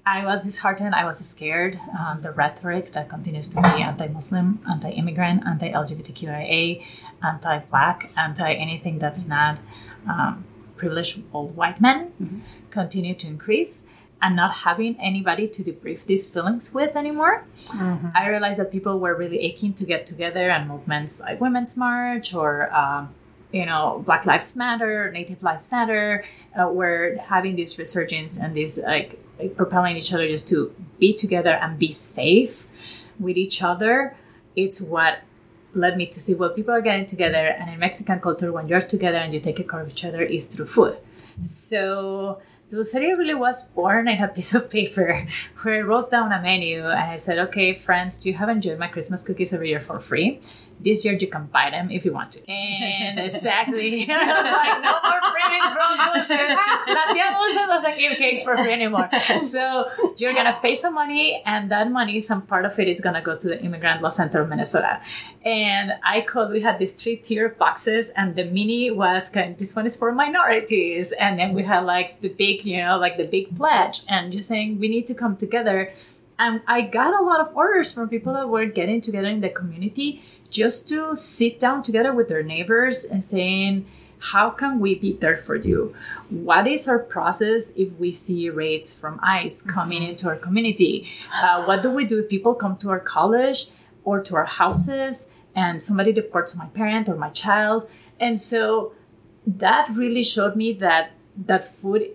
I 0.05 0.25
was 0.25 0.43
disheartened. 0.43 0.95
I 0.95 1.05
was 1.05 1.19
scared. 1.19 1.79
Um, 1.97 2.21
the 2.21 2.31
rhetoric 2.31 2.91
that 2.93 3.09
continues 3.09 3.47
to 3.49 3.61
be 3.61 3.81
anti 3.81 4.07
Muslim, 4.07 4.59
anti 4.69 4.89
immigrant, 4.91 5.43
anti 5.45 5.71
LGBTQIA, 5.71 6.83
anti 7.23 7.59
black, 7.69 8.11
anti 8.17 8.53
anything 8.53 8.97
that's 8.99 9.27
not 9.27 9.59
um, 10.09 10.45
privileged 10.75 11.21
old 11.33 11.55
white 11.55 11.79
men 11.79 12.11
mm-hmm. 12.21 12.39
continue 12.71 13.13
to 13.13 13.27
increase 13.27 13.85
and 14.21 14.35
not 14.35 14.53
having 14.53 14.99
anybody 14.99 15.47
to 15.47 15.63
debrief 15.63 16.05
these 16.05 16.31
feelings 16.31 16.73
with 16.73 16.95
anymore, 16.95 17.45
mm-hmm. 17.53 18.07
I 18.13 18.29
realized 18.29 18.59
that 18.59 18.71
people 18.71 18.99
were 18.99 19.15
really 19.15 19.39
aching 19.39 19.73
to 19.75 19.85
get 19.85 20.05
together 20.05 20.49
and 20.49 20.67
movements 20.67 21.19
like 21.19 21.41
Women's 21.41 21.75
March 21.75 22.33
or, 22.33 22.73
um, 22.73 23.13
you 23.51 23.65
know, 23.65 24.03
Black 24.05 24.25
Lives 24.25 24.55
Matter, 24.55 25.11
Native 25.11 25.41
Lives 25.41 25.71
Matter, 25.71 26.23
uh, 26.59 26.67
were 26.67 27.15
having 27.27 27.55
this 27.55 27.79
resurgence 27.79 28.39
and 28.39 28.55
this 28.55 28.79
like, 28.85 29.19
like 29.39 29.55
propelling 29.55 29.97
each 29.97 30.13
other 30.13 30.27
just 30.27 30.47
to 30.49 30.73
be 30.99 31.13
together 31.13 31.53
and 31.53 31.79
be 31.79 31.89
safe 31.89 32.67
with 33.19 33.37
each 33.37 33.63
other. 33.63 34.15
It's 34.55 34.79
what 34.79 35.19
led 35.73 35.97
me 35.97 36.05
to 36.05 36.19
see 36.19 36.33
what 36.35 36.55
people 36.55 36.73
are 36.73 36.81
getting 36.81 37.05
together. 37.05 37.47
And 37.47 37.71
in 37.71 37.79
Mexican 37.79 38.19
culture, 38.19 38.51
when 38.51 38.67
you're 38.67 38.81
together 38.81 39.17
and 39.17 39.33
you 39.33 39.39
take 39.39 39.67
care 39.67 39.79
of 39.79 39.89
each 39.89 40.05
other, 40.05 40.21
is 40.21 40.47
through 40.47 40.65
food. 40.65 40.97
So 41.41 42.41
Dulceria 42.71 43.17
really 43.17 43.33
was 43.33 43.67
born 43.67 44.07
in 44.07 44.23
a 44.23 44.29
piece 44.29 44.53
of 44.53 44.69
paper 44.69 45.27
where 45.61 45.79
I 45.79 45.81
wrote 45.81 46.09
down 46.09 46.31
a 46.31 46.41
menu 46.41 46.85
and 46.85 46.93
I 46.93 47.17
said, 47.17 47.37
okay, 47.37 47.73
friends, 47.73 48.23
do 48.23 48.29
you 48.29 48.35
have 48.35 48.47
enjoyed 48.47 48.79
my 48.79 48.87
Christmas 48.87 49.25
cookies 49.25 49.53
every 49.53 49.69
year 49.69 49.81
for 49.81 49.99
free? 49.99 50.39
This 50.83 51.05
year 51.05 51.13
you 51.13 51.27
can 51.27 51.45
buy 51.47 51.69
them 51.69 51.91
if 51.91 52.05
you 52.05 52.11
want 52.11 52.31
to. 52.31 52.49
And 52.49 53.19
exactly. 53.27 54.05
I 54.09 54.41
was 54.41 54.51
like, 54.51 54.83
no 54.83 54.93
more 55.05 55.21
freebies 55.31 55.73
from 55.73 55.97
Dulce. 55.97 56.29
La 56.87 57.13
tia 57.13 57.31
Dulce 57.31 57.67
doesn't 57.67 57.97
give 57.97 58.17
cakes 58.17 58.43
for 58.43 58.57
free 58.57 58.73
anymore. 58.73 59.09
So 59.41 59.85
you're 60.17 60.33
going 60.33 60.45
to 60.45 60.57
pay 60.61 60.75
some 60.75 60.93
money, 60.93 61.41
and 61.45 61.71
that 61.71 61.89
money, 61.91 62.19
some 62.19 62.41
part 62.43 62.65
of 62.65 62.77
it 62.79 62.87
is 62.87 63.01
going 63.01 63.15
to 63.15 63.21
go 63.21 63.37
to 63.37 63.47
the 63.47 63.61
Immigrant 63.61 64.01
Law 64.01 64.09
Center 64.09 64.41
of 64.41 64.49
Minnesota. 64.49 65.01
And 65.43 65.93
I 66.03 66.21
called, 66.21 66.51
we 66.51 66.61
had 66.61 66.79
these 66.79 66.93
three 66.93 67.15
tier 67.15 67.49
boxes, 67.49 68.11
and 68.15 68.35
the 68.35 68.45
mini 68.45 68.91
was 68.91 69.29
kind 69.29 69.53
of, 69.53 69.57
this 69.57 69.75
one 69.75 69.85
is 69.85 69.95
for 69.95 70.11
minorities. 70.11 71.11
And 71.13 71.39
then 71.39 71.53
we 71.53 71.63
had 71.63 71.85
like 71.85 72.21
the 72.21 72.29
big, 72.29 72.65
you 72.65 72.77
know, 72.77 72.97
like 72.97 73.17
the 73.17 73.25
big 73.25 73.55
pledge, 73.55 74.01
and 74.07 74.31
just 74.31 74.47
saying 74.47 74.79
we 74.79 74.87
need 74.87 75.07
to 75.07 75.15
come 75.15 75.35
together. 75.35 75.91
And 76.37 76.61
I 76.67 76.81
got 76.81 77.13
a 77.19 77.23
lot 77.23 77.39
of 77.39 77.55
orders 77.55 77.91
from 77.91 78.09
people 78.09 78.33
that 78.33 78.49
were 78.49 78.65
getting 78.65 78.99
together 78.99 79.27
in 79.27 79.41
the 79.41 79.49
community 79.49 80.21
just 80.51 80.87
to 80.89 81.15
sit 81.15 81.59
down 81.59 81.81
together 81.81 82.13
with 82.13 82.27
their 82.27 82.43
neighbors 82.43 83.03
and 83.05 83.23
saying, 83.23 83.87
how 84.19 84.51
can 84.51 84.79
we 84.79 84.93
be 84.93 85.13
there 85.13 85.35
for 85.35 85.55
you? 85.55 85.95
What 86.29 86.67
is 86.67 86.87
our 86.87 86.99
process 86.99 87.71
if 87.75 87.91
we 87.97 88.11
see 88.11 88.49
raids 88.51 88.93
from 88.93 89.19
ICE 89.23 89.63
coming 89.63 90.03
into 90.03 90.27
our 90.27 90.35
community? 90.35 91.09
Uh, 91.41 91.63
what 91.65 91.81
do 91.81 91.89
we 91.89 92.05
do 92.05 92.19
if 92.19 92.29
people 92.29 92.53
come 92.53 92.77
to 92.77 92.91
our 92.91 92.99
college 92.99 93.69
or 94.03 94.21
to 94.21 94.35
our 94.35 94.45
houses 94.45 95.31
and 95.55 95.81
somebody 95.81 96.13
deports 96.13 96.55
my 96.55 96.67
parent 96.67 97.09
or 97.09 97.15
my 97.15 97.29
child? 97.29 97.89
And 98.19 98.39
so 98.39 98.93
that 99.47 99.89
really 99.89 100.23
showed 100.23 100.55
me 100.55 100.73
that 100.73 101.13
that 101.35 101.63
food 101.63 102.11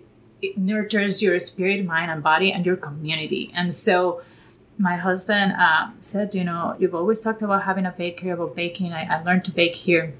nurtures 0.55 1.21
your 1.21 1.39
spirit, 1.39 1.83
mind, 1.85 2.09
and 2.09 2.23
body 2.23 2.53
and 2.53 2.65
your 2.65 2.77
community. 2.77 3.51
And 3.53 3.73
so 3.73 4.21
my 4.77 4.95
husband 4.95 5.53
uh, 5.57 5.89
said, 5.99 6.35
you 6.35 6.43
know, 6.43 6.75
you've 6.79 6.95
always 6.95 7.19
talked 7.21 7.41
about 7.41 7.63
having 7.63 7.85
a 7.85 7.91
bakery, 7.91 8.29
about 8.29 8.55
baking. 8.55 8.93
I, 8.93 9.05
I 9.05 9.23
learned 9.23 9.45
to 9.45 9.51
bake 9.51 9.75
here 9.75 10.13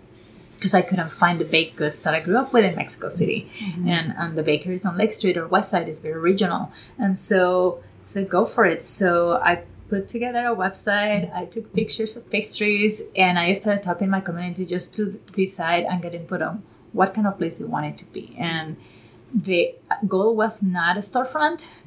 because 0.54 0.74
I 0.74 0.82
couldn't 0.82 1.12
find 1.12 1.40
the 1.40 1.46
baked 1.46 1.76
goods 1.76 2.02
that 2.02 2.16
I 2.16 2.20
grew 2.20 2.38
up 2.38 2.52
with 2.54 2.66
in 2.66 2.76
Mexico 2.76 3.10
City. 3.10 3.48
Mm-hmm. 3.60 3.88
And, 3.88 4.14
and 4.18 4.38
the 4.38 4.44
bakeries 4.44 4.86
on 4.86 4.98
Lake 4.98 5.12
Street 5.12 5.38
or 5.38 5.48
West 5.48 5.70
Side 5.70 5.88
is 5.88 6.00
very 6.00 6.20
regional. 6.20 6.72
And 6.98 7.18
so 7.18 7.84
I 8.04 8.06
said, 8.06 8.30
go 8.30 8.46
for 8.46 8.66
it. 8.66 8.82
So 8.82 9.34
I 9.34 9.64
put 9.90 10.08
together 10.08 10.48
a 10.48 10.56
website. 10.56 11.34
I 11.34 11.46
took 11.46 11.74
pictures 11.74 12.18
of 12.18 12.30
pastries 12.32 13.04
and 13.16 13.38
I 13.38 13.54
started 13.54 13.84
tapping 13.84 14.10
my 14.10 14.22
community 14.22 14.66
just 14.66 14.96
to 14.96 15.12
decide 15.32 15.84
and 15.84 16.02
get 16.02 16.16
input 16.16 16.42
on 16.42 16.64
what 16.94 17.14
kind 17.14 17.28
of 17.28 17.38
place 17.38 17.60
we 17.60 17.68
wanted 17.68 17.98
to 18.00 18.06
be. 18.06 18.36
And 18.40 18.78
the 19.34 19.76
goal 20.08 20.36
was 20.36 20.64
not 20.64 20.98
a 20.98 21.02
storefront. 21.02 21.78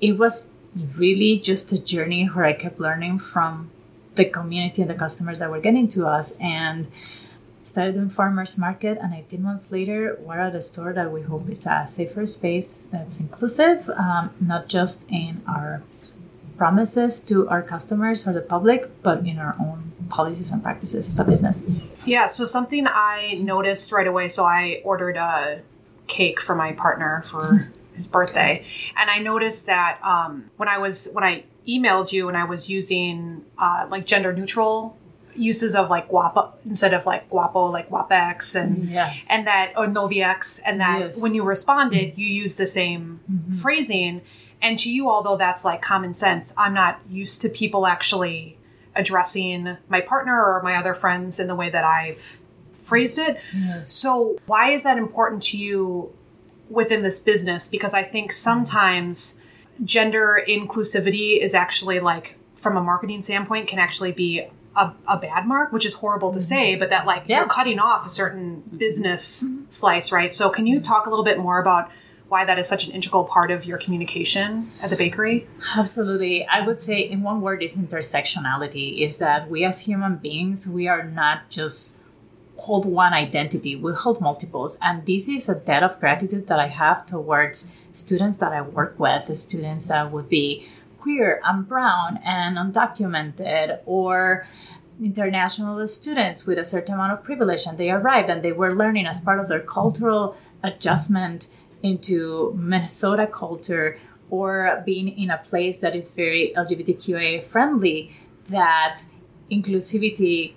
It 0.00 0.12
was 0.12 0.54
really 0.74 1.38
just 1.38 1.72
a 1.72 1.82
journey 1.82 2.26
where 2.26 2.44
I 2.44 2.52
kept 2.52 2.78
learning 2.78 3.18
from 3.18 3.70
the 4.14 4.24
community 4.24 4.82
and 4.82 4.90
the 4.90 4.94
customers 4.94 5.38
that 5.38 5.50
were 5.50 5.60
getting 5.60 5.88
to 5.88 6.06
us 6.06 6.36
and 6.40 6.88
started 7.60 7.94
doing 7.94 8.10
farmers 8.10 8.58
market. 8.58 8.98
And 9.00 9.14
18 9.14 9.42
months 9.42 9.72
later 9.72 10.18
we're 10.20 10.40
at 10.40 10.54
a 10.54 10.60
store 10.60 10.92
that 10.92 11.12
we 11.12 11.22
hope 11.22 11.48
it's 11.48 11.66
a 11.66 11.86
safer 11.86 12.26
space 12.26 12.84
that's 12.84 13.20
inclusive 13.20 13.88
um, 13.90 14.30
not 14.40 14.68
just 14.68 15.08
in 15.10 15.42
our 15.46 15.82
promises 16.56 17.20
to 17.20 17.48
our 17.48 17.62
customers 17.62 18.26
or 18.26 18.32
the 18.32 18.40
public 18.40 19.02
but 19.02 19.24
in 19.24 19.38
our 19.38 19.54
own 19.60 19.92
policies 20.10 20.50
and 20.50 20.62
practices 20.62 21.06
as 21.06 21.18
a 21.20 21.24
business. 21.24 21.86
Yeah 22.04 22.26
so 22.26 22.44
something 22.44 22.86
i 22.88 23.38
noticed 23.40 23.92
right 23.92 24.06
away 24.08 24.28
so 24.28 24.44
i 24.44 24.80
ordered 24.84 25.16
a 25.16 25.62
cake 26.08 26.40
for 26.40 26.56
my 26.56 26.72
partner 26.72 27.22
for 27.26 27.70
his 27.98 28.08
birthday, 28.08 28.64
and 28.96 29.10
I 29.10 29.18
noticed 29.18 29.66
that 29.66 30.00
um, 30.02 30.50
when 30.56 30.68
I 30.68 30.78
was 30.78 31.10
when 31.12 31.24
I 31.24 31.44
emailed 31.68 32.12
you 32.12 32.28
and 32.28 32.36
I 32.36 32.44
was 32.44 32.70
using 32.70 33.44
uh, 33.58 33.86
like 33.90 34.06
gender 34.06 34.32
neutral 34.32 34.96
uses 35.34 35.74
of 35.76 35.88
like 35.88 36.08
guapo 36.08 36.52
instead 36.64 36.92
of 36.92 37.06
like 37.06 37.30
guapo 37.30 37.66
like 37.66 37.88
guapex 37.88 38.60
and 38.60 38.88
yes. 38.88 39.24
and 39.30 39.46
that 39.46 39.72
or 39.76 39.86
noviex 39.86 40.60
and 40.66 40.80
that 40.80 41.00
yes. 41.00 41.22
when 41.22 41.34
you 41.34 41.44
responded 41.44 42.16
you 42.18 42.26
used 42.26 42.58
the 42.58 42.66
same 42.66 43.20
mm-hmm. 43.30 43.52
phrasing 43.52 44.20
and 44.60 44.78
to 44.78 44.90
you 44.90 45.08
although 45.08 45.36
that's 45.36 45.64
like 45.64 45.80
common 45.80 46.12
sense 46.12 46.52
i'm 46.56 46.74
not 46.74 47.00
used 47.08 47.40
to 47.40 47.48
people 47.48 47.86
actually 47.86 48.58
addressing 48.96 49.76
my 49.88 50.00
partner 50.00 50.44
or 50.44 50.60
my 50.62 50.74
other 50.74 50.92
friends 50.92 51.38
in 51.38 51.46
the 51.46 51.54
way 51.54 51.70
that 51.70 51.84
i've 51.84 52.40
phrased 52.72 53.18
it 53.18 53.38
yes. 53.54 53.92
so 53.92 54.36
why 54.46 54.70
is 54.70 54.82
that 54.82 54.98
important 54.98 55.42
to 55.42 55.56
you 55.56 56.12
within 56.70 57.02
this 57.02 57.20
business 57.20 57.68
because 57.68 57.94
I 57.94 58.02
think 58.02 58.32
sometimes 58.32 59.40
gender 59.82 60.42
inclusivity 60.48 61.40
is 61.40 61.54
actually 61.54 62.00
like 62.00 62.38
from 62.54 62.76
a 62.76 62.82
marketing 62.82 63.22
standpoint 63.22 63.68
can 63.68 63.78
actually 63.78 64.12
be 64.12 64.46
a, 64.76 64.92
a 65.06 65.16
bad 65.16 65.46
mark, 65.46 65.72
which 65.72 65.86
is 65.86 65.94
horrible 65.94 66.32
to 66.32 66.40
say, 66.40 66.76
but 66.76 66.90
that 66.90 67.06
like 67.06 67.24
yeah. 67.26 67.38
you're 67.38 67.48
cutting 67.48 67.78
off 67.78 68.06
a 68.06 68.08
certain 68.08 68.62
business 68.76 69.44
mm-hmm. 69.44 69.64
slice, 69.68 70.12
right? 70.12 70.34
So 70.34 70.50
can 70.50 70.66
you 70.66 70.80
talk 70.80 71.06
a 71.06 71.10
little 71.10 71.24
bit 71.24 71.38
more 71.38 71.60
about 71.60 71.90
why 72.28 72.44
that 72.44 72.58
is 72.58 72.68
such 72.68 72.86
an 72.86 72.92
integral 72.92 73.24
part 73.24 73.50
of 73.50 73.64
your 73.64 73.78
communication 73.78 74.70
at 74.82 74.90
the 74.90 74.96
bakery? 74.96 75.48
Absolutely. 75.76 76.46
I 76.46 76.64
would 76.64 76.78
say 76.78 77.00
in 77.00 77.22
one 77.22 77.40
word 77.40 77.62
is 77.62 77.76
intersectionality 77.76 79.02
is 79.02 79.18
that 79.18 79.48
we 79.48 79.64
as 79.64 79.80
human 79.80 80.16
beings, 80.16 80.68
we 80.68 80.88
are 80.88 81.04
not 81.04 81.48
just 81.48 81.96
hold 82.58 82.84
one 82.84 83.14
identity, 83.14 83.76
we 83.76 83.92
hold 83.92 84.20
multiples. 84.20 84.78
And 84.82 85.06
this 85.06 85.28
is 85.28 85.48
a 85.48 85.58
debt 85.58 85.82
of 85.82 85.98
gratitude 86.00 86.48
that 86.48 86.58
I 86.58 86.68
have 86.68 87.06
towards 87.06 87.72
students 87.92 88.38
that 88.38 88.52
I 88.52 88.60
work 88.60 88.98
with, 88.98 89.34
students 89.36 89.88
that 89.88 90.10
would 90.12 90.28
be 90.28 90.68
queer 90.98 91.40
and 91.44 91.66
brown 91.66 92.18
and 92.24 92.56
undocumented 92.58 93.80
or 93.86 94.46
international 95.02 95.86
students 95.86 96.44
with 96.44 96.58
a 96.58 96.64
certain 96.64 96.94
amount 96.94 97.12
of 97.12 97.22
privilege 97.22 97.66
and 97.66 97.78
they 97.78 97.90
arrived 97.90 98.28
and 98.28 98.42
they 98.42 98.52
were 98.52 98.74
learning 98.74 99.06
as 99.06 99.20
part 99.20 99.38
of 99.38 99.46
their 99.48 99.60
cultural 99.60 100.36
adjustment 100.64 101.46
into 101.84 102.52
Minnesota 102.58 103.26
culture 103.26 103.96
or 104.30 104.82
being 104.84 105.08
in 105.08 105.30
a 105.30 105.38
place 105.38 105.80
that 105.80 105.94
is 105.94 106.10
very 106.10 106.52
LGBTQIA 106.56 107.42
friendly, 107.42 108.12
that 108.46 109.02
inclusivity 109.50 110.54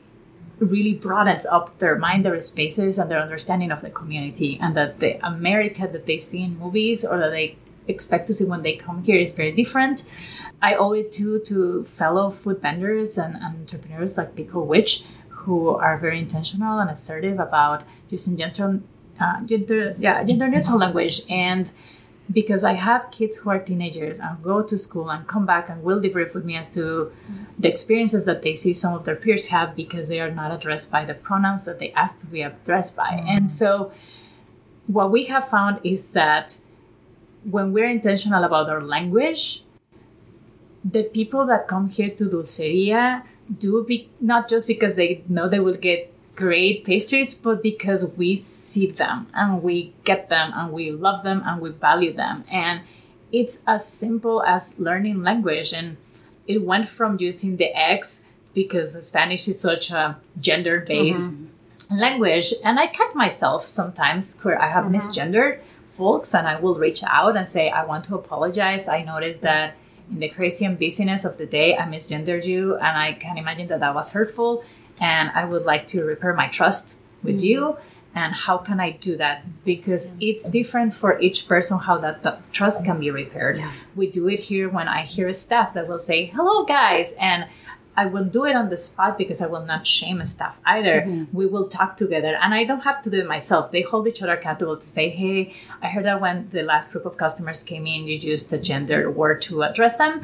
really 0.61 0.93
broadens 0.93 1.45
up 1.45 1.79
their 1.79 1.97
mind, 1.97 2.23
their 2.23 2.39
spaces, 2.39 2.99
and 2.99 3.09
their 3.09 3.19
understanding 3.19 3.71
of 3.71 3.81
the 3.81 3.89
community, 3.89 4.59
and 4.61 4.77
that 4.77 4.99
the 4.99 5.19
America 5.25 5.89
that 5.91 6.05
they 6.05 6.17
see 6.17 6.43
in 6.43 6.57
movies 6.57 7.03
or 7.03 7.17
that 7.17 7.31
they 7.31 7.57
expect 7.87 8.27
to 8.27 8.33
see 8.33 8.45
when 8.45 8.61
they 8.61 8.75
come 8.75 9.03
here 9.03 9.19
is 9.19 9.33
very 9.33 9.51
different. 9.51 10.03
I 10.61 10.75
owe 10.75 10.93
it 10.93 11.11
too 11.11 11.39
to 11.45 11.83
fellow 11.83 12.29
food 12.29 12.61
vendors 12.61 13.17
and, 13.17 13.35
and 13.35 13.61
entrepreneurs 13.61 14.17
like 14.17 14.35
Pickle 14.35 14.67
Witch, 14.67 15.03
who 15.29 15.69
are 15.69 15.97
very 15.97 16.19
intentional 16.19 16.79
and 16.79 16.89
assertive 16.89 17.39
about 17.39 17.83
using 18.09 18.37
gender, 18.37 18.79
uh, 19.19 19.41
gender, 19.41 19.95
yeah, 19.97 20.23
gender 20.23 20.47
neutral 20.47 20.77
language 20.77 21.21
and 21.29 21.71
because 22.31 22.63
I 22.63 22.73
have 22.73 23.11
kids 23.11 23.37
who 23.37 23.49
are 23.49 23.59
teenagers 23.59 24.19
and 24.19 24.41
go 24.43 24.61
to 24.61 24.77
school 24.77 25.09
and 25.09 25.27
come 25.27 25.45
back 25.45 25.69
and 25.69 25.83
will 25.83 26.01
debrief 26.01 26.33
with 26.35 26.45
me 26.45 26.55
as 26.55 26.73
to 26.75 27.11
the 27.57 27.67
experiences 27.67 28.25
that 28.25 28.41
they 28.41 28.53
see 28.53 28.73
some 28.73 28.93
of 28.93 29.05
their 29.05 29.15
peers 29.15 29.47
have 29.47 29.75
because 29.75 30.09
they 30.09 30.19
are 30.19 30.31
not 30.31 30.51
addressed 30.51 30.91
by 30.91 31.05
the 31.05 31.13
pronouns 31.13 31.65
that 31.65 31.79
they 31.79 31.91
ask 31.93 32.19
to 32.21 32.27
be 32.27 32.41
addressed 32.41 32.95
by. 32.95 33.09
Mm-hmm. 33.09 33.27
And 33.27 33.49
so, 33.49 33.91
what 34.87 35.11
we 35.11 35.25
have 35.25 35.47
found 35.47 35.79
is 35.83 36.11
that 36.11 36.57
when 37.43 37.71
we're 37.73 37.89
intentional 37.89 38.43
about 38.43 38.69
our 38.69 38.81
language, 38.81 39.63
the 40.83 41.03
people 41.03 41.45
that 41.45 41.67
come 41.67 41.89
here 41.89 42.09
to 42.09 42.25
Dulceria 42.25 43.23
do 43.57 43.83
be 43.83 44.09
not 44.19 44.49
just 44.49 44.67
because 44.67 44.95
they 44.95 45.23
know 45.27 45.47
they 45.47 45.59
will 45.59 45.75
get 45.75 46.10
great 46.41 46.83
pastries, 46.83 47.33
but 47.33 47.61
because 47.61 48.01
we 48.17 48.35
see 48.35 48.87
them 48.87 49.27
and 49.33 49.61
we 49.61 49.93
get 50.03 50.29
them 50.29 50.51
and 50.55 50.71
we 50.71 50.91
love 50.91 51.23
them 51.23 51.43
and 51.45 51.61
we 51.61 51.69
value 51.69 52.13
them. 52.13 52.43
And 52.51 52.81
it's 53.31 53.63
as 53.67 53.87
simple 53.87 54.43
as 54.43 54.79
learning 54.79 55.21
language. 55.21 55.71
And 55.73 55.97
it 56.47 56.63
went 56.63 56.89
from 56.89 57.17
using 57.19 57.57
the 57.57 57.69
X 57.77 58.25
because 58.53 58.89
Spanish 59.05 59.47
is 59.47 59.59
such 59.59 59.91
a 59.91 60.17
gender 60.39 60.79
based 60.79 61.33
mm-hmm. 61.33 61.97
language. 61.97 62.53
And 62.63 62.79
I 62.79 62.87
catch 62.87 63.13
myself 63.13 63.65
sometimes 63.65 64.39
where 64.41 64.59
I 64.61 64.67
have 64.67 64.85
mm-hmm. 64.85 64.95
misgendered 64.95 65.59
folks 65.85 66.33
and 66.33 66.47
I 66.47 66.59
will 66.59 66.75
reach 66.75 67.03
out 67.05 67.37
and 67.37 67.47
say, 67.47 67.69
I 67.69 67.85
want 67.85 68.03
to 68.05 68.15
apologize. 68.15 68.87
I 68.87 69.03
noticed 69.03 69.43
that 69.43 69.75
in 70.11 70.19
the 70.19 70.29
crazy 70.29 70.65
and 70.65 70.77
busyness 70.77 71.23
of 71.23 71.37
the 71.37 71.45
day, 71.45 71.77
I 71.77 71.83
misgendered 71.83 72.45
you, 72.45 72.75
and 72.75 72.97
I 72.97 73.13
can 73.13 73.37
imagine 73.37 73.67
that 73.67 73.79
that 73.79 73.95
was 73.95 74.11
hurtful 74.11 74.63
and 75.01 75.31
I 75.33 75.43
would 75.43 75.65
like 75.65 75.87
to 75.87 76.05
repair 76.05 76.33
my 76.33 76.47
trust 76.47 76.95
with 77.23 77.37
mm-hmm. 77.37 77.45
you. 77.45 77.77
And 78.13 78.35
how 78.35 78.57
can 78.57 78.79
I 78.79 78.91
do 78.91 79.15
that? 79.17 79.45
Because 79.63 80.15
it's 80.19 80.49
different 80.49 80.93
for 80.93 81.19
each 81.19 81.47
person 81.47 81.79
how 81.79 81.97
that, 81.99 82.23
that 82.23 82.51
trust 82.51 82.85
can 82.85 82.99
be 82.99 83.09
repaired. 83.09 83.57
Yeah. 83.57 83.71
We 83.95 84.07
do 84.07 84.27
it 84.27 84.39
here 84.39 84.69
when 84.69 84.87
I 84.89 85.03
hear 85.03 85.29
a 85.29 85.33
staff 85.33 85.73
that 85.73 85.87
will 85.87 85.99
say, 85.99 86.25
Hello, 86.25 86.65
guys. 86.65 87.15
And 87.19 87.45
I 87.95 88.05
will 88.05 88.23
do 88.23 88.45
it 88.45 88.55
on 88.55 88.69
the 88.69 88.77
spot 88.77 89.17
because 89.17 89.41
I 89.41 89.47
will 89.47 89.65
not 89.65 89.85
shame 89.85 90.21
a 90.21 90.25
staff 90.25 90.59
either. 90.65 91.01
Mm-hmm. 91.01 91.35
We 91.35 91.45
will 91.45 91.67
talk 91.67 91.97
together 91.97 92.37
and 92.41 92.53
I 92.53 92.63
don't 92.63 92.81
have 92.81 93.01
to 93.01 93.09
do 93.09 93.19
it 93.19 93.27
myself. 93.27 93.71
They 93.71 93.81
hold 93.81 94.07
each 94.07 94.21
other 94.21 94.33
accountable 94.33 94.77
to 94.77 94.85
say, 94.85 95.09
Hey, 95.09 95.53
I 95.81 95.87
heard 95.89 96.05
that 96.05 96.21
when 96.21 96.49
the 96.49 96.63
last 96.63 96.91
group 96.91 97.05
of 97.05 97.17
customers 97.17 97.63
came 97.63 97.87
in, 97.87 98.07
you 98.07 98.15
used 98.15 98.51
a 98.53 98.57
gender 98.57 99.09
word 99.09 99.41
to 99.43 99.63
address 99.63 99.97
them 99.97 100.21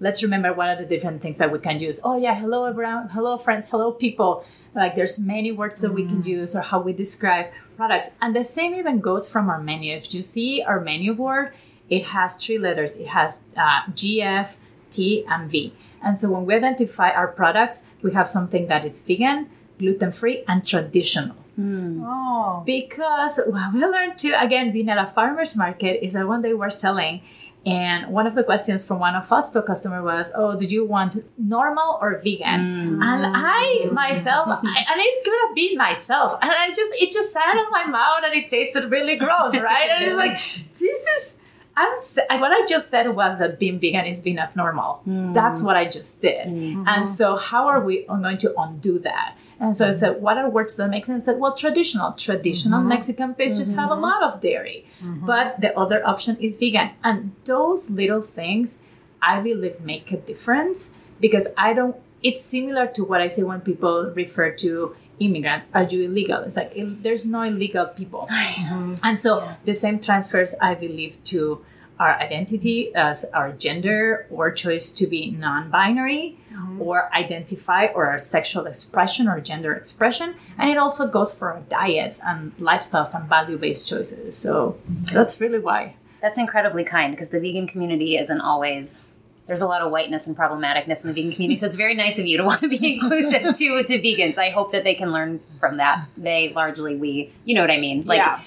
let's 0.00 0.22
remember 0.22 0.52
what 0.52 0.68
are 0.68 0.76
the 0.76 0.84
different 0.84 1.20
things 1.22 1.38
that 1.38 1.50
we 1.50 1.58
can 1.58 1.78
use. 1.78 2.00
Oh 2.04 2.16
yeah, 2.16 2.34
hello 2.34 2.64
everyone, 2.64 3.08
hello 3.08 3.36
friends, 3.36 3.68
hello 3.68 3.92
people. 3.92 4.44
Like 4.74 4.94
there's 4.94 5.18
many 5.18 5.52
words 5.52 5.80
that 5.80 5.90
mm. 5.90 5.94
we 5.94 6.06
can 6.06 6.22
mm. 6.22 6.26
use 6.26 6.54
or 6.54 6.62
how 6.62 6.80
we 6.80 6.92
describe 6.92 7.46
products. 7.76 8.16
And 8.20 8.34
the 8.34 8.44
same 8.44 8.74
even 8.74 9.00
goes 9.00 9.30
from 9.30 9.48
our 9.48 9.60
menu. 9.60 9.94
If 9.94 10.14
you 10.14 10.22
see 10.22 10.62
our 10.62 10.80
menu 10.80 11.14
board, 11.14 11.54
it 11.88 12.06
has 12.06 12.36
three 12.36 12.58
letters. 12.58 12.96
It 12.96 13.08
has 13.08 13.44
uh, 13.56 13.82
GF, 13.92 14.58
T, 14.90 15.24
and 15.28 15.50
V. 15.50 15.72
And 16.02 16.16
so 16.16 16.30
when 16.30 16.46
we 16.46 16.54
identify 16.54 17.10
our 17.10 17.28
products, 17.28 17.86
we 18.02 18.12
have 18.12 18.28
something 18.28 18.68
that 18.68 18.84
is 18.84 19.04
vegan, 19.04 19.50
gluten 19.78 20.12
free, 20.12 20.44
and 20.46 20.64
traditional. 20.64 21.36
Mm. 21.58 22.04
Oh. 22.04 22.62
Because 22.64 23.40
what 23.46 23.74
we 23.74 23.84
learned 23.84 24.16
too, 24.18 24.34
again, 24.38 24.70
being 24.70 24.88
at 24.88 24.98
a 24.98 25.06
farmer's 25.06 25.56
market, 25.56 26.04
is 26.04 26.12
that 26.12 26.28
one 26.28 26.42
day 26.42 26.54
we're 26.54 26.70
selling 26.70 27.22
and 27.68 28.06
one 28.08 28.26
of 28.26 28.34
the 28.34 28.42
questions 28.42 28.86
from 28.86 28.98
one 28.98 29.14
of 29.14 29.30
us 29.30 29.50
to 29.50 29.58
a 29.58 29.62
customer 29.62 30.02
was, 30.02 30.32
"Oh, 30.34 30.56
did 30.56 30.72
you 30.72 30.84
want 30.84 31.16
normal 31.36 31.98
or 32.00 32.18
vegan?" 32.18 32.60
Mm. 33.00 33.04
And 33.04 33.36
I 33.36 33.88
myself, 33.92 34.48
I, 34.48 34.84
and 34.90 35.00
it 35.08 35.24
could 35.24 35.38
have 35.46 35.54
been 35.54 35.76
myself, 35.76 36.38
and 36.40 36.50
I 36.50 36.68
just 36.68 36.92
it 36.94 37.12
just 37.12 37.32
sat 37.32 37.56
in 37.56 37.66
my 37.70 37.84
mouth 37.84 38.22
and 38.24 38.34
it 38.34 38.48
tasted 38.48 38.90
really 38.90 39.16
gross, 39.16 39.58
right? 39.70 39.90
and 39.90 40.04
it's 40.04 40.16
like 40.16 40.36
this 40.68 40.82
is. 40.82 41.40
I'm 41.80 42.40
what 42.40 42.50
I 42.50 42.66
just 42.66 42.90
said 42.90 43.14
was 43.14 43.38
that 43.38 43.60
being 43.60 43.78
vegan 43.78 44.04
is 44.04 44.20
being 44.20 44.40
abnormal. 44.40 45.00
Mm. 45.06 45.32
That's 45.32 45.62
what 45.62 45.76
I 45.76 45.84
just 45.86 46.20
did. 46.20 46.48
Mm-hmm. 46.48 46.88
And 46.88 47.06
so, 47.06 47.36
how 47.36 47.68
are 47.68 47.80
we 47.80 48.04
going 48.04 48.38
to 48.38 48.52
undo 48.58 48.98
that? 48.98 49.36
And 49.60 49.74
so 49.74 49.88
I 49.88 49.90
said, 49.90 50.22
what 50.22 50.38
are 50.38 50.48
words 50.48 50.76
that 50.76 50.88
make 50.88 51.04
sense? 51.04 51.24
I 51.24 51.32
said, 51.32 51.40
well, 51.40 51.54
traditional. 51.54 52.12
Traditional 52.12 52.78
mm-hmm. 52.78 52.88
Mexican 52.90 53.34
pastries 53.34 53.70
mm-hmm. 53.70 53.78
have 53.80 53.90
a 53.90 53.94
mm-hmm. 53.94 54.02
lot 54.02 54.22
of 54.22 54.40
dairy, 54.40 54.86
mm-hmm. 55.02 55.26
but 55.26 55.60
the 55.60 55.76
other 55.76 56.06
option 56.06 56.36
is 56.38 56.56
vegan. 56.58 56.90
And 57.02 57.32
those 57.44 57.90
little 57.90 58.20
things, 58.20 58.82
I 59.20 59.40
believe, 59.40 59.80
make 59.80 60.12
a 60.12 60.16
difference 60.16 60.98
because 61.20 61.48
I 61.56 61.72
don't, 61.72 61.96
it's 62.22 62.40
similar 62.40 62.86
to 62.86 63.04
what 63.04 63.20
I 63.20 63.26
say 63.26 63.42
when 63.42 63.60
people 63.60 64.12
refer 64.14 64.50
to 64.52 64.94
immigrants. 65.18 65.70
Are 65.74 65.82
you 65.82 66.02
illegal? 66.02 66.42
It's 66.42 66.56
like, 66.56 66.72
there's 66.76 67.26
no 67.26 67.42
illegal 67.42 67.86
people. 67.86 68.28
And 68.30 69.18
so 69.18 69.56
the 69.64 69.74
same 69.74 69.98
transfers, 69.98 70.54
I 70.62 70.74
believe, 70.74 71.22
to 71.24 71.64
our 71.98 72.14
identity 72.14 72.94
as 72.94 73.24
our 73.34 73.52
gender 73.52 74.26
or 74.30 74.50
choice 74.50 74.92
to 74.92 75.06
be 75.06 75.30
non-binary 75.30 76.38
mm-hmm. 76.52 76.80
or 76.80 77.12
identify 77.14 77.86
or 77.86 78.06
our 78.06 78.18
sexual 78.18 78.66
expression 78.66 79.28
or 79.28 79.40
gender 79.40 79.72
expression 79.72 80.34
and 80.56 80.70
it 80.70 80.78
also 80.78 81.08
goes 81.08 81.36
for 81.36 81.52
our 81.52 81.60
diets 81.68 82.20
and 82.26 82.56
lifestyles 82.58 83.14
and 83.14 83.28
value-based 83.28 83.88
choices 83.88 84.36
so 84.36 84.78
that's 85.12 85.40
really 85.40 85.58
why 85.58 85.94
that's 86.20 86.38
incredibly 86.38 86.84
kind 86.84 87.12
because 87.12 87.30
the 87.30 87.40
vegan 87.40 87.66
community 87.66 88.16
isn't 88.16 88.40
always 88.40 89.06
there's 89.46 89.62
a 89.62 89.66
lot 89.66 89.80
of 89.80 89.90
whiteness 89.90 90.26
and 90.26 90.36
problematicness 90.36 91.02
in 91.02 91.08
the 91.08 91.14
vegan 91.14 91.32
community. 91.32 91.56
So 91.56 91.64
it's 91.64 91.74
very 91.74 91.94
nice 91.94 92.18
of 92.18 92.26
you 92.26 92.36
to 92.36 92.44
want 92.44 92.60
to 92.60 92.68
be 92.68 92.94
inclusive 93.00 93.56
to 93.56 93.82
to 93.82 93.98
vegans. 93.98 94.36
I 94.36 94.50
hope 94.50 94.72
that 94.72 94.84
they 94.84 94.94
can 94.94 95.10
learn 95.10 95.40
from 95.58 95.78
that. 95.78 96.06
They 96.18 96.52
largely 96.52 96.96
we, 96.96 97.32
you 97.46 97.54
know 97.54 97.62
what 97.62 97.70
I 97.70 97.78
mean? 97.78 98.02
Like 98.04 98.18
yeah 98.18 98.42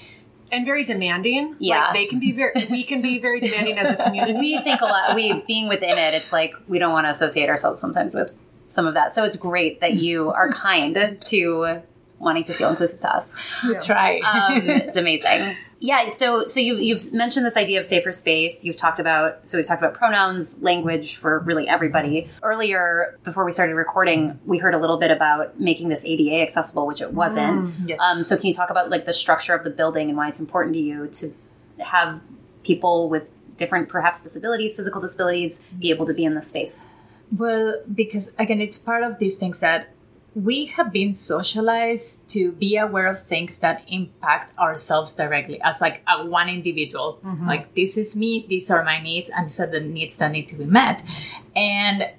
and 0.52 0.64
very 0.64 0.84
demanding. 0.84 1.56
Yeah, 1.58 1.86
like 1.86 1.94
they 1.94 2.06
can 2.06 2.20
be 2.20 2.32
very. 2.32 2.52
We 2.70 2.84
can 2.84 3.02
be 3.02 3.18
very 3.18 3.40
demanding 3.40 3.78
as 3.78 3.92
a 3.92 3.96
community. 3.96 4.34
we 4.34 4.58
think 4.58 4.80
a 4.80 4.84
lot. 4.84 5.14
We 5.16 5.42
being 5.48 5.68
within 5.68 5.98
it, 5.98 6.14
it's 6.14 6.32
like 6.32 6.54
we 6.68 6.78
don't 6.78 6.92
want 6.92 7.06
to 7.06 7.10
associate 7.10 7.48
ourselves 7.48 7.80
sometimes 7.80 8.14
with 8.14 8.38
some 8.72 8.86
of 8.86 8.94
that. 8.94 9.14
So 9.14 9.24
it's 9.24 9.36
great 9.36 9.80
that 9.80 9.94
you 9.94 10.30
are 10.30 10.50
kind 10.52 11.18
to 11.26 11.82
wanting 12.18 12.44
to 12.44 12.54
feel 12.54 12.70
inclusive 12.70 13.00
to 13.00 13.16
us. 13.16 13.32
Yeah. 13.64 13.72
That's 13.72 13.88
right. 13.88 14.22
Um, 14.22 14.68
it's 14.68 14.96
amazing. 14.96 15.56
Yeah. 15.82 16.08
So, 16.10 16.46
so 16.46 16.60
you, 16.60 16.76
you've 16.76 17.12
mentioned 17.12 17.44
this 17.44 17.56
idea 17.56 17.80
of 17.80 17.84
safer 17.84 18.12
space. 18.12 18.64
You've 18.64 18.76
talked 18.76 19.00
about, 19.00 19.48
so 19.48 19.58
we've 19.58 19.66
talked 19.66 19.82
about 19.82 19.94
pronouns, 19.94 20.56
language 20.62 21.16
for 21.16 21.40
really 21.40 21.68
everybody. 21.68 22.30
Earlier, 22.40 23.18
before 23.24 23.44
we 23.44 23.50
started 23.50 23.74
recording, 23.74 24.38
we 24.46 24.58
heard 24.58 24.74
a 24.74 24.78
little 24.78 24.96
bit 24.96 25.10
about 25.10 25.58
making 25.58 25.88
this 25.88 26.04
ADA 26.04 26.40
accessible, 26.40 26.86
which 26.86 27.00
it 27.00 27.12
wasn't. 27.12 27.64
Mm, 27.64 27.88
yes. 27.88 28.00
Um, 28.00 28.18
so 28.18 28.36
can 28.36 28.46
you 28.46 28.52
talk 28.52 28.70
about 28.70 28.90
like 28.90 29.06
the 29.06 29.12
structure 29.12 29.54
of 29.54 29.64
the 29.64 29.70
building 29.70 30.08
and 30.08 30.16
why 30.16 30.28
it's 30.28 30.38
important 30.38 30.74
to 30.74 30.80
you 30.80 31.08
to 31.08 31.34
have 31.80 32.20
people 32.62 33.08
with 33.08 33.28
different, 33.56 33.88
perhaps 33.88 34.22
disabilities, 34.22 34.76
physical 34.76 35.00
disabilities, 35.00 35.66
be 35.80 35.90
able 35.90 36.06
to 36.06 36.14
be 36.14 36.24
in 36.24 36.34
the 36.34 36.42
space? 36.42 36.86
Well, 37.36 37.82
because 37.92 38.34
again, 38.38 38.60
it's 38.60 38.78
part 38.78 39.02
of 39.02 39.18
these 39.18 39.36
things 39.36 39.58
that 39.58 39.88
we 40.34 40.66
have 40.66 40.92
been 40.92 41.12
socialized 41.12 42.26
to 42.30 42.52
be 42.52 42.76
aware 42.76 43.06
of 43.06 43.20
things 43.22 43.58
that 43.58 43.84
impact 43.86 44.56
ourselves 44.58 45.12
directly 45.14 45.60
as 45.62 45.80
like 45.80 46.02
a 46.08 46.24
one 46.26 46.48
individual. 46.48 47.20
Mm-hmm. 47.24 47.46
like 47.46 47.74
this 47.74 47.96
is 47.98 48.16
me 48.16 48.46
these 48.48 48.70
are 48.70 48.82
my 48.84 49.00
needs 49.00 49.30
and 49.30 49.46
these 49.46 49.60
are 49.60 49.66
the 49.66 49.80
needs 49.80 50.16
that 50.18 50.30
need 50.30 50.48
to 50.48 50.56
be 50.56 50.64
met. 50.64 51.02
And 51.54 52.10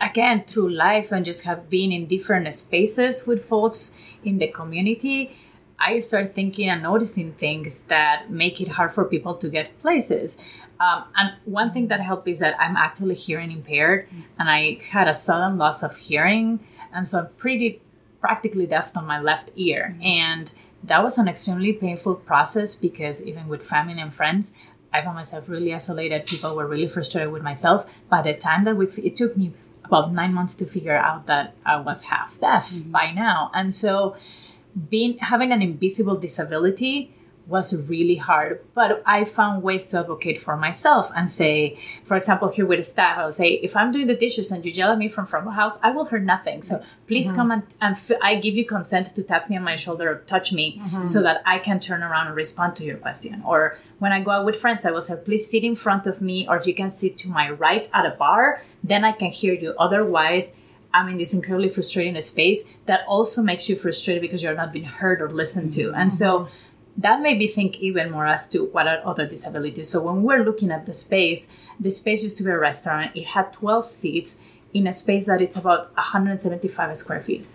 again 0.00 0.44
through 0.44 0.70
life 0.70 1.12
and 1.12 1.24
just 1.24 1.44
have 1.44 1.70
been 1.70 1.92
in 1.92 2.06
different 2.06 2.52
spaces 2.52 3.26
with 3.26 3.44
folks 3.44 3.92
in 4.24 4.38
the 4.38 4.48
community 4.48 5.36
i 5.78 6.00
start 6.00 6.34
thinking 6.34 6.68
and 6.68 6.82
noticing 6.82 7.32
things 7.32 7.84
that 7.84 8.28
make 8.28 8.60
it 8.60 8.68
hard 8.68 8.90
for 8.90 9.04
people 9.04 9.34
to 9.34 9.48
get 9.48 9.80
places. 9.80 10.38
Um, 10.80 11.04
and 11.16 11.34
one 11.44 11.70
thing 11.70 11.86
that 11.88 12.00
helped 12.00 12.26
is 12.26 12.40
that 12.40 12.56
i'm 12.58 12.76
actually 12.76 13.14
hearing 13.14 13.52
impaired 13.52 14.08
and 14.36 14.50
i 14.50 14.78
had 14.90 15.06
a 15.06 15.14
sudden 15.14 15.56
loss 15.56 15.84
of 15.84 15.96
hearing 15.96 16.58
and 16.92 17.06
so 17.06 17.20
I'm 17.20 17.28
pretty 17.36 17.80
practically 18.20 18.66
deaf 18.66 18.96
on 18.96 19.06
my 19.06 19.20
left 19.20 19.50
ear. 19.56 19.96
And 20.02 20.50
that 20.84 21.02
was 21.02 21.18
an 21.18 21.28
extremely 21.28 21.72
painful 21.72 22.16
process 22.16 22.74
because 22.74 23.24
even 23.24 23.48
with 23.48 23.62
family 23.62 24.00
and 24.00 24.14
friends, 24.14 24.54
I 24.92 25.00
found 25.00 25.16
myself 25.16 25.48
really 25.48 25.74
isolated. 25.74 26.26
People 26.26 26.54
were 26.56 26.66
really 26.66 26.86
frustrated 26.86 27.32
with 27.32 27.42
myself. 27.42 28.00
By 28.08 28.22
the 28.22 28.34
time 28.34 28.64
that 28.64 28.76
we, 28.76 28.86
it 28.86 29.16
took 29.16 29.36
me 29.36 29.52
about 29.84 30.12
nine 30.12 30.34
months 30.34 30.54
to 30.56 30.66
figure 30.66 30.96
out 30.96 31.26
that 31.26 31.54
I 31.64 31.76
was 31.76 32.04
half 32.04 32.38
deaf 32.40 32.70
mm-hmm. 32.70 32.90
by 32.90 33.10
now. 33.12 33.50
And 33.54 33.74
so 33.74 34.16
being 34.88 35.18
having 35.18 35.52
an 35.52 35.62
invisible 35.62 36.16
disability 36.16 37.14
was 37.46 37.76
really 37.88 38.16
hard. 38.16 38.60
But 38.74 39.02
I 39.04 39.24
found 39.24 39.62
ways 39.62 39.86
to 39.88 40.00
advocate 40.00 40.38
for 40.38 40.56
myself 40.56 41.10
and 41.14 41.28
say, 41.28 41.78
for 42.04 42.16
example, 42.16 42.48
here 42.48 42.66
with 42.66 42.84
staff, 42.84 43.18
I'll 43.18 43.32
say, 43.32 43.54
if 43.54 43.76
I'm 43.76 43.90
doing 43.90 44.06
the 44.06 44.14
dishes 44.14 44.50
and 44.52 44.64
you 44.64 44.70
yell 44.70 44.92
at 44.92 44.98
me 44.98 45.08
from 45.08 45.26
front 45.26 45.46
of 45.46 45.52
the 45.52 45.56
house, 45.56 45.78
I 45.82 45.90
will 45.90 46.04
hear 46.04 46.18
nothing. 46.18 46.62
So 46.62 46.82
please 47.06 47.28
mm-hmm. 47.28 47.36
come 47.36 47.50
and, 47.50 47.62
and 47.80 47.96
f- 47.96 48.18
I 48.22 48.36
give 48.36 48.54
you 48.54 48.64
consent 48.64 49.06
to 49.06 49.22
tap 49.22 49.50
me 49.50 49.56
on 49.56 49.64
my 49.64 49.76
shoulder 49.76 50.12
or 50.12 50.18
touch 50.20 50.52
me 50.52 50.78
mm-hmm. 50.78 51.02
so 51.02 51.22
that 51.22 51.42
I 51.44 51.58
can 51.58 51.80
turn 51.80 52.02
around 52.02 52.28
and 52.28 52.36
respond 52.36 52.76
to 52.76 52.84
your 52.84 52.96
question. 52.96 53.42
Or 53.44 53.78
when 53.98 54.12
I 54.12 54.20
go 54.20 54.30
out 54.30 54.44
with 54.44 54.56
friends, 54.56 54.84
I 54.84 54.90
will 54.90 55.02
say, 55.02 55.16
please 55.22 55.50
sit 55.50 55.64
in 55.64 55.74
front 55.74 56.06
of 56.06 56.20
me, 56.20 56.46
or 56.48 56.56
if 56.56 56.66
you 56.66 56.74
can 56.74 56.90
sit 56.90 57.18
to 57.18 57.28
my 57.28 57.50
right 57.50 57.88
at 57.92 58.06
a 58.06 58.10
bar, 58.10 58.62
then 58.82 59.04
I 59.04 59.12
can 59.12 59.30
hear 59.30 59.54
you. 59.54 59.74
Otherwise, 59.78 60.56
I'm 60.94 61.08
in 61.08 61.16
this 61.16 61.32
incredibly 61.32 61.68
frustrating 61.68 62.20
space 62.20 62.68
that 62.86 63.00
also 63.06 63.42
makes 63.42 63.68
you 63.68 63.76
frustrated 63.76 64.20
because 64.20 64.42
you're 64.42 64.54
not 64.54 64.72
being 64.72 64.84
heard 64.84 65.22
or 65.22 65.30
listened 65.30 65.72
to. 65.74 65.92
And 65.92 66.12
so 66.12 66.40
mm-hmm 66.40 66.54
that 66.96 67.20
made 67.20 67.38
me 67.38 67.48
think 67.48 67.78
even 67.80 68.10
more 68.10 68.26
as 68.26 68.48
to 68.50 68.66
what 68.66 68.86
are 68.86 69.00
other 69.04 69.26
disabilities. 69.26 69.88
So 69.88 70.02
when 70.02 70.22
we're 70.22 70.44
looking 70.44 70.70
at 70.70 70.86
the 70.86 70.92
space, 70.92 71.52
the 71.80 71.90
space 71.90 72.22
used 72.22 72.36
to 72.38 72.44
be 72.44 72.50
a 72.50 72.58
restaurant. 72.58 73.16
It 73.16 73.28
had 73.28 73.52
12 73.52 73.84
seats 73.84 74.42
in 74.74 74.86
a 74.86 74.92
space 74.92 75.26
that 75.26 75.40
it's 75.40 75.56
about 75.56 75.94
175 75.96 76.96
square 76.96 77.20
feet. 77.20 77.48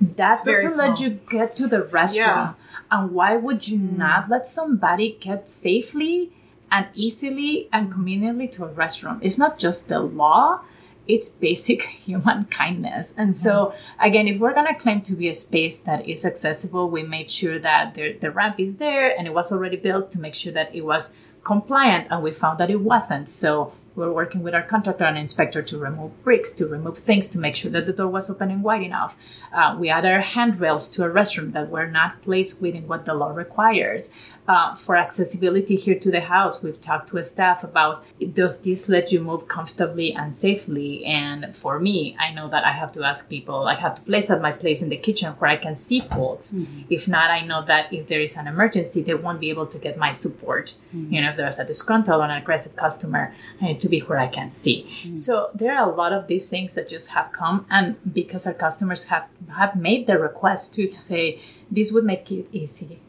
That 0.00 0.44
doesn't 0.44 0.76
let 0.76 1.00
you 1.00 1.20
get 1.30 1.56
to 1.56 1.68
the 1.68 1.84
restaurant. 1.84 2.56
Yeah. 2.56 2.62
And 2.90 3.12
why 3.12 3.36
would 3.36 3.68
you 3.68 3.78
mm. 3.78 3.96
not 3.96 4.28
let 4.28 4.46
somebody 4.46 5.16
get 5.20 5.48
safely 5.48 6.30
and 6.70 6.86
easily 6.94 7.68
and 7.72 7.90
conveniently 7.90 8.48
to 8.48 8.64
a 8.64 8.68
restaurant? 8.68 9.20
It's 9.22 9.38
not 9.38 9.58
just 9.58 9.88
the 9.88 10.00
law, 10.00 10.60
it's 11.06 11.28
basic 11.28 11.82
human 12.06 12.44
kindness. 12.46 13.14
And 13.16 13.34
so, 13.34 13.66
mm-hmm. 13.66 14.00
again, 14.00 14.28
if 14.28 14.38
we're 14.38 14.54
going 14.54 14.72
to 14.72 14.80
claim 14.80 15.02
to 15.02 15.14
be 15.14 15.28
a 15.28 15.34
space 15.34 15.80
that 15.82 16.08
is 16.08 16.24
accessible, 16.24 16.88
we 16.90 17.02
made 17.02 17.30
sure 17.30 17.58
that 17.58 17.94
the, 17.94 18.14
the 18.14 18.30
ramp 18.30 18.58
is 18.58 18.78
there 18.78 19.16
and 19.16 19.26
it 19.26 19.34
was 19.34 19.52
already 19.52 19.76
built 19.76 20.10
to 20.12 20.20
make 20.20 20.34
sure 20.34 20.52
that 20.52 20.74
it 20.74 20.84
was 20.84 21.12
compliant. 21.44 22.08
And 22.10 22.22
we 22.22 22.30
found 22.30 22.58
that 22.58 22.70
it 22.70 22.80
wasn't. 22.80 23.28
So, 23.28 23.74
we're 23.94 24.12
working 24.12 24.42
with 24.42 24.54
our 24.54 24.62
contractor 24.62 25.04
and 25.04 25.18
inspector 25.18 25.62
to 25.62 25.78
remove 25.78 26.22
bricks, 26.24 26.52
to 26.54 26.66
remove 26.66 26.96
things, 26.96 27.28
to 27.30 27.38
make 27.38 27.56
sure 27.56 27.70
that 27.70 27.86
the 27.86 27.92
door 27.92 28.08
was 28.08 28.30
open 28.30 28.50
and 28.50 28.62
wide 28.62 28.82
enough. 28.82 29.18
Uh, 29.52 29.76
we 29.78 29.90
added 29.90 30.20
handrails 30.22 30.88
to 30.90 31.04
a 31.04 31.10
restroom 31.10 31.52
that 31.52 31.68
were 31.68 31.86
not 31.86 32.22
placed 32.22 32.62
within 32.62 32.86
what 32.86 33.04
the 33.04 33.14
law 33.14 33.30
requires 33.30 34.12
uh, 34.52 34.74
for 34.74 34.96
accessibility 34.96 35.76
here 35.76 35.98
to 35.98 36.10
the 36.10 36.20
house, 36.20 36.62
we've 36.62 36.80
talked 36.80 37.08
to 37.08 37.16
a 37.16 37.22
staff 37.22 37.64
about 37.64 38.04
does 38.34 38.62
this 38.62 38.86
let 38.86 39.10
you 39.10 39.20
move 39.20 39.48
comfortably 39.48 40.12
and 40.12 40.34
safely? 40.34 41.04
And 41.06 41.54
for 41.54 41.80
me, 41.80 42.14
I 42.18 42.32
know 42.36 42.46
that 42.48 42.62
I 42.64 42.72
have 42.72 42.92
to 42.92 43.02
ask 43.02 43.30
people, 43.30 43.66
I 43.66 43.76
have 43.76 43.94
to 43.94 44.02
place 44.02 44.30
at 44.30 44.42
my 44.42 44.52
place 44.52 44.82
in 44.82 44.90
the 44.90 44.98
kitchen 44.98 45.32
where 45.38 45.50
I 45.50 45.56
can 45.56 45.74
see 45.74 46.00
folks. 46.00 46.52
Mm-hmm. 46.52 46.80
If 46.90 47.08
not, 47.08 47.30
I 47.30 47.40
know 47.40 47.62
that 47.62 47.90
if 47.94 48.08
there 48.08 48.20
is 48.20 48.36
an 48.36 48.46
emergency, 48.46 49.02
they 49.02 49.14
won't 49.14 49.40
be 49.40 49.48
able 49.48 49.66
to 49.74 49.78
get 49.78 49.96
my 49.96 50.10
support. 50.10 50.66
Mm-hmm. 50.94 51.14
You 51.14 51.22
know, 51.22 51.30
if 51.30 51.36
there's 51.36 51.58
a 51.58 51.64
disgruntled 51.64 52.20
or 52.20 52.24
an 52.24 52.42
aggressive 52.42 52.76
customer, 52.76 53.34
I 53.60 53.64
need 53.68 53.80
to 53.80 53.88
be 53.88 54.00
where 54.00 54.18
I 54.18 54.28
can 54.28 54.50
see. 54.50 54.84
Mm-hmm. 54.84 55.16
So 55.16 55.50
there 55.54 55.72
are 55.78 55.90
a 55.90 55.94
lot 55.94 56.12
of 56.12 56.26
these 56.26 56.50
things 56.50 56.74
that 56.74 56.90
just 56.90 57.12
have 57.12 57.32
come. 57.32 57.64
And 57.70 57.96
because 58.20 58.46
our 58.46 58.54
customers 58.66 59.06
have, 59.06 59.24
have 59.56 59.76
made 59.76 60.06
the 60.06 60.18
request 60.18 60.74
to, 60.74 60.86
to 60.86 61.00
say, 61.00 61.40
this 61.70 61.90
would 61.90 62.04
make 62.04 62.30
it 62.30 62.48
easy 62.52 63.00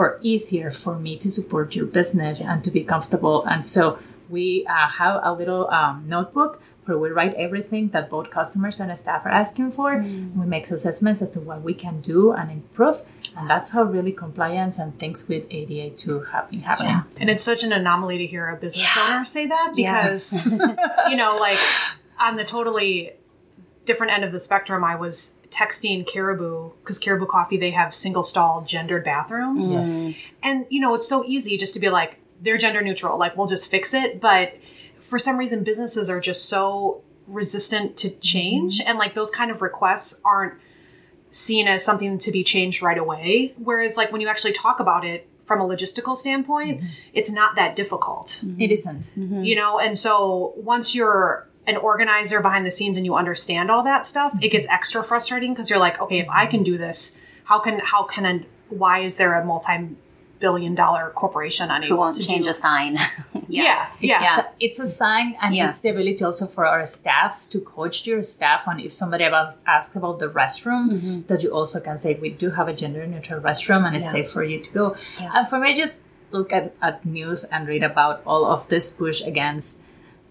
or 0.00 0.18
easier 0.22 0.70
for 0.70 0.98
me 0.98 1.12
to 1.18 1.30
support 1.30 1.76
your 1.76 1.84
business 1.84 2.40
and 2.40 2.64
to 2.64 2.70
be 2.70 2.82
comfortable. 2.82 3.44
And 3.44 3.62
so 3.62 3.98
we 4.30 4.64
uh, 4.66 4.88
have 4.88 5.20
a 5.22 5.30
little 5.34 5.68
um, 5.68 6.04
notebook 6.06 6.62
where 6.86 6.96
we 6.96 7.10
write 7.10 7.34
everything 7.34 7.90
that 7.90 8.08
both 8.08 8.30
customers 8.30 8.80
and 8.80 8.96
staff 8.96 9.26
are 9.26 9.34
asking 9.44 9.72
for. 9.72 9.96
Mm. 9.96 10.34
We 10.36 10.46
make 10.46 10.64
assessments 10.70 11.20
as 11.20 11.30
to 11.32 11.40
what 11.40 11.60
we 11.60 11.74
can 11.74 12.00
do 12.00 12.32
and 12.32 12.50
improve. 12.50 13.02
And 13.36 13.48
that's 13.50 13.72
how 13.72 13.82
really 13.82 14.12
compliance 14.12 14.78
and 14.78 14.98
things 14.98 15.28
with 15.28 15.44
ADA 15.50 15.94
2 15.94 16.20
have 16.32 16.50
been 16.50 16.60
happening. 16.60 16.92
Yeah. 16.92 17.20
And 17.20 17.28
it's 17.28 17.44
such 17.44 17.62
an 17.62 17.70
anomaly 17.70 18.16
to 18.18 18.26
hear 18.26 18.48
a 18.48 18.56
business 18.56 18.96
yeah. 18.96 19.16
owner 19.16 19.24
say 19.26 19.46
that 19.48 19.74
because, 19.76 20.50
yeah. 20.50 21.08
you 21.10 21.16
know, 21.16 21.36
like 21.38 21.58
on 22.18 22.36
the 22.36 22.44
totally 22.44 23.12
different 23.84 24.14
end 24.14 24.24
of 24.24 24.32
the 24.32 24.40
spectrum, 24.40 24.82
I 24.82 24.96
was 24.96 25.34
texting 25.50 26.06
Caribou 26.06 26.70
because 26.80 26.98
Caribou 26.98 27.26
Coffee 27.26 27.56
they 27.56 27.72
have 27.72 27.94
single 27.94 28.22
stall 28.22 28.62
gendered 28.62 29.04
bathrooms. 29.04 29.72
Yes. 29.72 30.32
And 30.42 30.66
you 30.70 30.80
know, 30.80 30.94
it's 30.94 31.08
so 31.08 31.24
easy 31.24 31.56
just 31.56 31.74
to 31.74 31.80
be 31.80 31.90
like 31.90 32.18
they're 32.40 32.58
gender 32.58 32.80
neutral, 32.80 33.18
like 33.18 33.36
we'll 33.36 33.46
just 33.46 33.70
fix 33.70 33.92
it, 33.92 34.20
but 34.20 34.54
for 34.98 35.18
some 35.18 35.36
reason 35.36 35.64
businesses 35.64 36.08
are 36.08 36.20
just 36.20 36.48
so 36.48 37.02
resistant 37.26 37.96
to 37.96 38.10
change 38.10 38.80
mm-hmm. 38.80 38.88
and 38.88 38.98
like 38.98 39.14
those 39.14 39.30
kind 39.30 39.50
of 39.50 39.62
requests 39.62 40.20
aren't 40.24 40.54
seen 41.30 41.68
as 41.68 41.84
something 41.84 42.18
to 42.18 42.32
be 42.32 42.42
changed 42.42 42.82
right 42.82 42.98
away. 42.98 43.54
Whereas 43.56 43.96
like 43.96 44.12
when 44.12 44.20
you 44.20 44.28
actually 44.28 44.52
talk 44.52 44.80
about 44.80 45.04
it 45.04 45.28
from 45.44 45.60
a 45.60 45.64
logistical 45.64 46.16
standpoint, 46.16 46.78
mm-hmm. 46.78 46.92
it's 47.12 47.30
not 47.30 47.56
that 47.56 47.76
difficult. 47.76 48.40
Mm-hmm. 48.44 48.60
It 48.60 48.70
isn't. 48.70 49.02
Mm-hmm. 49.16 49.44
You 49.44 49.56
know, 49.56 49.78
and 49.80 49.98
so 49.98 50.54
once 50.56 50.94
you're 50.94 51.48
an 51.70 51.76
organizer 51.76 52.40
behind 52.40 52.66
the 52.66 52.72
scenes 52.72 52.96
and 52.96 53.06
you 53.06 53.14
understand 53.14 53.70
all 53.70 53.82
that 53.84 54.04
stuff, 54.04 54.32
it 54.42 54.50
gets 54.50 54.68
extra 54.68 55.02
frustrating 55.02 55.52
because 55.52 55.70
you're 55.70 55.78
like, 55.78 56.00
okay, 56.00 56.18
if 56.18 56.28
I 56.28 56.46
can 56.46 56.62
do 56.62 56.76
this, 56.76 57.16
how 57.44 57.58
can 57.58 57.80
how 57.92 58.02
can 58.04 58.24
a, 58.26 58.34
why 58.68 58.98
is 58.98 59.16
there 59.16 59.32
a 59.40 59.44
multi 59.44 59.96
billion 60.40 60.74
dollar 60.74 61.10
corporation 61.10 61.70
unable 61.70 61.96
Who 61.96 62.00
won't 62.00 62.16
to 62.16 62.24
change 62.24 62.44
do? 62.44 62.50
a 62.50 62.54
sign? 62.54 62.98
yeah, 63.48 63.88
yeah, 64.00 64.20
yeah. 64.20 64.20
It's, 64.22 64.38
a, 64.38 64.46
it's 64.66 64.80
a 64.80 64.86
sign, 64.86 65.36
and 65.42 65.54
yeah. 65.54 65.66
it's 65.66 65.80
the 65.80 65.90
ability 65.90 66.24
also 66.24 66.46
for 66.46 66.66
our 66.66 66.84
staff 66.84 67.48
to 67.50 67.60
coach 67.60 68.06
your 68.06 68.22
staff 68.22 68.66
on 68.66 68.80
if 68.80 68.92
somebody 68.92 69.24
about 69.24 69.56
asks 69.66 69.94
about 69.96 70.18
the 70.18 70.28
restroom, 70.28 70.92
mm-hmm. 70.92 71.20
that 71.28 71.42
you 71.42 71.50
also 71.50 71.78
can 71.80 71.96
say 71.96 72.14
we 72.14 72.30
do 72.30 72.50
have 72.50 72.68
a 72.68 72.74
gender 72.74 73.06
neutral 73.06 73.40
restroom, 73.40 73.86
and 73.86 73.94
it's 73.96 74.06
yeah. 74.06 74.22
safe 74.22 74.30
for 74.30 74.42
you 74.42 74.58
to 74.60 74.70
go. 74.72 74.96
And 75.20 75.46
for 75.48 75.58
me, 75.58 75.74
just 75.74 76.04
look 76.30 76.52
at, 76.52 76.74
at 76.80 77.04
news 77.04 77.44
and 77.44 77.66
read 77.68 77.82
about 77.82 78.22
all 78.26 78.46
of 78.46 78.68
this 78.68 78.90
push 78.90 79.20
against 79.22 79.82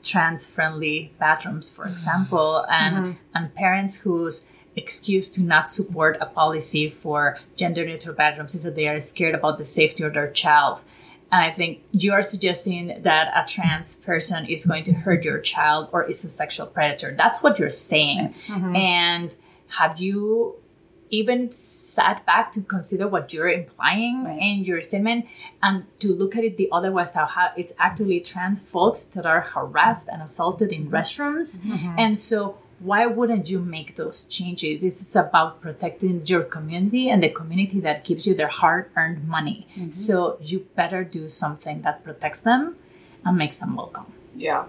trans 0.04 0.50
friendly 0.50 1.14
bathrooms, 1.20 1.70
for 1.70 1.88
example, 1.88 2.66
and 2.70 2.96
mm-hmm. 2.96 3.12
and 3.36 3.56
parents 3.56 4.02
whose 4.02 4.46
excuse 4.76 5.30
to 5.30 5.44
not 5.44 5.70
support 5.70 6.18
a 6.22 6.26
policy 6.26 6.88
for 6.88 7.38
gender 7.56 7.86
neutral 7.86 8.16
bathrooms 8.16 8.56
is 8.56 8.64
that 8.64 8.76
they 8.76 8.88
are 8.88 9.00
scared 9.00 9.36
about 9.36 9.58
the 9.58 9.64
safety 9.64 10.04
of 10.04 10.14
their 10.14 10.32
child. 10.32 10.84
And 11.32 11.44
I 11.44 11.52
think 11.52 11.84
you 11.92 12.14
are 12.14 12.22
suggesting 12.22 13.02
that 13.04 13.32
a 13.36 13.48
trans 13.48 13.96
person 13.96 14.46
is 14.46 14.66
going 14.66 14.84
to 14.86 14.94
hurt 14.94 15.24
your 15.24 15.40
child 15.40 15.90
or 15.92 16.04
is 16.04 16.24
a 16.24 16.30
sexual 16.30 16.66
predator. 16.66 17.14
That's 17.16 17.44
what 17.44 17.60
you're 17.60 17.70
saying. 17.70 18.34
Mm-hmm. 18.48 18.76
And 18.76 19.36
have 19.78 20.00
you 20.00 20.56
even 21.10 21.52
sat 21.52 22.26
back 22.26 22.52
to 22.52 22.62
consider 22.62 23.08
what 23.08 23.34
you're 23.34 23.50
implying 23.50 24.24
right. 24.24 24.40
in 24.42 24.64
your 24.64 24.82
statement 24.82 25.26
and 25.62 25.86
to 26.00 26.14
look 26.14 26.36
at 26.36 26.44
it 26.44 26.58
the 26.58 26.70
other 26.72 26.92
way 26.92 27.06
how, 27.14 27.26
how 27.26 27.50
it's 27.56 27.74
actually 27.80 28.20
trans 28.20 28.72
folks 28.72 29.06
that 29.06 29.26
are 29.26 29.42
harassed 29.42 30.08
and 30.10 30.22
assaulted 30.22 30.72
in 30.72 30.90
restrooms 30.90 31.60
mm-hmm. 31.62 31.96
and 31.98 32.18
so 32.18 32.58
why 32.80 33.06
wouldn't 33.06 33.50
you 33.50 33.60
make 33.60 33.96
those 33.96 34.26
changes 34.26 34.82
this 34.82 35.02
is 35.02 35.16
about 35.16 35.62
protecting 35.62 36.26
your 36.26 36.44
community 36.44 37.10
and 37.10 37.22
the 37.24 37.30
community 37.30 37.80
that 37.80 38.04
gives 38.04 38.26
you 38.26 38.34
their 38.34 38.48
hard-earned 38.48 39.28
money 39.28 39.68
mm-hmm. 39.76 39.90
so 39.90 40.38
you 40.42 40.66
better 40.76 41.04
do 41.04 41.28
something 41.28 41.82
that 41.82 42.04
protects 42.04 42.42
them 42.42 42.76
and 43.26 43.38
makes 43.38 43.58
them 43.58 43.76
welcome 43.76 44.06
yeah. 44.40 44.66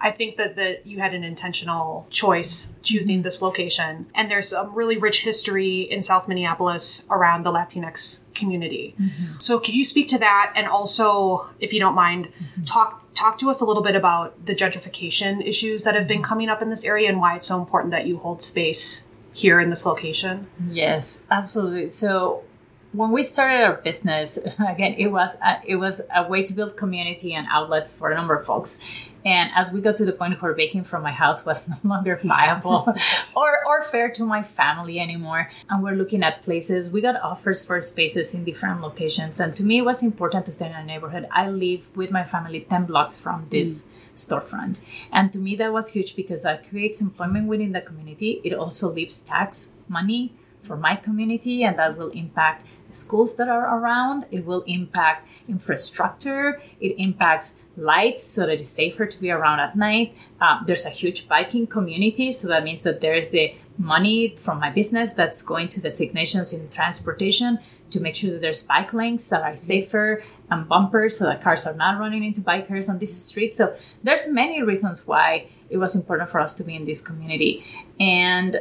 I 0.00 0.10
think 0.12 0.36
that 0.36 0.56
that 0.56 0.86
you 0.86 1.00
had 1.00 1.14
an 1.14 1.24
intentional 1.24 2.06
choice 2.10 2.78
choosing 2.82 3.16
mm-hmm. 3.16 3.24
this 3.24 3.42
location. 3.42 4.06
And 4.14 4.30
there's 4.30 4.52
a 4.52 4.68
really 4.68 4.96
rich 4.96 5.24
history 5.24 5.80
in 5.80 6.00
South 6.02 6.28
Minneapolis 6.28 7.06
around 7.10 7.44
the 7.44 7.50
Latinx 7.50 8.32
community. 8.34 8.94
Mm-hmm. 9.00 9.38
So 9.38 9.58
could 9.58 9.74
you 9.74 9.84
speak 9.84 10.08
to 10.08 10.18
that 10.18 10.52
and 10.54 10.68
also, 10.68 11.48
if 11.58 11.72
you 11.72 11.80
don't 11.80 11.94
mind, 11.94 12.26
mm-hmm. 12.26 12.64
talk 12.64 13.04
talk 13.14 13.36
to 13.38 13.50
us 13.50 13.60
a 13.60 13.64
little 13.64 13.82
bit 13.82 13.96
about 13.96 14.46
the 14.46 14.54
gentrification 14.54 15.44
issues 15.44 15.84
that 15.84 15.94
have 15.94 16.06
been 16.06 16.22
coming 16.22 16.48
up 16.48 16.62
in 16.62 16.70
this 16.70 16.84
area 16.84 17.08
and 17.08 17.20
why 17.20 17.36
it's 17.36 17.46
so 17.46 17.58
important 17.58 17.90
that 17.90 18.06
you 18.06 18.16
hold 18.16 18.40
space 18.42 19.08
here 19.32 19.60
in 19.60 19.70
this 19.70 19.84
location? 19.84 20.46
Yes, 20.70 21.22
absolutely. 21.30 21.88
So 21.88 22.44
when 22.92 23.12
we 23.12 23.22
started 23.22 23.62
our 23.62 23.76
business, 23.76 24.36
again, 24.68 24.94
it 24.98 25.08
was 25.08 25.36
a, 25.44 25.60
it 25.64 25.76
was 25.76 26.02
a 26.14 26.26
way 26.26 26.42
to 26.42 26.52
build 26.52 26.76
community 26.76 27.34
and 27.34 27.46
outlets 27.50 27.96
for 27.96 28.10
a 28.10 28.14
number 28.14 28.34
of 28.34 28.44
folks. 28.44 28.80
And 29.24 29.50
as 29.54 29.70
we 29.70 29.80
got 29.80 29.96
to 29.96 30.04
the 30.04 30.12
point 30.12 30.40
where 30.40 30.54
baking 30.54 30.84
from 30.84 31.02
my 31.02 31.12
house 31.12 31.44
was 31.44 31.68
no 31.84 31.90
longer 31.90 32.18
viable 32.24 32.92
or, 33.36 33.64
or 33.66 33.82
fair 33.82 34.10
to 34.10 34.24
my 34.24 34.42
family 34.42 34.98
anymore, 34.98 35.50
and 35.68 35.82
we're 35.82 35.94
looking 35.94 36.24
at 36.24 36.42
places, 36.42 36.90
we 36.90 37.00
got 37.00 37.20
offers 37.20 37.64
for 37.64 37.80
spaces 37.80 38.34
in 38.34 38.44
different 38.44 38.80
locations. 38.80 39.38
And 39.38 39.54
to 39.56 39.62
me, 39.62 39.78
it 39.78 39.84
was 39.84 40.02
important 40.02 40.46
to 40.46 40.52
stay 40.52 40.66
in 40.66 40.72
a 40.72 40.84
neighborhood. 40.84 41.28
I 41.30 41.48
live 41.48 41.94
with 41.96 42.10
my 42.10 42.24
family 42.24 42.60
10 42.60 42.86
blocks 42.86 43.20
from 43.20 43.46
this. 43.50 43.84
Mm. 43.84 43.90
Storefront. 44.12 44.84
And 45.12 45.32
to 45.32 45.38
me, 45.38 45.54
that 45.56 45.72
was 45.72 45.92
huge 45.92 46.14
because 46.16 46.42
that 46.42 46.68
creates 46.68 47.00
employment 47.00 47.46
within 47.46 47.72
the 47.72 47.80
community. 47.80 48.40
It 48.44 48.52
also 48.52 48.92
leaves 48.92 49.22
tax 49.22 49.74
money 49.88 50.34
for 50.60 50.76
my 50.76 50.96
community, 50.96 51.62
and 51.62 51.78
that 51.78 51.96
will 51.96 52.10
impact 52.10 52.66
schools 52.94 53.36
that 53.36 53.48
are 53.48 53.78
around. 53.78 54.26
It 54.30 54.44
will 54.44 54.62
impact 54.62 55.28
infrastructure. 55.48 56.60
It 56.80 56.94
impacts 56.98 57.60
lights 57.76 58.22
so 58.22 58.46
that 58.46 58.54
it's 58.54 58.68
safer 58.68 59.06
to 59.06 59.20
be 59.20 59.30
around 59.30 59.60
at 59.60 59.76
night. 59.76 60.16
Um, 60.40 60.64
there's 60.66 60.86
a 60.86 60.90
huge 60.90 61.28
biking 61.28 61.66
community, 61.66 62.30
so 62.32 62.48
that 62.48 62.64
means 62.64 62.82
that 62.82 63.00
there's 63.00 63.30
the 63.30 63.54
money 63.78 64.34
from 64.36 64.60
my 64.60 64.70
business 64.70 65.14
that's 65.14 65.42
going 65.42 65.68
to 65.68 65.80
designations 65.80 66.52
in 66.52 66.68
transportation 66.68 67.58
to 67.90 68.00
make 68.00 68.14
sure 68.14 68.30
that 68.30 68.40
there's 68.40 68.62
bike 68.62 68.92
lanes 68.92 69.28
that 69.30 69.42
are 69.42 69.56
safer 69.56 70.22
and 70.50 70.68
bumpers 70.68 71.18
so 71.18 71.24
that 71.24 71.42
cars 71.42 71.66
are 71.66 71.74
not 71.74 71.98
running 71.98 72.22
into 72.24 72.40
bikers 72.40 72.88
on 72.88 72.98
this 72.98 73.24
street. 73.24 73.54
So 73.54 73.74
there's 74.02 74.28
many 74.28 74.62
reasons 74.62 75.06
why 75.06 75.48
it 75.70 75.78
was 75.78 75.94
important 75.94 76.28
for 76.28 76.40
us 76.40 76.54
to 76.54 76.64
be 76.64 76.74
in 76.74 76.84
this 76.84 77.00
community. 77.00 77.64
And 77.98 78.60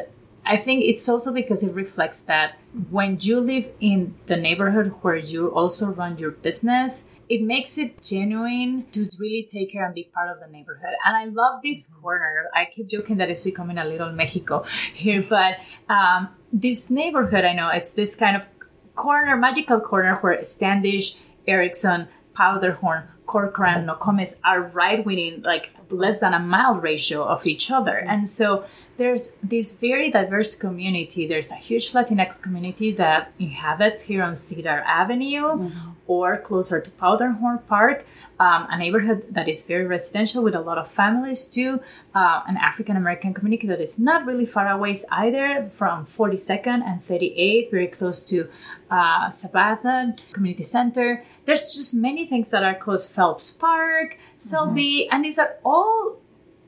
I 0.50 0.58
think 0.58 0.84
it's 0.84 1.08
also 1.08 1.32
because 1.32 1.62
it 1.62 1.76
reflects 1.76 2.24
that 2.24 2.58
when 2.90 3.20
you 3.22 3.40
live 3.40 3.70
in 3.80 4.16
the 4.26 4.36
neighborhood 4.36 4.88
where 5.04 5.16
you 5.16 5.50
also 5.50 5.92
run 5.92 6.18
your 6.18 6.32
business, 6.32 7.08
it 7.30 7.44
makes 7.44 7.78
it 7.78 8.02
genuine 8.02 8.88
to 8.94 9.08
really 9.20 9.46
take 9.48 9.72
care 9.72 9.86
and 9.86 9.94
be 9.94 10.10
part 10.12 10.32
of 10.32 10.40
the 10.40 10.52
neighborhood. 10.52 10.96
And 11.06 11.16
I 11.16 11.26
love 11.26 11.62
this 11.62 11.94
corner. 12.02 12.50
I 12.56 12.66
keep 12.66 12.88
joking 12.90 13.18
that 13.18 13.30
it's 13.30 13.44
becoming 13.44 13.78
a 13.78 13.86
little 13.86 14.12
Mexico 14.12 14.64
here, 14.96 15.22
but 15.22 15.58
um, 15.88 16.30
this 16.52 16.90
neighborhood, 16.90 17.46
I 17.46 17.54
know 17.54 17.70
it's 17.70 17.94
this 17.94 18.16
kind 18.16 18.36
of 18.36 18.48
corner, 18.96 19.38
magical 19.38 19.80
corner 19.80 20.16
where 20.16 20.44
Standish, 20.44 21.20
Ericsson, 21.48 22.08
Powderhorn, 22.34 23.04
Corcoran, 23.30 23.80
and 23.80 23.88
Nokomis 23.88 24.40
are 24.44 24.62
right 24.82 25.06
within 25.06 25.44
like 25.46 25.74
less 25.90 26.20
than 26.20 26.34
a 26.34 26.40
mile 26.40 26.76
ratio 26.76 27.24
of 27.24 27.46
each 27.46 27.70
other. 27.70 27.98
And 27.98 28.28
so 28.28 28.66
there's 28.98 29.36
this 29.42 29.80
very 29.80 30.10
diverse 30.12 30.56
community. 30.56 31.26
There's 31.26 31.52
a 31.52 31.56
huge 31.68 31.94
Latinx 31.94 32.42
community 32.42 32.92
that 33.04 33.32
inhabits 33.40 34.00
here 34.10 34.24
on 34.24 34.36
Cedar 34.36 34.84
Avenue 34.86 35.48
mm-hmm. 35.48 35.90
or 36.06 36.38
closer 36.38 36.82
to 36.82 36.90
Powderhorn 36.92 37.60
Park, 37.68 38.06
um, 38.40 38.68
a 38.70 38.78
neighborhood 38.78 39.20
that 39.32 39.48
is 39.48 39.66
very 39.66 39.86
residential 39.86 40.44
with 40.44 40.56
a 40.56 40.60
lot 40.60 40.78
of 40.78 40.88
families 40.88 41.48
too. 41.48 41.80
Uh, 42.14 42.42
an 42.48 42.58
African 42.58 42.98
American 42.98 43.34
community 43.34 43.68
that 43.68 43.80
is 43.80 44.00
not 44.00 44.26
really 44.26 44.46
far 44.46 44.68
away 44.68 44.94
either 45.12 45.70
from 45.72 46.04
42nd 46.04 46.80
and 46.90 47.02
38th, 47.02 47.72
very 47.72 47.88
close 47.88 48.24
to 48.24 48.50
uh, 48.92 49.30
Community 50.34 50.64
Center. 50.64 51.24
There's 51.50 51.74
just 51.74 51.96
many 51.96 52.28
things 52.28 52.52
that 52.52 52.62
are 52.62 52.76
close. 52.76 53.10
Phelps 53.10 53.50
Park, 53.50 54.20
Selby, 54.38 55.08
mm-hmm. 55.10 55.16
and 55.16 55.26
these 55.26 55.40
are 55.40 55.56
all 55.66 56.18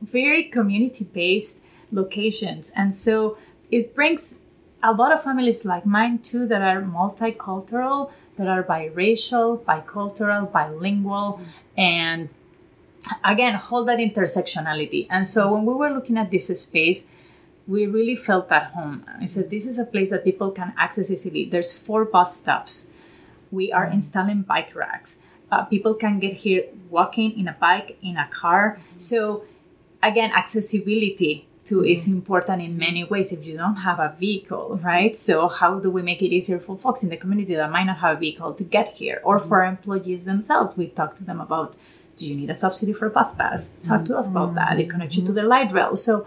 very 0.01 0.45
community 0.45 1.05
based 1.05 1.63
locations. 1.91 2.71
And 2.75 2.91
so 2.91 3.37
it 3.69 3.93
brings 3.93 4.41
a 4.81 4.91
lot 4.91 5.13
of 5.13 5.21
families 5.21 5.65
like 5.65 5.85
mine 5.85 6.17
too 6.17 6.47
that 6.47 6.63
are 6.63 6.81
multicultural, 6.81 8.11
that 8.37 8.47
are 8.47 8.63
biracial, 8.63 9.63
bicultural, 9.63 10.51
bilingual, 10.51 11.37
mm-hmm. 11.37 11.79
and 11.79 12.29
again 13.23 13.53
hold 13.53 13.87
that 13.87 13.99
intersectionality. 13.99 15.05
And 15.11 15.27
so 15.27 15.53
when 15.53 15.63
we 15.63 15.75
were 15.75 15.91
looking 15.91 16.17
at 16.17 16.31
this 16.31 16.47
space, 16.59 17.07
we 17.67 17.85
really 17.85 18.15
felt 18.15 18.51
at 18.51 18.71
home. 18.71 19.05
I 19.19 19.25
said, 19.25 19.51
this 19.51 19.67
is 19.67 19.77
a 19.77 19.85
place 19.85 20.09
that 20.09 20.23
people 20.23 20.49
can 20.49 20.73
access 20.75 21.11
easily. 21.11 21.45
There's 21.45 21.71
four 21.71 22.03
bus 22.03 22.37
stops. 22.37 22.89
We 23.51 23.71
are 23.71 23.85
mm-hmm. 23.85 23.95
installing 23.95 24.41
bike 24.43 24.75
racks. 24.75 25.23
Uh, 25.51 25.65
people 25.65 25.93
can 25.93 26.19
get 26.19 26.33
here 26.33 26.63
walking 26.89 27.37
in 27.37 27.47
a 27.47 27.53
bike, 27.53 27.97
in 28.01 28.17
a 28.17 28.27
car. 28.27 28.79
So 28.97 29.43
again, 30.01 30.31
accessibility 30.31 31.47
too 31.63 31.83
is 31.83 32.07
mm-hmm. 32.07 32.17
important 32.17 32.61
in 32.61 32.77
many 32.77 33.03
ways 33.03 33.31
if 33.31 33.45
you 33.45 33.57
don't 33.57 33.77
have 33.77 33.99
a 33.99 34.15
vehicle, 34.17 34.79
right? 34.83 35.15
So 35.15 35.47
how 35.47 35.79
do 35.79 35.89
we 35.89 36.01
make 36.01 36.21
it 36.21 36.33
easier 36.33 36.59
for 36.59 36.77
folks 36.77 37.03
in 37.03 37.09
the 37.09 37.17
community 37.17 37.55
that 37.55 37.69
might 37.69 37.83
not 37.83 37.97
have 37.97 38.17
a 38.17 38.19
vehicle 38.19 38.53
to 38.53 38.63
get 38.63 38.89
here 38.89 39.19
or 39.23 39.39
for 39.39 39.59
mm-hmm. 39.59 39.75
employees 39.75 40.25
themselves? 40.25 40.77
We 40.77 40.87
talk 40.87 41.15
to 41.15 41.23
them 41.23 41.41
about 41.41 41.75
do 42.15 42.27
you 42.27 42.35
need 42.35 42.49
a 42.49 42.55
subsidy 42.55 42.93
for 42.93 43.07
a 43.07 43.09
bus 43.09 43.35
pass? 43.35 43.75
Talk 43.87 44.05
to 44.05 44.17
us 44.17 44.27
about 44.27 44.53
that. 44.55 44.79
It 44.79 44.89
connects 44.89 45.17
you 45.17 45.25
to 45.25 45.33
the 45.33 45.43
light 45.43 45.71
rail. 45.71 45.95
So 45.95 46.25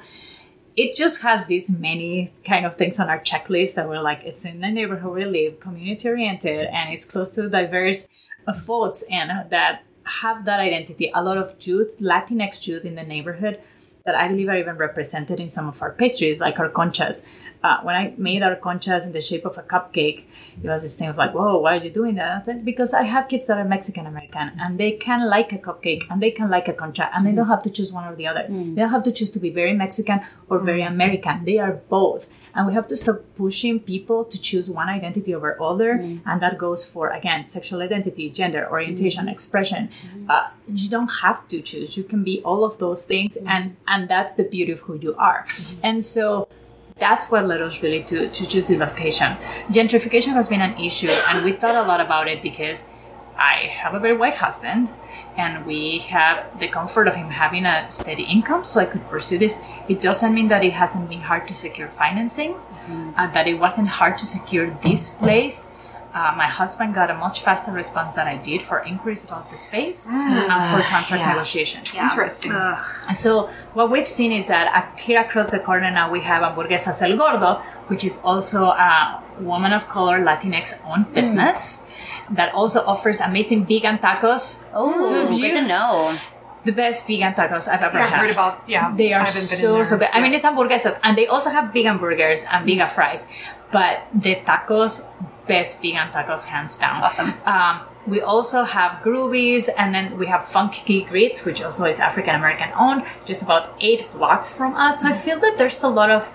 it 0.77 0.97
just 0.97 1.23
has 1.23 1.47
these 1.47 1.71
many 1.71 2.33
kind 2.45 2.67
of 2.67 2.75
things 2.75 2.99
on 2.99 3.09
our 3.09 3.21
checklist 3.21 3.77
that 3.77 3.89
we're 3.89 4.01
like, 4.01 4.23
it's 4.25 4.45
in 4.45 4.61
the 4.61 4.71
neighborhood 4.71 5.15
we 5.15 5.25
live, 5.25 5.61
community 5.61 6.09
oriented, 6.09 6.67
and 6.67 6.93
it's 6.93 7.05
close 7.05 7.35
to 7.37 7.49
diverse 7.49 8.09
uh, 8.47 8.53
folks 8.53 9.05
and 9.11 9.51
that 9.51 9.85
have 10.05 10.45
that 10.45 10.61
identity. 10.61 11.11
A 11.15 11.23
lot 11.23 11.39
of 11.39 11.55
youth, 11.61 11.99
Latinx 12.01 12.67
youth 12.67 12.85
in 12.85 12.97
the 12.97 13.05
neighborhood 13.05 13.61
that 14.05 14.15
I 14.15 14.29
believe 14.29 14.49
are 14.49 14.57
even 14.57 14.77
represented 14.77 15.41
in 15.41 15.49
some 15.49 15.69
of 15.69 15.81
our 15.81 15.93
pastries, 15.93 16.41
like 16.41 16.59
our 16.59 16.69
conchas. 16.69 17.27
Uh, 17.65 17.81
when 17.87 17.97
I 17.97 18.13
made 18.19 18.43
our 18.43 18.57
conchas 18.57 19.07
in 19.07 19.13
the 19.13 19.23
shape 19.23 19.47
of 19.47 19.57
a 19.57 19.63
cupcake, 19.63 20.25
it 20.63 20.69
was 20.69 20.83
this 20.83 20.99
thing 20.99 21.09
of 21.09 21.17
like, 21.17 21.33
whoa, 21.35 21.59
why 21.59 21.79
are 21.79 21.83
you 21.83 21.91
doing 21.91 22.15
that? 22.17 22.65
Because 22.65 22.93
I 22.93 23.05
have 23.05 23.27
kids 23.27 23.47
that 23.47 23.57
are 23.57 23.65
Mexican 23.65 24.05
American 24.07 24.53
and 24.61 24.79
they 24.79 24.93
can 24.93 25.21
like 25.31 25.51
a 25.53 25.59
cupcake 25.59 26.05
and 26.11 26.23
they 26.23 26.31
can 26.31 26.51
like 26.51 26.69
a 26.69 26.75
concha 26.75 27.09
and 27.15 27.27
they 27.27 27.33
don't 27.33 27.49
have 27.49 27.63
to 27.63 27.71
choose 27.71 27.91
one 27.91 28.05
or 28.11 28.15
the 28.15 28.27
other. 28.27 28.45
Mm. 28.51 28.75
They 28.75 28.83
don't 28.83 28.91
have 28.91 29.03
to 29.05 29.13
choose 29.13 29.31
to 29.31 29.41
be 29.41 29.51
very 29.51 29.73
Mexican 29.73 30.21
or 30.51 30.59
very 30.59 30.83
mm. 30.83 30.89
American. 30.89 31.45
They 31.47 31.59
are 31.59 31.73
both. 31.89 32.37
And 32.55 32.67
we 32.67 32.75
have 32.75 32.87
to 32.89 32.97
stop 32.97 33.23
pushing 33.35 33.81
people 33.81 34.25
to 34.27 34.41
choose 34.41 34.69
one 34.71 34.89
identity 34.89 35.35
over 35.35 35.61
other. 35.61 35.95
Mm. 35.95 36.21
And 36.27 36.43
that 36.43 36.59
goes 36.59 36.85
for, 36.85 37.09
again, 37.09 37.45
sexual 37.45 37.81
identity, 37.83 38.31
gender, 38.31 38.69
orientation, 38.71 39.27
mm. 39.27 39.33
expression. 39.33 39.89
Mm. 39.89 40.31
Uh, 40.31 40.49
you 40.69 40.89
don't 40.89 41.13
have 41.23 41.49
to 41.49 41.63
choose. 41.63 41.97
You 41.97 42.05
can 42.05 42.23
be 42.23 42.43
all 42.43 42.63
of 42.65 42.79
those 42.79 43.07
things. 43.07 43.39
Mm. 43.39 43.49
And, 43.49 43.77
and 43.89 44.09
that's 44.09 44.35
the 44.37 44.45
beauty 44.45 44.73
of 44.73 44.81
who 44.81 44.95
you 44.97 45.17
are. 45.17 45.47
And 45.83 46.05
so 46.05 46.49
that's 46.97 47.31
what 47.31 47.47
led 47.47 47.61
us 47.61 47.83
really 47.83 48.03
to, 48.05 48.29
to 48.29 48.47
choose 48.47 48.69
the 48.69 48.79
location. 48.79 49.37
Gentrification 49.69 50.33
has 50.35 50.49
been 50.49 50.61
an 50.61 50.79
issue, 50.79 51.09
and 51.29 51.45
we 51.45 51.53
thought 51.53 51.75
a 51.75 51.87
lot 51.87 52.01
about 52.01 52.29
it 52.29 52.43
because 52.43 52.89
I 53.37 53.69
have 53.69 53.95
a 53.95 54.01
very 54.01 54.17
white 54.17 54.37
husband, 54.37 54.93
and 55.37 55.67
we 55.67 55.99
have 56.11 56.59
the 56.61 56.69
comfort 56.69 57.09
of 57.09 57.17
him 57.17 57.29
having 57.29 57.67
a 57.67 57.91
steady 57.91 58.23
income, 58.23 58.63
so 58.63 58.81
I 58.81 58.87
could 58.87 59.05
pursue 59.09 59.39
this. 59.39 59.61
It 59.89 60.01
doesn't 60.01 60.33
mean 60.33 60.49
that 60.49 60.63
it 60.63 60.73
hasn't 60.73 61.09
been 61.09 61.21
hard 61.21 61.49
to 61.49 61.55
secure 61.55 61.89
financing, 61.89 62.53
mm-hmm. 62.53 63.11
uh, 63.17 63.27
that 63.33 63.49
it 63.49 63.55
wasn't 63.55 63.89
hard 63.89 64.17
to 64.19 64.27
secure 64.27 64.71
this 64.83 65.11
place 65.11 65.67
uh, 66.15 66.33
my 66.37 66.47
husband 66.47 66.95
got 66.95 67.11
a 67.11 67.15
much 67.15 67.43
faster 67.43 67.73
response 67.73 68.15
than 68.15 68.29
I 68.29 68.37
did 68.37 68.63
for 68.63 68.79
inquiries 68.79 69.25
about 69.25 69.51
the 69.51 69.57
space 69.57 70.07
mm. 70.07 70.13
and 70.13 70.63
for 70.71 70.81
contract 70.89 71.23
yeah. 71.23 71.33
negotiations. 71.33 71.95
Yeah. 71.95 72.05
Interesting. 72.05 72.53
Ugh. 72.55 73.15
So 73.15 73.51
what 73.75 73.91
we've 73.91 74.09
seen 74.09 74.31
is 74.31 74.47
that 74.47 74.97
here 74.99 75.21
across 75.21 75.51
the 75.51 75.59
corner 75.59 75.91
now 75.91 76.11
we 76.11 76.21
have 76.21 76.43
Hamburguesas 76.43 77.03
El 77.03 77.17
Gordo, 77.17 77.61
which 77.89 78.05
is 78.05 78.21
also 78.23 78.67
a 78.67 79.23
woman 79.41 79.73
of 79.73 79.89
color 79.89 80.21
Latinx 80.21 80.81
owned 80.87 81.07
mm. 81.07 81.15
business 81.15 81.83
mm. 81.83 82.37
that 82.37 82.55
also 82.55 82.85
offers 82.87 83.19
amazing 83.21 83.67
vegan 83.67 83.99
tacos. 83.99 84.65
Oh, 84.73 85.01
so 85.03 85.37
good 85.37 85.55
to 85.61 85.67
know 85.67 86.17
the 86.63 86.73
best 86.73 87.09
vegan 87.09 87.35
tacos 87.35 87.67
I've 87.69 87.83
ever 87.83 87.99
yeah, 87.99 88.07
had. 88.07 88.15
I've 88.15 88.21
heard 88.21 88.31
about, 88.31 88.63
yeah. 88.69 88.95
They 88.95 89.13
are 89.13 89.27
so, 89.27 89.83
so 89.83 89.99
good. 89.99 90.09
Yeah. 90.13 90.17
I 90.17 90.23
mean, 90.23 90.33
it's 90.33 90.45
hamburguesas, 90.45 90.99
and 91.03 91.19
they 91.19 91.27
also 91.27 91.51
have 91.51 91.73
vegan 91.73 91.99
burgers 91.99 92.45
and 92.51 92.65
vegan 92.65 92.89
fries, 92.89 93.29
but 93.73 94.07
the 94.15 94.37
tacos 94.37 95.05
best 95.47 95.81
vegan 95.81 96.09
tacos 96.11 96.47
hands 96.47 96.77
down. 96.77 97.03
Awesome. 97.03 97.35
Um, 97.45 97.81
we 98.07 98.21
also 98.21 98.65
have 98.65 99.03
Groovies, 99.03 99.69
and 99.79 99.95
then 99.95 100.19
we 100.19 100.27
have 100.27 100.47
Funky 100.47 101.03
Grits, 101.03 101.45
which 101.45 101.63
also 101.63 101.85
is 101.85 102.01
African 102.01 102.35
American 102.35 102.71
owned, 102.79 103.05
just 103.25 103.43
about 103.43 103.75
eight 103.81 104.13
blocks 104.13 104.53
from 104.53 104.75
us. 104.75 105.01
So 105.01 105.09
I 105.09 105.13
feel 105.13 105.41
that 105.41 105.57
there's 105.57 105.83
a 105.83 105.89
lot 105.89 106.11
of 106.11 106.33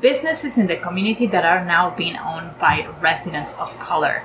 businesses 0.00 0.58
in 0.58 0.66
the 0.66 0.76
community 0.76 1.26
that 1.26 1.44
are 1.44 1.64
now 1.64 1.90
being 1.90 2.16
owned 2.16 2.58
by 2.58 2.86
residents 3.00 3.54
of 3.58 3.76
color. 3.78 4.22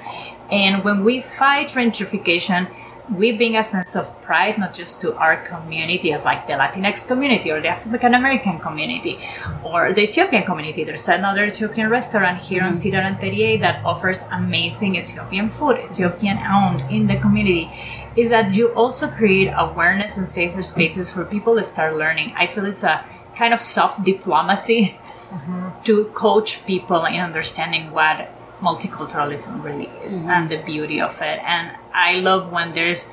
And 0.52 0.84
when 0.84 1.04
we 1.04 1.20
fight 1.20 1.70
gentrification, 1.70 2.70
we 3.10 3.36
bring 3.36 3.58
a 3.58 3.64
sense 3.64 3.96
of 3.96 4.22
pride 4.22 4.58
not 4.58 4.74
just 4.74 5.02
to 5.02 5.14
our 5.16 5.38
community 5.46 6.14
as 6.14 6.24
like 6.24 6.48
the 6.48 6.54
Latinx 6.54 7.06
community 7.08 7.52
or 7.52 7.60
the 7.60 7.68
African 7.68 8.14
American 8.14 8.60
community 8.60 9.20
or 9.64 9.92
the 9.94 10.04
Ethiopian 10.04 10.44
community. 10.44 10.84
There's 10.84 11.08
another 11.10 11.46
Ethiopian 11.46 11.90
restaurant 11.90 12.40
here 12.40 12.60
mm-hmm. 12.60 12.68
on 12.68 12.74
Cedar 12.74 13.00
and 13.00 13.20
38 13.20 13.58
that 13.58 13.84
offers 13.86 14.24
amazing 14.32 14.96
Ethiopian 14.96 15.50
food, 15.50 15.80
Ethiopian 15.80 16.38
owned 16.40 16.90
in 16.90 17.08
the 17.08 17.18
community. 17.18 17.70
Is 18.16 18.30
that 18.30 18.56
you 18.56 18.70
also 18.74 19.10
create 19.10 19.52
awareness 19.56 20.18
and 20.18 20.28
safer 20.28 20.62
spaces 20.62 21.16
where 21.16 21.26
people 21.26 21.56
to 21.56 21.64
start 21.64 21.96
learning. 21.96 22.34
I 22.38 22.48
feel 22.48 22.66
it's 22.66 22.84
a 22.84 23.04
kind 23.36 23.54
of 23.54 23.60
soft 23.60 24.06
diplomacy 24.06 24.98
mm-hmm. 25.30 25.84
to 25.84 26.06
coach 26.14 26.66
people 26.66 27.06
in 27.06 27.20
understanding 27.20 27.92
what 27.92 28.30
multiculturalism 28.64 29.64
really 29.64 29.90
is 30.04 30.22
mm-hmm. 30.22 30.30
and 30.30 30.50
the 30.50 30.58
beauty 30.64 31.02
of 31.02 31.22
it. 31.22 31.40
And 31.44 31.72
I 31.94 32.16
love 32.16 32.52
when 32.52 32.74
there's 32.74 33.12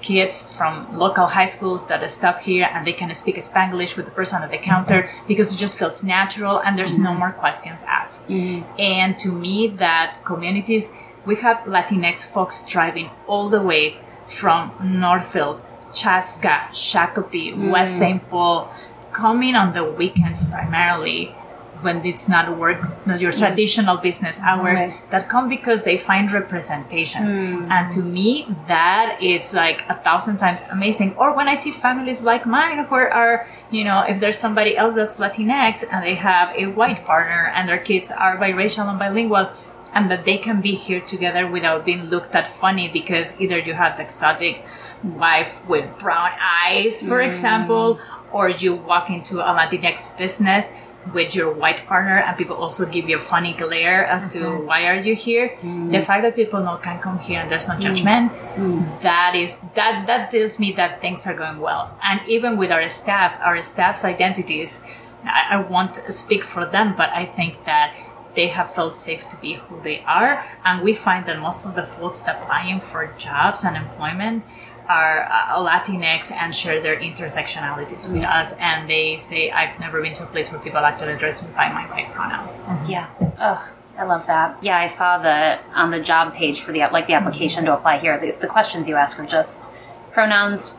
kids 0.00 0.56
from 0.56 0.72
local 0.96 1.26
high 1.26 1.46
schools 1.46 1.88
that 1.88 2.08
stop 2.10 2.40
here 2.40 2.68
and 2.72 2.86
they 2.86 2.92
can 2.92 3.12
speak 3.14 3.36
Spanglish 3.36 3.96
with 3.96 4.06
the 4.06 4.12
person 4.12 4.42
at 4.42 4.50
the 4.50 4.58
counter 4.58 5.10
because 5.26 5.54
it 5.54 5.58
just 5.58 5.78
feels 5.78 6.04
natural 6.04 6.58
and 6.58 6.76
there's 6.76 6.94
mm-hmm. 6.94 7.04
no 7.04 7.14
more 7.14 7.32
questions 7.32 7.84
asked. 7.88 8.28
Mm-hmm. 8.28 8.68
And 8.78 9.18
to 9.20 9.30
me, 9.32 9.68
that 9.84 10.24
communities, 10.24 10.92
we 11.24 11.36
have 11.36 11.58
Latinx 11.66 12.24
folks 12.24 12.64
driving 12.68 13.10
all 13.26 13.48
the 13.48 13.62
way 13.62 13.98
from 14.26 14.72
Northfield, 14.82 15.62
Chaska, 15.94 16.68
Shakopee, 16.72 17.52
mm-hmm. 17.52 17.70
West 17.70 17.98
St. 17.98 18.28
Paul, 18.28 18.72
coming 19.12 19.54
on 19.54 19.72
the 19.72 19.84
weekends 19.84 20.44
primarily 20.48 21.34
when 21.82 22.04
it's 22.04 22.28
not 22.28 22.56
work, 22.56 23.06
not 23.06 23.20
your 23.20 23.32
mm. 23.32 23.38
traditional 23.38 23.96
business 23.96 24.40
hours, 24.40 24.80
Right. 24.80 25.10
that 25.10 25.28
come 25.28 25.48
because 25.48 25.84
they 25.84 25.98
find 25.98 26.30
representation. 26.32 27.22
Mm. 27.24 27.70
And 27.70 27.92
to 27.92 28.02
me, 28.02 28.46
that 28.68 29.18
it's 29.20 29.54
like 29.54 29.84
a 29.88 29.94
thousand 29.94 30.38
times 30.38 30.64
amazing. 30.70 31.14
Or 31.16 31.34
when 31.34 31.48
I 31.48 31.54
see 31.54 31.70
families 31.70 32.24
like 32.24 32.46
mine 32.46 32.84
who 32.84 32.94
are, 32.94 33.46
you 33.70 33.84
know, 33.84 34.00
if 34.08 34.20
there's 34.20 34.38
somebody 34.38 34.76
else 34.76 34.94
that's 34.94 35.18
Latinx 35.20 35.84
and 35.90 36.04
they 36.04 36.14
have 36.14 36.54
a 36.56 36.66
white 36.66 37.04
partner 37.04 37.52
and 37.54 37.68
their 37.68 37.78
kids 37.78 38.10
are 38.10 38.36
biracial 38.36 38.88
and 38.88 38.98
bilingual, 38.98 39.50
and 39.92 40.10
that 40.10 40.26
they 40.26 40.36
can 40.36 40.60
be 40.60 40.74
here 40.74 41.00
together 41.00 41.48
without 41.48 41.86
being 41.86 42.04
looked 42.04 42.34
at 42.34 42.46
funny 42.46 42.86
because 42.86 43.40
either 43.40 43.58
you 43.58 43.72
have 43.72 43.96
the 43.96 44.02
exotic 44.02 44.62
wife 45.02 45.66
with 45.66 45.98
brown 45.98 46.32
eyes, 46.38 47.02
for 47.02 47.18
mm. 47.20 47.26
example, 47.26 47.98
or 48.30 48.50
you 48.50 48.74
walk 48.74 49.08
into 49.08 49.40
a 49.40 49.50
Latinx 49.54 50.16
business 50.18 50.74
with 51.12 51.34
your 51.34 51.52
white 51.52 51.86
partner 51.86 52.18
and 52.18 52.36
people 52.36 52.56
also 52.56 52.86
give 52.86 53.08
you 53.08 53.16
a 53.16 53.20
funny 53.20 53.52
glare 53.52 54.06
as 54.06 54.32
to 54.32 54.50
why 54.50 54.86
are 54.86 54.98
you 54.98 55.14
here. 55.14 55.56
Mm. 55.62 55.92
The 55.92 56.00
fact 56.00 56.22
that 56.22 56.36
people 56.36 56.62
know 56.62 56.76
can 56.76 57.00
come 57.00 57.18
here 57.18 57.40
and 57.40 57.50
there's 57.50 57.68
no 57.68 57.78
judgment 57.78 58.32
mm. 58.32 58.56
Mm. 58.56 59.00
that 59.02 59.34
is 59.34 59.60
that 59.74 60.06
that 60.06 60.30
tells 60.30 60.58
me 60.58 60.72
that 60.72 61.00
things 61.00 61.26
are 61.26 61.34
going 61.34 61.60
well. 61.60 61.96
And 62.02 62.20
even 62.28 62.56
with 62.56 62.70
our 62.70 62.88
staff 62.88 63.38
our 63.42 63.60
staff's 63.62 64.04
identities 64.04 64.84
I, 65.24 65.54
I 65.54 65.56
won't 65.58 65.96
speak 66.12 66.44
for 66.44 66.64
them 66.64 66.94
but 66.96 67.10
i 67.10 67.24
think 67.24 67.64
that 67.64 67.94
they 68.36 68.48
have 68.48 68.72
felt 68.72 68.94
safe 68.94 69.28
to 69.30 69.36
be 69.38 69.54
who 69.54 69.80
they 69.80 70.02
are. 70.02 70.46
And 70.64 70.82
we 70.82 70.94
find 70.94 71.26
that 71.26 71.40
most 71.40 71.64
of 71.66 71.74
the 71.74 71.82
folks 71.82 72.22
that 72.24 72.42
applying 72.42 72.80
for 72.80 73.12
jobs 73.18 73.64
and 73.64 73.76
employment 73.76 74.46
are 74.88 75.24
uh, 75.24 75.58
latinx 75.58 76.32
and 76.32 76.54
share 76.54 76.80
their 76.80 76.96
intersectionalities 76.96 78.10
with 78.10 78.22
mm-hmm. 78.22 78.38
us 78.38 78.52
and 78.54 78.88
they 78.88 79.16
say 79.16 79.50
i've 79.50 79.78
never 79.80 80.00
been 80.00 80.14
to 80.14 80.22
a 80.22 80.26
place 80.26 80.52
where 80.52 80.60
people 80.60 80.78
actually 80.78 81.12
address 81.12 81.42
me 81.42 81.48
by 81.54 81.68
my 81.68 81.84
white 81.90 82.10
pronoun 82.12 82.48
mm-hmm. 82.48 82.76
Yeah. 82.88 83.08
Oh, 83.40 83.68
I 83.98 84.04
love 84.04 84.26
that. 84.26 84.58
Yeah, 84.62 84.76
I 84.76 84.86
saw 84.86 85.18
the 85.18 85.58
on 85.74 85.90
the 85.90 86.00
job 86.00 86.34
page 86.34 86.60
for 86.60 86.72
the 86.72 86.80
like 86.80 87.06
the 87.06 87.14
mm-hmm. 87.14 87.26
application 87.26 87.64
to 87.64 87.74
apply 87.74 87.98
here. 87.98 88.18
The, 88.18 88.32
the 88.40 88.46
questions 88.46 88.88
you 88.88 88.96
ask 88.96 89.18
are 89.18 89.26
just 89.26 89.64
pronouns. 90.12 90.74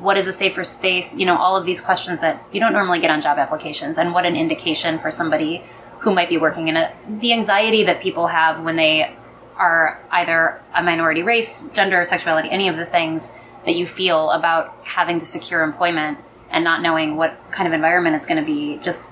What 0.00 0.16
is 0.16 0.26
a 0.26 0.32
safer 0.32 0.64
space? 0.64 1.16
You 1.16 1.26
know, 1.26 1.36
all 1.36 1.56
of 1.56 1.64
these 1.64 1.80
questions 1.80 2.20
that 2.20 2.44
you 2.52 2.60
don't 2.60 2.72
normally 2.72 3.00
get 3.00 3.10
on 3.10 3.20
job 3.20 3.38
applications, 3.38 3.98
and 3.98 4.12
what 4.12 4.26
an 4.26 4.36
indication 4.36 4.98
for 4.98 5.10
somebody 5.10 5.62
who 6.00 6.12
might 6.12 6.28
be 6.28 6.36
working 6.36 6.68
in 6.68 6.76
a 6.76 6.92
the 7.08 7.32
anxiety 7.32 7.84
that 7.84 8.00
people 8.00 8.26
have 8.26 8.62
when 8.62 8.76
they 8.76 9.14
are 9.56 10.00
either 10.10 10.60
a 10.74 10.82
minority 10.82 11.22
race, 11.22 11.64
gender, 11.72 12.04
sexuality, 12.04 12.50
any 12.50 12.68
of 12.68 12.76
the 12.76 12.86
things 12.86 13.32
that 13.64 13.76
you 13.76 13.86
feel 13.86 14.30
about 14.30 14.74
having 14.84 15.18
to 15.18 15.26
secure 15.26 15.62
employment 15.62 16.18
and 16.50 16.64
not 16.64 16.82
knowing 16.82 17.16
what 17.16 17.38
kind 17.50 17.66
of 17.66 17.72
environment 17.72 18.16
it's 18.16 18.26
going 18.26 18.38
to 18.40 18.46
be. 18.46 18.78
Just 18.82 19.10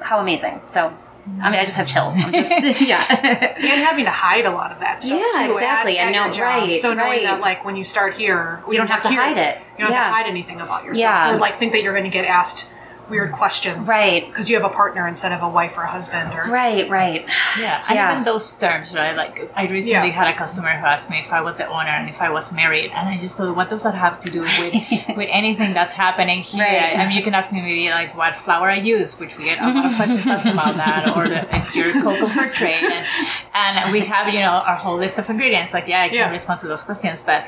how 0.00 0.18
amazing. 0.20 0.60
So, 0.64 0.96
I 1.42 1.50
mean, 1.50 1.58
I 1.60 1.64
just 1.64 1.76
have 1.76 1.86
chills. 1.86 2.14
I'm 2.16 2.32
just, 2.32 2.50
yeah. 2.80 3.04
and 3.58 3.80
having 3.82 4.04
to 4.06 4.10
hide 4.10 4.44
a 4.46 4.50
lot 4.50 4.72
of 4.72 4.80
that 4.80 5.00
stuff 5.02 5.18
Yeah, 5.20 5.46
too. 5.46 5.52
exactly. 5.54 5.98
At, 5.98 6.06
And 6.08 6.16
at 6.16 6.18
know- 6.18 6.24
your 6.26 6.34
job. 6.34 6.68
right, 6.68 6.80
So 6.80 6.94
knowing 6.94 7.08
right. 7.10 7.22
that, 7.24 7.40
like, 7.40 7.64
when 7.64 7.76
you 7.76 7.84
start 7.84 8.14
here, 8.16 8.62
You 8.70 8.76
don't 8.76 8.88
have 8.88 9.02
to 9.02 9.08
hide 9.08 9.38
it. 9.38 9.58
You 9.78 9.84
don't 9.84 9.92
Yeah. 9.92 10.04
have 10.04 10.12
to 10.12 10.16
hide 10.22 10.26
anything 10.30 10.60
about 10.60 10.84
yourself. 10.84 10.98
Yeah. 10.98 11.34
Or 11.34 11.38
like 11.38 11.58
think 11.58 11.72
that 11.72 11.82
you're 11.82 11.92
going 11.94 12.04
to 12.04 12.10
get 12.10 12.24
asked 12.24 12.68
weird 13.08 13.32
questions, 13.32 13.86
Right. 13.88 14.26
Because 14.26 14.48
you 14.48 14.56
have 14.60 14.64
a 14.64 14.74
partner 14.74 15.06
instead 15.06 15.32
of 15.32 15.42
a 15.42 15.48
wife 15.48 15.76
or 15.76 15.82
a 15.82 15.90
husband, 15.90 16.32
or 16.34 16.44
right, 16.50 16.88
right. 16.88 17.24
Yeah, 17.58 17.82
and 17.88 17.96
Yeah. 17.96 18.12
even 18.12 18.24
those 18.24 18.52
terms, 18.54 18.94
right? 18.94 19.14
Like 19.16 19.50
I 19.54 19.66
recently 19.66 20.08
Yeah. 20.08 20.14
had 20.14 20.28
a 20.28 20.36
customer 20.36 20.70
who 20.78 20.86
asked 20.86 21.10
me 21.10 21.18
if 21.20 21.32
I 21.32 21.40
was 21.40 21.58
the 21.58 21.66
owner 21.66 21.90
and 21.90 22.08
if 22.08 22.20
I 22.22 22.30
was 22.30 22.52
married, 22.52 22.90
and 22.94 23.08
I 23.08 23.16
just 23.16 23.36
thought, 23.36 23.54
what 23.54 23.68
does 23.68 23.82
that 23.82 23.94
have 23.94 24.18
to 24.20 24.30
do 24.30 24.40
with 24.40 24.74
with 25.18 25.28
anything 25.30 25.74
that's 25.74 25.94
happening 25.94 26.40
here? 26.40 26.64
Right. 26.64 26.98
I 26.98 27.06
mean, 27.06 27.16
you 27.16 27.22
can 27.22 27.34
ask 27.34 27.52
me 27.52 27.60
maybe 27.60 27.90
like 27.90 28.16
what 28.16 28.34
flour 28.34 28.70
I 28.70 28.76
use, 28.76 29.18
which 29.20 29.36
we 29.36 29.44
get 29.44 29.60
a 29.60 29.68
lot 29.68 29.84
of 29.86 29.94
questions 29.96 30.26
asked 30.26 30.46
about 30.46 30.74
that, 30.84 31.16
or 31.16 31.28
the, 31.28 31.40
it's 31.56 31.74
your 31.76 31.92
cocoa 31.92 32.28
for 32.28 32.46
trade, 32.48 32.82
and 32.84 33.06
and 33.54 33.92
we 33.92 34.00
have 34.00 34.32
you 34.32 34.40
know 34.40 34.56
our 34.68 34.76
whole 34.76 34.96
list 34.96 35.18
of 35.18 35.28
ingredients. 35.30 35.74
Like, 35.74 35.88
yeah, 35.88 36.02
I 36.02 36.08
can 36.08 36.18
Yeah. 36.18 36.30
respond 36.30 36.60
to 36.60 36.68
those 36.68 36.82
questions, 36.82 37.22
but 37.22 37.44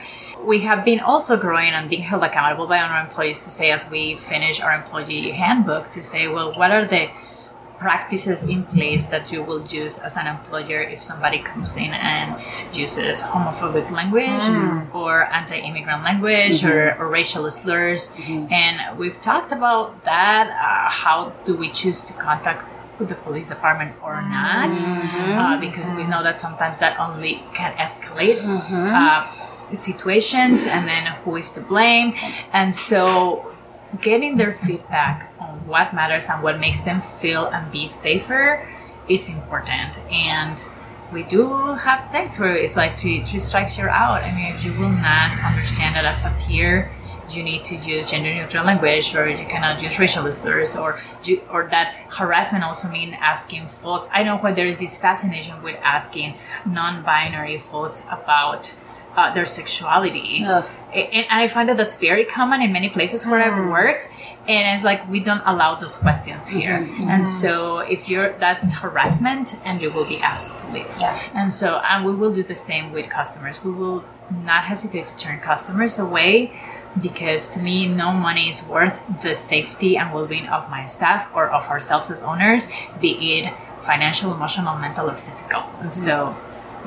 we 0.46 0.60
have 0.60 0.84
been 0.84 1.00
also 1.00 1.36
growing 1.36 1.72
and 1.72 1.90
being 1.90 2.02
held 2.02 2.22
accountable 2.22 2.66
by 2.66 2.78
our 2.78 3.00
employees 3.00 3.40
to 3.40 3.50
say 3.50 3.72
as 3.72 3.90
we 3.90 4.14
finish 4.14 4.60
our 4.60 4.72
employee 4.72 5.32
handbook 5.32 5.90
to 5.90 6.02
say, 6.02 6.28
well, 6.28 6.52
what 6.54 6.70
are 6.70 6.86
the 6.86 7.10
practices 7.78 8.42
in 8.44 8.64
place 8.64 9.08
that 9.08 9.30
you 9.30 9.42
will 9.42 9.62
use 9.66 9.98
as 9.98 10.16
an 10.16 10.26
employer 10.26 10.80
if 10.80 11.02
somebody 11.02 11.40
comes 11.40 11.76
in 11.76 11.92
and 11.92 12.40
uses 12.74 13.22
homophobic 13.22 13.90
language 13.90 14.40
or 14.94 15.24
anti-immigrant 15.32 16.02
language 16.02 16.64
or, 16.64 16.96
or 16.98 17.08
racial 17.08 17.50
slurs? 17.50 18.14
And 18.50 18.96
we've 18.98 19.20
talked 19.20 19.52
about 19.52 20.04
that 20.04 20.48
uh, 20.48 20.88
how 20.90 21.32
do 21.44 21.54
we 21.56 21.68
choose 21.70 22.00
to 22.02 22.12
contact 22.14 22.64
with 22.98 23.10
the 23.10 23.14
police 23.16 23.50
department 23.50 23.94
or 24.02 24.22
not? 24.22 24.74
Uh, 24.78 25.60
because 25.60 25.90
we 25.90 26.06
know 26.06 26.22
that 26.22 26.38
sometimes 26.38 26.78
that 26.78 26.98
only 26.98 27.42
can 27.52 27.74
escalate 27.76 28.40
uh, 28.42 29.26
situations 29.72 30.66
and 30.66 30.86
then 30.86 31.06
who 31.06 31.36
is 31.36 31.50
to 31.50 31.60
blame. 31.60 32.14
And 32.52 32.74
so 32.74 33.54
getting 34.00 34.36
their 34.36 34.52
feedback 34.52 35.32
on 35.40 35.66
what 35.66 35.94
matters 35.94 36.28
and 36.28 36.42
what 36.42 36.58
makes 36.58 36.82
them 36.82 37.00
feel 37.00 37.46
and 37.46 37.70
be 37.72 37.86
safer 37.86 38.68
is 39.08 39.28
important. 39.28 39.98
And 40.10 40.62
we 41.12 41.22
do 41.22 41.48
have 41.74 42.10
things 42.10 42.38
where 42.38 42.56
it's 42.56 42.76
like 42.76 42.98
three, 42.98 43.24
three 43.24 43.38
strikes 43.38 43.78
you're 43.78 43.90
out. 43.90 44.22
I 44.22 44.34
mean 44.34 44.54
if 44.54 44.64
you 44.64 44.72
will 44.72 44.90
not 44.90 45.38
understand 45.44 45.94
that 45.96 46.04
as 46.04 46.24
a 46.24 46.36
peer 46.40 46.90
you 47.30 47.42
need 47.42 47.64
to 47.64 47.76
use 47.76 48.10
gender 48.10 48.32
neutral 48.32 48.64
language 48.64 49.14
or 49.14 49.28
you 49.28 49.44
cannot 49.46 49.82
use 49.82 49.98
racial 49.98 50.30
slurs 50.30 50.76
or 50.76 51.00
you, 51.24 51.40
or 51.50 51.66
that 51.70 51.94
harassment 52.08 52.62
also 52.62 52.88
mean 52.88 53.14
asking 53.14 53.66
folks. 53.66 54.08
I 54.12 54.22
know 54.22 54.36
why 54.36 54.52
there 54.52 54.66
is 54.66 54.78
this 54.78 54.96
fascination 54.96 55.60
with 55.62 55.76
asking 55.82 56.34
non-binary 56.64 57.58
folks 57.58 58.04
about 58.10 58.76
uh, 59.16 59.32
their 59.32 59.46
sexuality 59.46 60.44
Ugh. 60.44 60.64
and, 60.92 61.14
and 61.14 61.26
I 61.30 61.48
find 61.48 61.68
that 61.68 61.76
that's 61.76 61.96
very 61.96 62.24
common 62.24 62.60
in 62.62 62.72
many 62.72 62.88
places 62.88 63.26
where 63.26 63.40
I've 63.40 63.52
mm. 63.52 63.70
worked. 63.70 64.08
And 64.48 64.72
it's 64.72 64.84
like 64.84 65.08
we 65.08 65.18
don't 65.18 65.42
allow 65.44 65.74
those 65.74 65.96
questions 65.98 66.48
here. 66.48 66.78
Mm-hmm. 66.78 66.92
Mm-hmm. 66.92 67.10
And 67.10 67.28
so 67.28 67.78
if 67.78 68.08
you're 68.08 68.38
that's 68.38 68.74
harassment, 68.74 69.56
and 69.64 69.82
you 69.82 69.90
will 69.90 70.04
be 70.04 70.18
asked 70.18 70.60
to 70.60 70.72
leave. 70.72 70.94
Yeah. 71.00 71.20
And 71.34 71.52
so 71.52 71.78
and 71.78 72.04
we 72.04 72.14
will 72.14 72.32
do 72.32 72.44
the 72.44 72.54
same 72.54 72.92
with 72.92 73.10
customers. 73.10 73.64
We 73.64 73.72
will 73.72 74.04
not 74.44 74.64
hesitate 74.64 75.06
to 75.06 75.16
turn 75.16 75.40
customers 75.40 75.98
away 75.98 76.52
because 77.00 77.50
to 77.50 77.60
me 77.60 77.86
no 77.86 78.12
money 78.12 78.48
is 78.48 78.64
worth 78.66 79.04
the 79.22 79.34
safety 79.34 79.96
and 79.96 80.14
well-being 80.14 80.46
of 80.46 80.70
my 80.70 80.84
staff 80.84 81.30
or 81.34 81.50
of 81.50 81.68
ourselves 81.68 82.10
as 82.10 82.22
owners 82.22 82.68
be 83.00 83.38
it 83.38 83.52
financial 83.80 84.32
emotional 84.32 84.76
mental 84.78 85.10
or 85.10 85.14
physical 85.14 85.60
and 85.80 85.90
mm-hmm. 85.90 86.06
so 86.08 86.34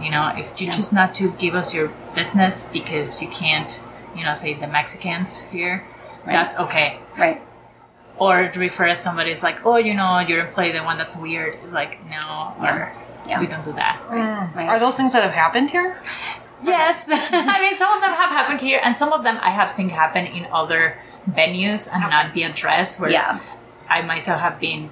you 0.01 0.09
know 0.11 0.27
if 0.37 0.59
you 0.61 0.71
choose 0.71 0.91
not 0.93 1.13
to 1.15 1.31
give 1.33 1.55
us 1.55 1.73
your 1.73 1.87
business 2.15 2.63
because 2.63 3.21
you 3.21 3.27
can't 3.29 3.81
you 4.15 4.23
know 4.23 4.33
say 4.33 4.53
the 4.53 4.67
mexicans 4.67 5.43
here 5.49 5.85
that's 6.25 6.55
okay 6.57 6.99
Right. 7.17 7.41
or 8.17 8.47
to 8.49 8.59
refer 8.59 8.87
as 8.87 8.99
somebody 9.01 9.31
is 9.31 9.43
like 9.43 9.65
oh 9.65 9.77
you 9.77 9.93
know 9.93 10.19
your 10.19 10.47
employee 10.47 10.71
the 10.71 10.83
one 10.83 10.97
that's 10.97 11.15
weird 11.17 11.59
is 11.63 11.73
like 11.73 11.99
no 12.09 12.53
or 12.59 12.91
Yeah. 13.27 13.39
we 13.39 13.47
don't 13.47 13.63
do 13.63 13.73
that 13.73 14.01
Right. 14.09 14.67
are 14.67 14.79
those 14.79 14.95
things 14.95 15.13
that 15.13 15.23
have 15.23 15.33
happened 15.33 15.69
here? 15.71 15.97
Yes, 16.63 17.07
I 17.11 17.57
mean 17.61 17.75
some 17.75 17.91
of 17.95 18.01
them 18.01 18.11
have 18.11 18.31
happened 18.31 18.59
here, 18.59 18.79
and 18.83 18.93
some 18.93 19.13
of 19.13 19.23
them 19.23 19.37
I 19.41 19.51
have 19.51 19.69
seen 19.69 19.89
happen 19.89 20.25
in 20.25 20.45
other 20.51 20.97
venues 21.29 21.87
and 21.91 22.01
not 22.09 22.33
be 22.33 22.43
addressed. 22.43 22.99
Where 22.99 23.09
Yeah. 23.09 23.39
I 23.89 24.01
myself 24.01 24.41
have 24.41 24.59
been 24.59 24.89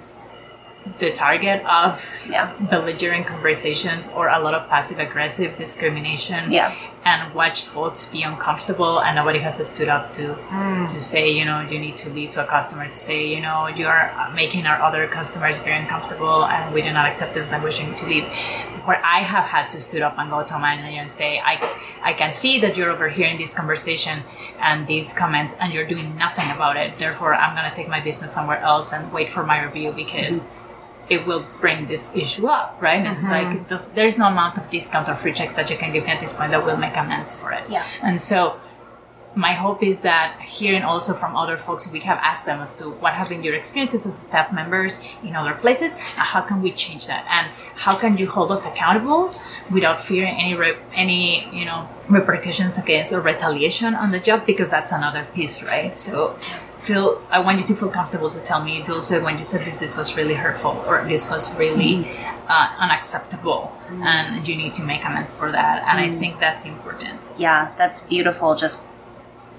the 1.00 1.12
target 1.12 1.64
of 1.66 2.28
Yeah. 2.30 2.52
belligerent 2.70 3.26
conversations 3.28 4.12
or 4.16 4.28
a 4.30 4.40
lot 4.40 4.54
of 4.54 4.68
passive 4.70 5.00
aggressive 5.00 5.58
discrimination. 5.58 6.52
Yeah. 6.52 6.74
and 7.06 7.34
watch 7.34 7.62
folks 7.62 8.08
be 8.08 8.22
uncomfortable, 8.24 9.00
and 9.00 9.16
nobody 9.16 9.40
has 9.40 9.56
to 9.56 9.64
stood 9.64 9.88
up 9.88 10.12
to 10.12 10.34
hmm. 10.34 10.86
to 10.88 11.00
say, 11.00 11.32
you 11.32 11.46
know, 11.46 11.62
you 11.62 11.80
need 11.80 11.96
to 11.96 12.10
leave 12.10 12.32
to 12.32 12.44
a 12.44 12.46
customer 12.46 12.86
to 12.86 12.92
say, 12.92 13.20
you 13.34 13.40
know, 13.40 13.68
you 13.68 13.88
are 13.88 14.30
making 14.36 14.66
our 14.66 14.82
other 14.82 15.08
customers 15.08 15.58
very 15.60 15.78
uncomfortable, 15.78 16.44
and 16.46 16.74
we 16.74 16.82
do 16.82 16.92
not 16.92 17.06
accept 17.08 17.34
this 17.34 17.52
language. 17.54 17.80
You 17.80 17.88
need 17.88 17.98
to 17.98 18.08
leave. 18.08 18.26
Where 18.88 19.02
I 19.06 19.20
have 19.20 19.46
had 19.46 19.70
to 19.72 19.80
stood 19.80 20.02
up 20.02 20.16
and 20.18 20.30
go 20.30 20.44
to 20.44 20.56
a 20.56 20.60
manager 20.60 21.00
and 21.00 21.10
say, 21.10 21.40
I, 21.40 21.54
I 22.04 22.12
can 22.14 22.32
see 22.32 22.60
that 22.60 22.76
you're 22.78 22.92
overhearing 22.92 23.38
this 23.38 23.54
conversation 23.54 24.24
and 24.60 24.86
these 24.88 25.14
comments, 25.14 25.56
and 25.62 25.74
you're 25.74 25.88
doing 25.88 26.18
nothing 26.18 26.50
about 26.52 26.76
it. 26.76 26.98
Therefore, 26.98 27.34
I'm 27.36 27.56
going 27.56 27.70
to 27.70 27.76
take 27.76 27.88
my 27.88 28.02
business 28.02 28.34
somewhere 28.34 28.60
else 28.60 28.92
and 28.94 29.14
wait 29.14 29.30
for 29.30 29.46
my 29.46 29.64
review 29.64 29.92
because 29.94 30.44
mm-hmm. 30.44 30.67
It 31.10 31.26
will 31.26 31.46
bring 31.60 31.86
this 31.86 32.16
issue 32.16 32.48
up, 32.48 32.78
right? 32.82 33.06
And 33.06 33.18
it's 33.18 33.26
uh-huh. 33.26 33.44
like 33.44 33.68
there's, 33.68 33.90
there's 33.90 34.18
no 34.18 34.28
amount 34.28 34.58
of 34.58 34.70
discount 34.70 35.10
or 35.10 35.16
free 35.16 35.34
checks 35.34 35.56
that 35.56 35.70
you 35.70 35.78
can 35.78 35.92
give 35.94 36.06
me 36.06 36.12
at 36.12 36.20
this 36.20 36.34
point 36.34 36.52
that 36.52 36.66
will 36.66 36.78
make 36.78 36.96
amends 36.98 37.42
for 37.42 37.52
it. 37.52 37.64
Yeah. 37.70 37.86
And 38.02 38.20
so 38.20 38.60
my 39.36 39.54
hope 39.54 39.84
is 39.84 40.02
that 40.02 40.42
hearing 40.42 40.82
also 40.82 41.14
from 41.14 41.36
other 41.36 41.58
folks, 41.58 41.90
we 41.92 42.00
have 42.02 42.18
asked 42.24 42.46
them 42.46 42.60
as 42.60 42.74
to 42.76 42.90
what 42.90 43.14
have 43.14 43.30
been 43.30 43.44
your 43.44 43.54
experiences 43.54 44.06
as 44.06 44.18
staff 44.18 44.52
members 44.52 45.02
in 45.24 45.36
other 45.36 45.54
places, 45.54 45.94
and 45.94 46.26
how 46.34 46.42
can 46.42 46.62
we 46.62 46.72
change 46.72 47.08
that, 47.08 47.28
and 47.30 47.48
how 47.76 47.96
can 47.96 48.18
you 48.18 48.28
hold 48.28 48.52
us 48.52 48.66
accountable 48.66 49.34
without 49.72 50.02
fearing 50.02 50.34
any 50.34 50.56
re- 50.56 50.78
any 50.94 51.48
you 51.56 51.66
know 51.66 51.88
repercussions 52.10 52.78
against 52.78 53.14
or 53.14 53.22
retaliation 53.22 53.94
on 53.94 54.12
the 54.12 54.20
job 54.20 54.46
because 54.46 54.72
that's 54.72 54.92
another 54.92 55.28
piece, 55.36 55.62
right? 55.62 55.94
So 55.94 56.40
feel 56.76 57.22
I 57.30 57.40
want 57.40 57.60
you 57.60 57.66
to 57.66 57.76
feel 57.76 57.90
comfortable 57.90 58.30
to 58.30 58.40
tell 58.40 58.64
me 58.64 58.82
Dulce 58.84 59.12
when 59.12 59.38
you 59.38 59.44
said 59.44 59.66
this 59.66 59.80
this 59.80 59.98
was 59.98 60.16
really 60.16 60.36
hurtful 60.36 60.84
or 60.88 61.04
this 61.08 61.30
was 61.30 61.54
really 61.56 62.08
uh, 62.48 62.76
unacceptable 62.78 63.74
and 63.90 64.48
you 64.48 64.56
need 64.56 64.74
to 64.76 64.84
make 64.84 65.04
amends 65.04 65.36
for 65.36 65.52
that 65.52 65.84
and 65.88 66.00
I 66.00 66.12
think 66.12 66.40
that's 66.40 66.66
important. 66.66 67.30
Yeah, 67.38 67.74
that's 67.78 68.02
beautiful. 68.04 68.56
Just 68.56 68.94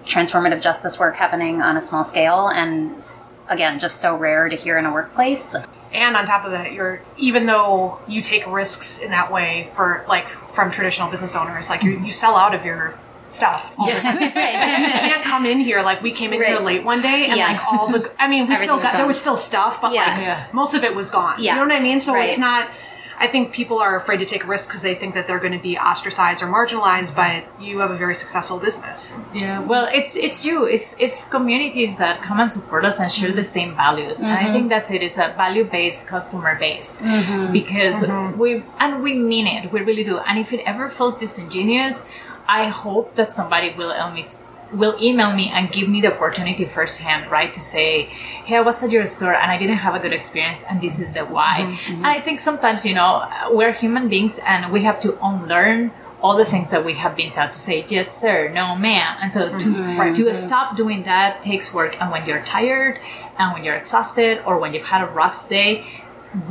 transformative 0.08 0.60
justice 0.62 0.98
work 0.98 1.14
happening 1.16 1.62
on 1.62 1.76
a 1.76 1.80
small 1.80 2.02
scale 2.02 2.48
and 2.48 3.00
again, 3.48 3.78
just 3.78 4.00
so 4.00 4.16
rare 4.16 4.48
to 4.48 4.56
hear 4.56 4.76
in 4.78 4.84
a 4.86 4.92
workplace. 4.92 5.54
And 5.92 6.16
on 6.16 6.26
top 6.26 6.44
of 6.44 6.50
that, 6.52 6.72
you're 6.72 7.00
even 7.16 7.46
though 7.46 7.98
you 8.08 8.20
take 8.20 8.46
risks 8.46 8.98
in 9.00 9.10
that 9.10 9.32
way 9.32 9.70
for 9.74 10.04
like 10.08 10.28
from 10.54 10.70
traditional 10.70 11.10
business 11.10 11.34
owners, 11.36 11.70
like 11.70 11.82
you, 11.82 11.98
you 12.00 12.12
sell 12.12 12.36
out 12.36 12.54
of 12.54 12.64
your 12.64 12.98
stuff. 13.30 13.70
the 13.76 13.92
time. 13.92 14.20
you 14.22 14.28
can't 14.30 15.22
come 15.24 15.46
in 15.46 15.60
here 15.60 15.82
like 15.82 16.02
we 16.02 16.10
came 16.12 16.32
in 16.32 16.42
here 16.42 16.58
late 16.60 16.84
one 16.84 17.00
day 17.02 17.26
and 17.28 17.36
Yeah. 17.38 17.52
like 17.52 17.60
all 17.72 17.90
the 17.90 18.10
I 18.18 18.28
mean 18.28 18.46
we 18.46 18.52
Everything 18.54 18.64
still 18.64 18.80
got 18.80 18.94
there 18.94 19.06
was 19.06 19.18
still 19.20 19.36
stuff 19.36 19.80
but 19.80 19.92
Yeah. 19.92 20.06
like 20.08 20.18
Yeah. 20.18 20.46
most 20.52 20.74
of 20.74 20.84
it 20.84 20.94
was 20.94 21.10
gone. 21.10 21.36
Yeah. 21.38 21.52
You 21.54 21.60
know 21.60 21.66
what 21.68 21.76
I 21.80 21.82
mean? 21.82 22.00
So 22.00 22.12
Right. 22.14 22.28
it's 22.28 22.38
not 22.38 22.68
I 23.20 23.26
think 23.26 23.52
people 23.52 23.78
are 23.78 23.96
afraid 23.96 24.18
to 24.18 24.26
take 24.26 24.46
risks 24.46 24.68
because 24.68 24.82
they 24.82 24.94
think 24.94 25.14
that 25.14 25.26
they're 25.26 25.40
going 25.40 25.52
to 25.52 25.58
be 25.58 25.76
ostracized 25.76 26.42
or 26.42 26.46
marginalized, 26.46 27.16
but 27.16 27.44
you 27.60 27.80
have 27.80 27.90
a 27.90 27.96
very 27.96 28.14
successful 28.14 28.58
business. 28.58 29.16
Yeah, 29.34 29.60
well, 29.60 29.88
it's 29.92 30.16
it's 30.16 30.44
you. 30.44 30.64
It's 30.64 30.94
it's 30.98 31.24
communities 31.24 31.98
that 31.98 32.22
come 32.22 32.38
and 32.38 32.50
support 32.50 32.84
us 32.84 33.00
and 33.00 33.10
share 33.10 33.32
the 33.32 33.42
mm-hmm. 33.42 33.58
same 33.58 33.74
values, 33.74 34.20
and 34.20 34.32
I 34.32 34.44
mm-hmm. 34.44 34.52
think 34.52 34.68
that's 34.68 34.90
it. 34.90 35.02
It's 35.02 35.18
a 35.18 35.34
value 35.36 35.64
based 35.64 36.06
customer 36.06 36.56
base 36.58 37.02
mm-hmm. 37.02 37.52
because 37.52 38.06
we 38.38 38.62
and 38.78 39.02
we 39.02 39.14
mean 39.14 39.46
it. 39.46 39.72
We 39.72 39.80
really 39.80 40.04
do. 40.04 40.18
And 40.18 40.38
if 40.38 40.52
it 40.52 40.60
ever 40.64 40.88
feels 40.88 41.18
disingenuous, 41.18 42.06
I 42.48 42.68
hope 42.68 43.14
that 43.16 43.30
somebody 43.30 43.74
will 43.74 43.90
admit 43.90 44.42
will 44.72 44.96
email 45.00 45.32
me 45.32 45.48
and 45.48 45.70
give 45.72 45.88
me 45.88 46.00
the 46.00 46.14
opportunity 46.14 46.64
firsthand, 46.64 47.30
right? 47.30 47.52
To 47.52 47.60
say, 47.60 48.04
hey, 48.44 48.56
I 48.56 48.60
was 48.60 48.82
at 48.82 48.90
your 48.90 49.06
store 49.06 49.34
and 49.34 49.50
I 49.50 49.56
didn't 49.56 49.78
have 49.78 49.94
a 49.94 49.98
good 49.98 50.12
experience, 50.12 50.64
and 50.68 50.80
this 50.80 51.00
is 51.00 51.14
the 51.14 51.24
why. 51.24 51.60
Mm-hmm. 51.60 51.94
And 51.94 52.06
I 52.06 52.20
think 52.20 52.40
sometimes, 52.40 52.84
you 52.84 52.94
know, 52.94 53.26
we're 53.50 53.72
human 53.72 54.08
beings 54.08 54.38
and 54.46 54.72
we 54.72 54.82
have 54.84 55.00
to 55.00 55.18
unlearn 55.24 55.92
all 56.20 56.36
the 56.36 56.44
things 56.44 56.70
that 56.72 56.84
we 56.84 56.94
have 56.94 57.14
been 57.14 57.30
taught 57.30 57.52
to 57.52 57.58
say, 57.58 57.84
yes, 57.88 58.10
sir, 58.10 58.48
no, 58.48 58.74
ma'am. 58.74 59.16
And 59.22 59.30
so 59.30 59.56
to, 59.56 59.70
Right. 59.96 60.14
to 60.16 60.24
mm-hmm. 60.24 60.34
stop 60.34 60.76
doing 60.76 61.04
that 61.04 61.40
takes 61.42 61.72
work. 61.72 61.96
And 62.00 62.10
when 62.10 62.26
you're 62.26 62.42
tired 62.42 62.98
and 63.38 63.52
when 63.52 63.62
you're 63.64 63.76
exhausted 63.76 64.42
or 64.44 64.58
when 64.58 64.74
you've 64.74 64.84
had 64.84 65.00
a 65.00 65.06
rough 65.06 65.48
day, 65.48 65.86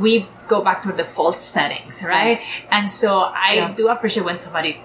we 0.00 0.26
go 0.48 0.62
back 0.62 0.80
to 0.82 0.92
default 0.92 1.38
settings, 1.38 2.02
right? 2.02 2.40
And 2.70 2.90
so 2.90 3.20
I 3.20 3.52
Yeah. 3.54 3.72
do 3.74 3.88
appreciate 3.88 4.24
when 4.24 4.38
somebody 4.38 4.80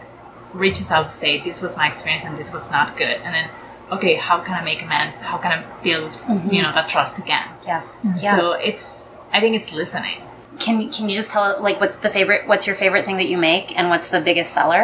reaches 0.54 0.91
out 0.91 1.04
to 1.10 1.14
say, 1.14 1.41
this 1.41 1.62
was 1.62 1.76
my 1.78 1.88
experience 1.88 2.26
and 2.26 2.38
this 2.38 2.54
was 2.54 2.72
not 2.72 2.95
good. 2.97 3.18
And 3.24 3.34
then, 3.36 3.49
okay, 3.91 4.16
how 4.16 4.39
can 4.39 4.54
I 4.56 4.64
make 4.64 4.82
amends? 4.82 5.22
How 5.22 5.38
can 5.38 5.51
I 5.51 5.64
build, 5.84 6.14
you 6.51 6.62
know, 6.62 6.72
that 6.74 6.88
trust 6.88 7.20
again? 7.20 7.47
Yeah. 7.66 7.84
Yeah. 8.04 8.16
So 8.38 8.51
it's, 8.54 9.22
I 9.32 9.39
think 9.39 9.56
it's 9.56 9.72
listening. 9.74 10.20
can 10.60 10.76
can 10.91 11.10
you 11.10 11.16
just 11.16 11.32
tell 11.32 11.58
like 11.68 11.78
what's 11.82 11.97
the 12.06 12.12
favorite 12.18 12.41
what's 12.47 12.66
your 12.68 12.76
favorite 12.84 13.04
thing 13.08 13.18
that 13.18 13.28
you 13.34 13.38
make 13.51 13.76
and 13.78 13.89
what's 13.89 14.10
the 14.16 14.22
biggest 14.22 14.54
seller? 14.54 14.84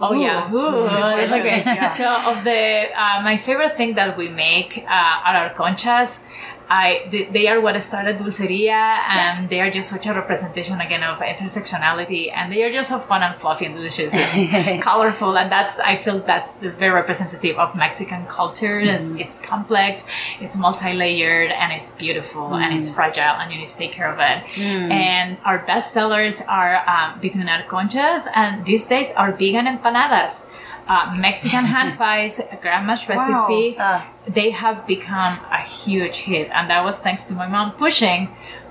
Oh 0.00 0.14
Ooh. 0.14 0.22
yeah, 0.22 0.54
Ooh, 0.54 0.82
that's 1.18 1.30
questions, 1.34 1.66
okay. 1.66 1.74
yeah. 1.74 1.88
So 2.00 2.06
of 2.30 2.44
the 2.44 2.60
uh, 3.02 3.18
my 3.28 3.36
favorite 3.36 3.74
thing 3.76 3.94
that 3.96 4.16
we 4.16 4.28
make 4.28 4.70
uh, 4.86 5.26
are 5.26 5.36
our 5.42 5.50
conchas. 5.54 6.24
I 6.70 7.08
they, 7.10 7.48
are 7.48 7.60
what 7.60 7.80
started 7.82 8.18
Dulceria, 8.18 8.98
and 9.08 9.48
they 9.50 9.60
are 9.60 9.70
just 9.70 9.88
such 9.90 10.06
a 10.06 10.14
representation 10.14 10.80
again 10.80 11.02
of 11.02 11.18
intersectionality, 11.18 12.30
and 12.32 12.52
they 12.52 12.62
are 12.62 12.70
just 12.70 12.90
so 12.90 13.00
fun 13.00 13.24
and 13.24 13.36
fluffy 13.36 13.66
and 13.66 13.74
delicious 13.74 14.14
and 14.14 14.80
colorful, 14.90 15.36
and 15.36 15.50
that's 15.50 15.80
I 15.80 15.96
feel 15.96 16.20
that's 16.20 16.54
the 16.54 16.70
very 16.70 16.92
representative 16.92 17.58
of 17.58 17.74
Mexican 17.74 18.24
culture. 18.26 18.78
It's, 18.78 19.08
mm-hmm. 19.08 19.18
it's 19.18 19.40
complex, 19.40 20.06
it's 20.40 20.56
multi-layered, 20.56 21.50
and 21.50 21.72
it's 21.72 21.90
beautiful, 21.90 22.54
and 22.54 22.72
it's 22.78 22.88
mm. 22.88 22.94
fragile, 22.94 23.34
and 23.40 23.52
you 23.52 23.58
need 23.58 23.68
to 23.68 23.76
take 23.76 23.90
care 23.90 24.12
of 24.12 24.20
it. 24.20 24.46
Mm. 24.54 24.92
And 24.92 25.38
our 25.44 25.58
best 25.66 25.92
sellers 25.92 26.40
are 26.42 26.88
um, 26.88 27.20
between 27.20 27.48
our 27.48 27.64
conchas 27.64 28.26
and 28.34 28.64
these 28.64 28.86
days 28.86 29.10
our 29.16 29.32
vegan 29.32 29.66
empanadas. 29.66 30.46
Uh, 30.92 31.14
Mexican 31.26 31.64
hand 31.74 31.96
pies, 32.02 32.40
grandma's 32.62 33.08
recipe, 33.08 33.76
Ah. 33.78 34.06
they 34.38 34.50
have 34.50 34.78
become 34.94 35.34
a 35.60 35.62
huge 35.78 36.16
hit. 36.28 36.46
And 36.56 36.68
that 36.70 36.82
was 36.84 37.00
thanks 37.06 37.22
to 37.28 37.34
my 37.34 37.46
mom 37.46 37.72
pushing 37.84 38.20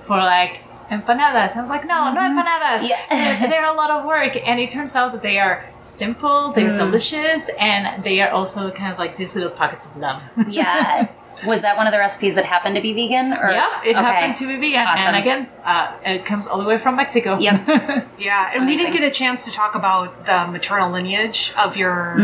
for 0.06 0.18
like 0.18 0.54
empanadas. 0.90 1.56
I 1.56 1.60
was 1.64 1.70
like, 1.76 1.84
no, 1.86 2.12
no 2.12 2.20
empanadas. 2.20 2.80
Yeah. 2.88 2.98
They're- 3.10 3.48
They're 3.50 3.64
a 3.74 3.76
lot 3.82 3.90
of 3.96 4.04
work. 4.04 4.32
And 4.48 4.56
it 4.60 4.70
turns 4.70 4.94
out 4.98 5.12
that 5.12 5.22
they 5.22 5.38
are 5.38 5.64
simple, 5.80 6.52
they're 6.52 6.76
delicious, 6.76 7.48
and 7.58 8.04
they 8.04 8.20
are 8.20 8.30
also 8.38 8.70
kind 8.70 8.90
of 8.92 8.98
like 8.98 9.12
these 9.20 9.32
little 9.36 9.50
pockets 9.60 9.86
of 9.86 9.96
love. 9.96 10.22
Yeah. 10.48 11.08
Was 11.46 11.62
that 11.62 11.76
one 11.76 11.86
of 11.86 11.92
the 11.92 11.98
recipes 11.98 12.34
that 12.34 12.44
happened 12.44 12.76
to 12.76 12.82
be 12.82 12.92
vegan? 12.92 13.32
Or 13.32 13.50
yeah, 13.50 13.80
it 13.84 13.90
Okay. 13.96 14.00
happened 14.00 14.36
to 14.36 14.46
be 14.46 14.56
vegan. 14.56 14.86
Awesome. 14.86 15.06
And 15.06 15.16
again, 15.16 15.48
uh, 15.64 15.92
it 16.04 16.24
comes 16.24 16.46
all 16.46 16.58
the 16.58 16.64
way 16.64 16.78
from 16.78 16.96
Mexico. 16.96 17.38
Yep. 17.38 18.06
Yeah, 18.20 18.50
and 18.54 18.66
we 18.66 18.76
didn't 18.76 18.92
get 18.92 19.02
a 19.02 19.10
chance 19.10 19.46
to 19.46 19.50
talk 19.50 19.74
about 19.74 20.26
the 20.26 20.46
maternal 20.46 20.90
lineage 20.90 21.54
of 21.56 21.74
your 21.76 22.16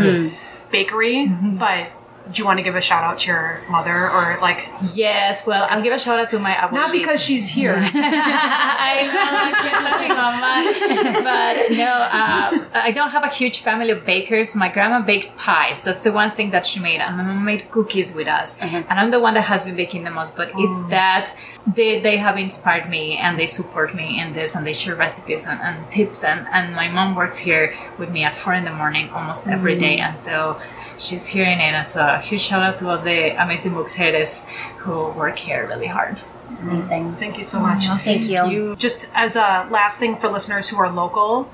bakery, 0.71 1.25
but 1.27 1.89
do 2.31 2.41
you 2.41 2.45
want 2.45 2.59
to 2.59 2.63
give 2.63 2.75
a 2.75 2.81
shout 2.81 3.03
out 3.03 3.19
to 3.19 3.27
your 3.27 3.61
mother 3.69 4.09
or 4.09 4.37
like 4.41 4.67
yes, 4.93 5.45
well, 5.47 5.67
I'll 5.69 5.81
give 5.81 5.93
a 5.93 5.99
shout 5.99 6.19
out 6.19 6.29
to 6.31 6.39
my 6.39 6.53
abuelita. 6.53 6.71
not 6.73 6.91
because 6.91 7.21
she's 7.21 7.49
here? 7.49 7.75
I 7.79 9.03
know, 9.13 9.27
I 9.37 9.51
can't 9.63 9.83
love 9.83 10.01
you, 10.01 10.13
mama. 10.17 11.23
But 11.23 11.71
no, 11.71 11.85
uh, 11.85 12.67
I 12.73 12.91
don't 12.91 13.11
have 13.11 13.23
a 13.23 13.29
huge 13.29 13.59
family 13.59 13.91
of 13.91 14.05
bakers. 14.05 14.55
My 14.55 14.69
grandma 14.69 15.01
baked 15.01 15.35
pies. 15.37 15.83
That's 15.83 16.03
the 16.03 16.11
one 16.11 16.31
thing 16.31 16.51
that 16.51 16.65
she 16.65 16.79
made. 16.79 16.99
And 16.99 17.17
my 17.17 17.23
mom 17.23 17.45
made 17.45 17.69
cookies 17.71 18.13
with 18.13 18.27
us. 18.27 18.59
Uh-huh. 18.61 18.83
And 18.89 18.99
I'm 18.99 19.11
the 19.11 19.19
one 19.19 19.33
that 19.35 19.45
has 19.45 19.65
been 19.65 19.75
baking 19.75 20.03
the 20.03 20.11
most. 20.11 20.35
But 20.35 20.49
it's 20.55 20.81
mm. 20.83 20.89
that 20.89 21.35
they, 21.65 21.99
they 21.99 22.17
have 22.17 22.37
inspired 22.37 22.89
me 22.89 23.17
and 23.17 23.37
they 23.37 23.45
support 23.45 23.95
me 23.95 24.19
in 24.19 24.33
this 24.33 24.55
and 24.55 24.65
they 24.65 24.73
share 24.73 24.95
recipes 24.95 25.47
and, 25.47 25.59
and 25.61 25.91
tips. 25.91 26.23
And, 26.23 26.47
and 26.51 26.75
my 26.75 26.87
mom 26.89 27.15
works 27.15 27.37
here 27.37 27.75
with 27.97 28.09
me 28.11 28.23
at 28.23 28.35
four 28.35 28.53
in 28.53 28.65
the 28.65 28.73
morning 28.73 29.09
almost 29.09 29.47
every 29.47 29.77
day. 29.77 29.97
Mm. 29.97 30.07
And 30.07 30.19
so 30.19 30.59
she's 30.99 31.27
hearing 31.27 31.59
it. 31.59 31.73
And 31.73 31.87
so 31.87 32.05
a 32.05 32.19
huge 32.19 32.41
shout 32.41 32.63
out 32.63 32.77
to 32.79 32.89
all 32.89 32.97
the 32.97 33.41
amazing 33.41 33.73
mujeres 33.73 34.47
who 34.79 35.09
work 35.11 35.37
here 35.39 35.67
really 35.67 35.87
hard. 35.87 36.19
Amazing. 36.61 37.15
Thank 37.17 37.37
you 37.37 37.43
so 37.43 37.59
much. 37.59 37.85
Thank 38.03 38.27
you. 38.27 38.75
Just 38.77 39.09
as 39.13 39.35
a 39.35 39.67
last 39.69 39.99
thing 39.99 40.15
for 40.15 40.27
listeners 40.27 40.67
who 40.69 40.77
are 40.77 40.91
local, 40.91 41.47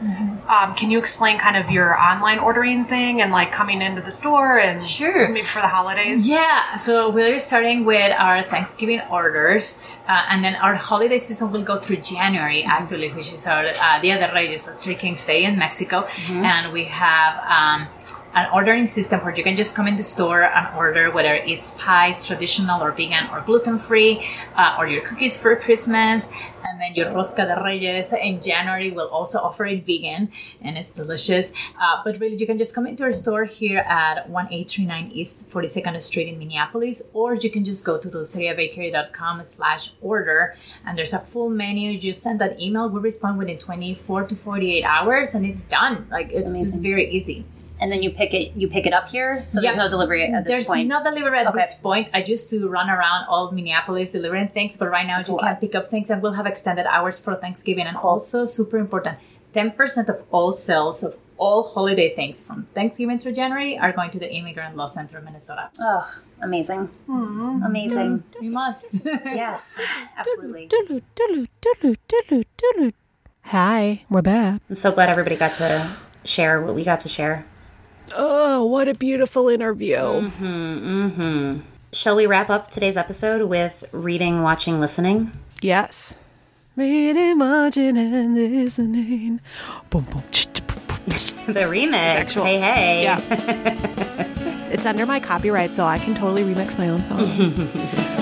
um, 0.47 0.75
can 0.75 0.91
you 0.91 0.97
explain 0.97 1.37
kind 1.37 1.57
of 1.57 1.69
your 1.69 1.99
online 1.99 2.39
ordering 2.39 2.85
thing 2.85 3.21
and 3.21 3.31
like 3.33 3.51
coming 3.51 3.81
into 3.81 4.01
the 4.01 4.11
store 4.13 4.57
and 4.59 4.81
Sure. 4.85 5.27
maybe 5.27 5.45
for 5.45 5.61
the 5.61 5.67
holidays? 5.67 6.29
Yeah, 6.29 6.75
so 6.75 7.09
we're 7.09 7.37
starting 7.39 7.83
with 7.83 8.13
our 8.17 8.43
Thanksgiving 8.43 9.01
orders, 9.11 9.77
uh, 10.07 10.23
and 10.29 10.41
then 10.41 10.55
our 10.55 10.75
holiday 10.75 11.17
season 11.17 11.51
will 11.51 11.63
go 11.63 11.77
through 11.79 11.97
January, 11.97 12.63
actually, 12.63 13.11
which 13.11 13.33
is 13.33 13.45
our 13.45 13.65
uh, 13.65 13.99
Dia 13.99 14.17
de 14.19 14.33
Reyes, 14.33 14.69
or 14.69 14.75
Three 14.75 14.95
Kings 14.95 15.25
Day 15.25 15.43
in 15.43 15.57
Mexico, 15.59 16.07
and 16.29 16.71
we 16.71 16.85
have 16.85 17.43
um, 17.49 17.87
an 18.33 18.49
ordering 18.51 18.85
system 18.85 19.19
where 19.23 19.35
you 19.35 19.43
can 19.43 19.55
just 19.55 19.75
come 19.75 19.87
in 19.87 19.95
the 19.95 20.03
store 20.03 20.43
and 20.43 20.75
order 20.75 21.11
whether 21.11 21.35
it's 21.35 21.71
pies, 21.71 22.25
traditional 22.25 22.81
or 22.81 22.91
vegan 22.91 23.29
or 23.31 23.41
gluten 23.41 23.77
free, 23.77 24.27
uh, 24.55 24.75
or 24.77 24.87
your 24.87 25.01
cookies 25.01 25.37
for 25.37 25.55
Christmas, 25.55 26.31
and 26.65 26.81
then 26.81 26.95
your 26.95 27.07
Rosca 27.07 27.45
de 27.45 27.61
Reyes 27.63 28.13
in 28.13 28.41
January 28.41 28.89
will 28.91 29.07
also 29.07 29.39
offer 29.39 29.65
it 29.65 29.85
vegan, 29.85 30.31
and 30.61 30.77
it's 30.77 30.91
delicious. 30.91 31.53
Uh, 31.79 32.01
but 32.03 32.19
really, 32.19 32.35
you 32.35 32.47
can 32.47 32.57
just 32.57 32.73
come 32.73 32.87
into 32.87 33.03
our 33.03 33.11
store 33.11 33.45
here 33.45 33.79
at 33.79 34.27
1839 34.29 35.11
East 35.11 35.49
42nd 35.49 36.01
Street 36.01 36.27
in 36.27 36.39
Minneapolis, 36.39 37.03
or 37.13 37.35
you 37.35 37.51
can 37.51 37.63
just 37.63 37.85
go 37.85 37.99
to 37.99 38.07
dulceriabakery.com 38.09 39.43
slash 39.43 39.93
order, 40.01 40.55
and 40.85 40.97
there's 40.97 41.13
a 41.13 41.19
full 41.19 41.49
menu. 41.49 41.91
You 41.91 42.13
send 42.13 42.41
that 42.41 42.59
email, 42.59 42.89
we 42.89 42.99
respond 42.99 43.37
within 43.37 43.59
24 43.59 44.27
to 44.27 44.35
48 44.35 44.83
hours, 44.83 45.35
and 45.35 45.45
it's 45.45 45.65
done. 45.65 46.07
Like, 46.09 46.31
it's 46.31 46.53
just 46.59 46.81
very 46.81 47.11
easy. 47.11 47.45
And 47.81 47.91
then 47.91 48.01
you 48.01 48.11
pick 48.11 48.33
it 48.33 48.55
you 48.55 48.67
pick 48.69 48.85
it 48.85 48.93
up 48.93 49.09
here, 49.09 49.41
so 49.45 49.59
there's 49.59 49.75
no 49.75 49.89
delivery 49.89 50.23
at 50.31 50.45
this 50.45 50.51
There's 50.51 50.67
point. 50.67 50.87
There's 50.89 51.03
no 51.03 51.09
delivery 51.11 51.39
at 51.39 51.47
Okay. 51.47 51.59
this 51.59 51.73
point. 51.73 52.09
I 52.13 52.23
used 52.25 52.49
to 52.51 52.69
run 52.69 52.89
around 52.89 53.25
all 53.27 53.47
of 53.47 53.53
Minneapolis 53.53 54.11
delivering 54.11 54.47
things, 54.49 54.77
but 54.77 54.89
right 54.89 55.05
now 55.05 55.19
you 55.19 55.33
Wow. 55.33 55.39
can 55.39 55.55
pick 55.57 55.75
up 55.75 55.89
things 55.89 56.09
and 56.09 56.21
we'll 56.21 56.33
have 56.33 56.45
extended 56.45 56.85
hours 56.85 57.19
for 57.19 57.35
Thanksgiving. 57.35 57.85
And 57.87 57.97
also, 57.97 58.45
super 58.45 58.77
important 58.77 59.17
10% 59.53 60.07
of 60.09 60.23
all 60.31 60.51
sales 60.51 61.03
of 61.03 61.17
all 61.37 61.61
holiday 61.63 62.09
things 62.09 62.41
from 62.45 62.63
Thanksgiving 62.73 63.19
through 63.19 63.33
January 63.33 63.77
are 63.77 63.91
going 63.91 64.09
to 64.11 64.19
the 64.19 64.31
Immigrant 64.33 64.75
Law 64.77 64.85
Center 64.87 65.17
of 65.17 65.23
Minnesota. 65.25 65.69
oh, 65.81 66.07
amazing. 66.41 66.85
Hmm. 67.07 67.61
Amazing. 67.65 68.23
We 68.39 68.49
must. 68.49 69.05
Yes, 69.25 69.79
absolutely. 70.17 70.69
Hi, 73.45 74.05
we're 74.09 74.21
back. 74.21 74.61
I'm 74.69 74.75
so 74.75 74.91
glad 74.91 75.09
everybody 75.09 75.35
got 75.35 75.55
to 75.55 75.95
share 76.23 76.61
what 76.61 76.75
we 76.75 76.83
got 76.83 76.99
to 77.01 77.09
share. 77.09 77.45
Oh, 78.15 78.65
what 78.65 78.87
a 78.87 78.93
beautiful 78.93 79.49
interview. 79.49 79.97
Mm-hmm, 79.97 80.45
mm-hmm. 80.45 81.59
Shall 81.93 82.15
we 82.15 82.25
wrap 82.25 82.49
up 82.49 82.69
today's 82.71 82.97
episode 82.97 83.47
with 83.47 83.83
reading, 83.91 84.41
watching, 84.43 84.79
listening? 84.79 85.31
Yes. 85.61 86.17
Reading, 86.75 87.39
watching, 87.39 87.97
and 87.97 88.35
listening. 88.35 89.39
Boom, 89.89 90.03
boom. 90.05 90.23
ch- 90.31 90.51
ch- 90.53 90.67
boom, 90.67 90.77
boom. 90.87 90.97
The 91.53 91.61
remix. 91.61 91.93
actual- 91.93 92.45
Hey, 92.45 92.59
hey. 92.59 93.03
Yeah. 93.03 93.19
it's 94.71 94.85
under 94.85 95.05
my 95.05 95.19
copyright, 95.19 95.73
so 95.75 95.85
I 95.85 95.99
can 95.99 96.15
totally 96.15 96.43
remix 96.43 96.77
my 96.77 96.89
own 96.89 97.03
song. 97.03 97.19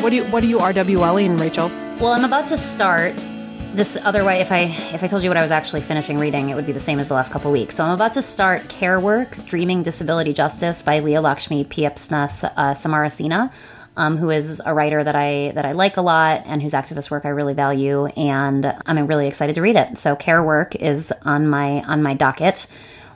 what 0.00 0.10
do 0.10 0.16
you 0.16 0.24
What 0.26 0.42
are 0.42 0.46
you 0.46 0.58
RWLing, 0.58 1.40
Rachel? 1.40 1.70
Well, 2.00 2.12
I'm 2.12 2.24
about 2.24 2.48
to 2.48 2.56
start 2.58 3.14
this 3.74 3.96
other 4.02 4.24
way. 4.24 4.40
If 4.40 4.52
I 4.52 4.60
if 4.94 5.02
I 5.02 5.08
told 5.08 5.22
you 5.22 5.30
what 5.30 5.36
I 5.36 5.42
was 5.42 5.50
actually 5.50 5.80
finishing 5.80 6.18
reading, 6.18 6.50
it 6.50 6.54
would 6.54 6.66
be 6.66 6.72
the 6.72 6.80
same 6.80 6.98
as 6.98 7.08
the 7.08 7.14
last 7.14 7.32
couple 7.32 7.50
weeks. 7.50 7.74
So 7.74 7.84
I'm 7.84 7.92
about 7.92 8.14
to 8.14 8.22
start 8.22 8.68
Care 8.68 9.00
Work: 9.00 9.36
Dreaming 9.46 9.82
Disability 9.82 10.32
Justice 10.32 10.82
by 10.82 11.00
Leah 11.00 11.20
Lakshmi 11.20 11.64
Piepzna 11.64 12.52
uh, 12.56 12.74
Samarasinha, 12.74 13.52
um, 13.96 14.16
who 14.16 14.30
is 14.30 14.62
a 14.64 14.72
writer 14.72 15.02
that 15.02 15.16
I 15.16 15.52
that 15.54 15.64
I 15.64 15.72
like 15.72 15.96
a 15.96 16.02
lot 16.02 16.42
and 16.46 16.62
whose 16.62 16.72
activist 16.72 17.10
work 17.10 17.24
I 17.24 17.30
really 17.30 17.54
value, 17.54 18.06
and 18.06 18.74
I'm 18.86 19.06
really 19.06 19.26
excited 19.26 19.54
to 19.56 19.62
read 19.62 19.76
it. 19.76 19.98
So 19.98 20.14
Care 20.14 20.42
Work 20.42 20.76
is 20.76 21.12
on 21.22 21.48
my 21.48 21.82
on 21.82 22.02
my 22.02 22.14
docket 22.14 22.66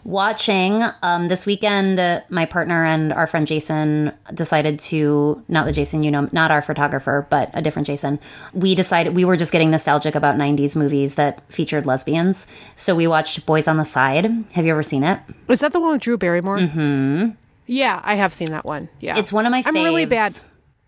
watching 0.04 0.82
um, 1.02 1.28
this 1.28 1.44
weekend 1.46 1.98
uh, 2.00 2.20
my 2.30 2.46
partner 2.46 2.84
and 2.84 3.12
our 3.12 3.26
friend 3.26 3.46
jason 3.46 4.12
decided 4.34 4.78
to 4.78 5.42
not 5.48 5.66
the 5.66 5.72
jason 5.72 6.02
you 6.02 6.10
know 6.10 6.28
not 6.32 6.50
our 6.50 6.62
photographer 6.62 7.26
but 7.30 7.50
a 7.54 7.60
different 7.62 7.86
jason 7.86 8.18
we 8.52 8.74
decided 8.74 9.14
we 9.14 9.24
were 9.24 9.36
just 9.36 9.52
getting 9.52 9.70
nostalgic 9.70 10.14
about 10.14 10.36
90s 10.36 10.74
movies 10.76 11.16
that 11.16 11.42
featured 11.52 11.84
lesbians 11.86 12.46
so 12.76 12.94
we 12.94 13.06
watched 13.06 13.44
boys 13.46 13.68
on 13.68 13.76
the 13.76 13.84
side 13.84 14.24
have 14.52 14.64
you 14.64 14.72
ever 14.72 14.82
seen 14.82 15.02
it 15.04 15.20
Is 15.48 15.60
that 15.60 15.72
the 15.72 15.80
one 15.80 15.92
with 15.92 16.00
Drew 16.02 16.16
Barrymore? 16.16 16.58
Mm-hmm. 16.58 17.30
Yeah, 17.66 18.00
I 18.02 18.14
have 18.14 18.32
seen 18.32 18.50
that 18.50 18.64
one. 18.64 18.88
Yeah, 19.00 19.18
it's 19.18 19.30
one 19.32 19.44
of 19.44 19.50
my 19.52 19.62
I'm 19.66 19.74
really 19.74 20.06
bad. 20.06 20.34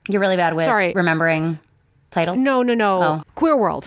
you're 0.09 0.21
really 0.21 0.37
bad 0.39 0.55
with 0.55 0.65
Sorry. 0.65 0.93
remembering 0.95 1.59
titles 2.11 2.39
No, 2.39 2.63
no, 2.63 2.75
no. 2.75 3.03
Oh. 3.03 3.23
Queer 3.35 3.57
World. 3.57 3.85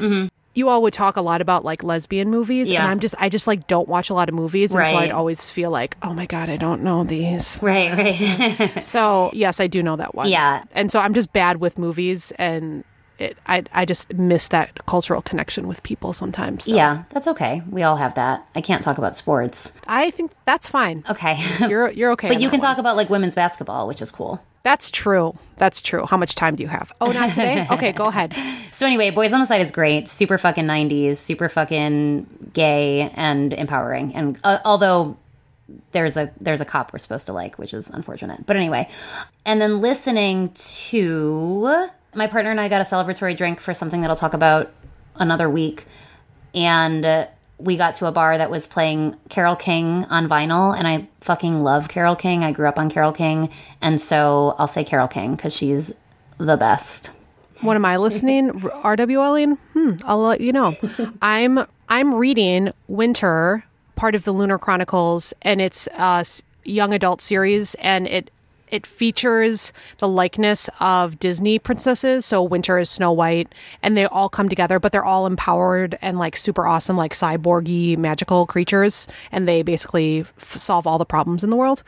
You 0.56 0.70
all 0.70 0.82
would 0.84 0.94
talk 0.94 1.18
a 1.18 1.22
lot 1.22 1.42
about 1.42 1.66
like 1.66 1.84
lesbian 1.84 2.30
movies, 2.30 2.72
Yeah. 2.72 2.82
and 2.82 2.88
I'm 2.92 3.00
just, 3.00 3.16
I 3.20 3.30
just 3.30 3.48
like 3.48 3.68
don't 3.68 3.88
watch 3.90 4.10
a 4.10 4.14
lot 4.14 4.30
of 4.30 4.36
movies, 4.36 4.74
and 4.74 4.86
so 4.88 4.96
I'd 4.96 5.12
always 5.12 5.50
feel 5.50 5.72
like, 5.72 5.98
oh 6.04 6.14
my 6.14 6.26
god, 6.28 6.50
I 6.50 6.58
don't 6.58 6.84
know 6.84 7.04
these. 7.04 7.60
right 7.62 7.92
right 7.98 8.84
So 8.84 9.32
yes, 9.34 9.60
I 9.60 9.68
do 9.68 9.82
know 9.82 9.96
that 9.96 10.14
one. 10.16 10.30
Yeah. 10.30 10.64
and 10.74 10.92
so 10.92 11.00
I'm 11.00 11.14
just 11.14 11.34
bad 11.34 11.58
with 11.58 11.78
movies, 11.80 12.32
and 12.38 12.84
it, 13.20 13.38
I, 13.46 13.64
I 13.72 13.86
just 13.86 14.12
miss 14.14 14.48
that 14.50 14.86
cultural 14.88 15.22
connection 15.22 15.68
with 15.68 15.82
people 15.84 16.14
sometimes. 16.14 16.66
So 16.66 16.74
yeah 16.76 17.04
that's 17.12 17.28
okay 17.28 17.62
we 17.70 17.84
all 17.84 17.96
have 17.96 18.16
that 18.16 18.44
i 18.56 18.60
can't 18.62 18.82
talk 18.84 18.98
about 18.98 19.16
sports 19.16 19.72
I 19.88 20.10
think 20.10 20.32
that's 20.46 20.68
fine. 20.68 21.04
okay 21.08 21.38
You're, 21.70 21.92
you're 21.92 22.12
okay. 22.14 22.28
but 22.30 22.42
you 22.42 22.50
can 22.50 22.60
one. 22.60 22.68
talk 22.70 22.80
about 22.80 22.96
like 22.98 23.12
women's 23.12 23.36
basketball 23.36 23.88
which 23.88 24.02
is 24.02 24.10
cool 24.12 24.44
That's 24.64 24.90
true. 24.90 25.38
That's 25.58 25.82
true. 25.82 26.06
How 26.06 26.18
much 26.18 26.36
time 26.36 26.56
do 26.56 26.64
you 26.64 26.70
have? 26.70 26.92
Oh, 27.02 27.12
not 27.12 27.30
today. 27.30 27.68
okay, 27.72 27.92
go 27.92 28.08
ahead. 28.08 28.34
So 28.72 28.86
anyway, 28.86 29.12
Boys 29.12 29.34
on 29.34 29.40
the 29.42 29.46
Side 29.46 29.62
is 29.62 29.72
great. 29.72 30.08
Super 30.08 30.38
fucking 30.38 30.66
90s, 30.66 31.18
super 31.18 31.50
fucking 31.50 32.50
gay 32.54 33.12
and 33.16 33.54
empowering. 33.54 34.16
And 34.16 34.40
uh, 34.44 34.60
although 34.66 35.18
there's 35.92 36.18
a 36.18 36.32
there's 36.40 36.62
a 36.62 36.66
cop 36.66 36.94
we're 36.94 37.00
supposed 37.00 37.26
to 37.26 37.34
like, 37.34 37.58
which 37.58 37.74
is 37.74 37.90
unfortunate. 37.90 38.46
But 38.46 38.56
anyway, 38.56 38.90
and 39.46 39.62
then 39.62 39.82
listening 39.82 40.50
to 40.50 41.90
my 42.16 42.28
partner 42.28 42.52
and 42.52 42.60
I 42.60 42.70
got 42.70 42.82
a 42.82 42.86
celebratory 42.86 43.36
drink 43.36 43.60
for 43.60 43.74
something 43.74 44.02
that 44.02 44.10
I'll 44.10 44.16
talk 44.16 44.34
about 44.34 44.72
another 45.16 45.50
week. 45.50 45.86
And 46.56 47.06
uh, 47.06 47.28
we 47.64 47.78
got 47.78 47.96
to 47.96 48.08
a 48.08 48.12
bar 48.12 48.38
that 48.38 48.52
was 48.52 48.68
playing 48.68 49.16
Carole 49.30 49.56
King 49.56 50.06
on 50.06 50.28
vinyl 50.28 50.78
and 50.78 50.88
I 50.88 51.08
fucking 51.22 51.64
love 51.64 51.88
Carole 51.88 52.16
King. 52.16 52.44
I 52.44 52.52
grew 52.52 52.68
up 52.68 52.78
on 52.78 52.90
Carole 52.90 53.14
King, 53.14 53.50
and 53.82 54.00
so 54.00 54.56
I'll 54.60 54.68
say 54.68 54.84
Carole 54.84 55.08
King 55.08 55.38
cuz 55.38 55.54
she's 55.56 55.94
the 56.38 56.58
best. 56.58 57.12
What 57.62 57.76
am 57.76 57.86
I 57.86 57.98
listening? 57.98 58.52
RWLing? 58.52 59.58
Hmm, 59.74 59.92
I'll 60.06 60.20
let 60.20 60.42
you 60.42 60.52
know. 60.52 60.76
I'm 61.22 61.66
I'm 61.88 62.14
reading 62.14 62.72
Winter, 62.88 63.64
part 63.96 64.16
of 64.16 64.26
the 64.26 64.34
Lunar 64.34 64.58
Chronicles, 64.58 65.34
and 65.42 65.62
it's 65.62 65.88
a 65.98 66.26
young 66.66 66.94
adult 66.94 67.22
series, 67.22 67.76
and 67.76 68.08
it 68.08 68.32
it 68.74 68.88
features 68.88 69.72
the 70.00 70.08
likeness 70.08 70.68
of 70.80 71.20
Disney 71.20 71.60
princesses. 71.60 72.26
So 72.26 72.42
Winter 72.42 72.80
is 72.80 72.90
Snow 72.90 73.12
White, 73.12 73.54
and 73.84 73.96
they 73.96 74.06
all 74.06 74.30
come 74.30 74.50
together, 74.50 74.80
but 74.80 74.92
they're 74.92 75.06
all 75.06 75.28
empowered 75.28 75.96
and 76.02 76.18
like 76.18 76.36
super 76.36 76.66
awesome, 76.66 76.98
like 76.98 77.14
cyborgy 77.14 77.96
magical 77.96 78.48
creatures, 78.48 79.08
and 79.32 79.48
they 79.48 79.62
basically 79.62 80.22
f- 80.22 80.58
solve 80.60 80.88
all 80.88 80.98
the 80.98 81.06
problems 81.06 81.44
in 81.44 81.52
the 81.52 81.56
world, 81.56 81.84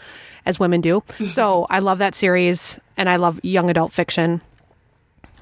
as 0.46 0.60
women 0.60 0.80
do. 0.80 1.02
Mm-hmm. 1.02 1.26
so 1.26 1.66
I 1.72 1.80
love 1.80 1.98
that 1.98 2.14
series, 2.14 2.80
and 2.98 3.10
I 3.10 3.16
love 3.16 3.40
young 3.44 3.72
adult 3.72 3.92
fiction. 3.92 4.42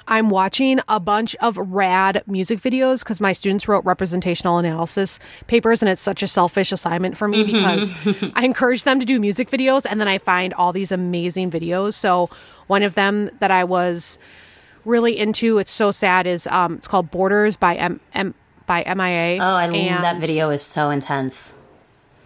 I'm 0.08 0.30
watching 0.30 0.80
a 0.88 1.00
bunch 1.00 1.36
of 1.38 1.58
rad 1.58 2.24
music 2.28 2.60
videos 2.62 3.00
because 3.00 3.22
my 3.22 3.34
students 3.34 3.68
wrote 3.68 3.86
representational 3.86 4.58
analysis 4.58 5.18
papers, 5.48 5.82
and 5.82 5.90
it's 5.90 6.02
such 6.02 6.22
a 6.24 6.28
selfish 6.28 6.72
assignment 6.72 7.18
for 7.18 7.28
me 7.28 7.44
because 7.44 7.92
I 8.36 8.44
encourage 8.46 8.84
them 8.84 9.00
to 9.00 9.06
do 9.06 9.20
music 9.20 9.50
videos, 9.50 9.86
and 9.90 10.00
then 10.02 10.08
I 10.08 10.18
find 10.18 10.54
all 10.54 10.74
these 10.74 10.92
amazing 10.92 11.52
videos. 11.52 11.94
So 11.94 12.30
one 12.68 12.84
of 12.84 12.96
them 12.96 13.30
that 13.40 13.52
I 13.52 13.64
was 13.64 14.20
really 14.86 15.18
into, 15.18 15.58
it's 15.58 15.72
so 15.72 15.92
sad, 15.92 16.28
is 16.28 16.48
um, 16.48 16.76
it's 16.76 16.88
called 16.88 17.10
Borders 17.10 17.56
by 17.56 17.76
M- 17.76 18.00
M- 18.14 18.34
by 18.68 18.84
MIA. 18.84 19.42
Oh, 19.42 19.56
I 19.56 19.68
love 19.68 20.02
that 20.02 20.20
video 20.20 20.50
is 20.50 20.62
so 20.62 20.90
intense. 20.90 21.56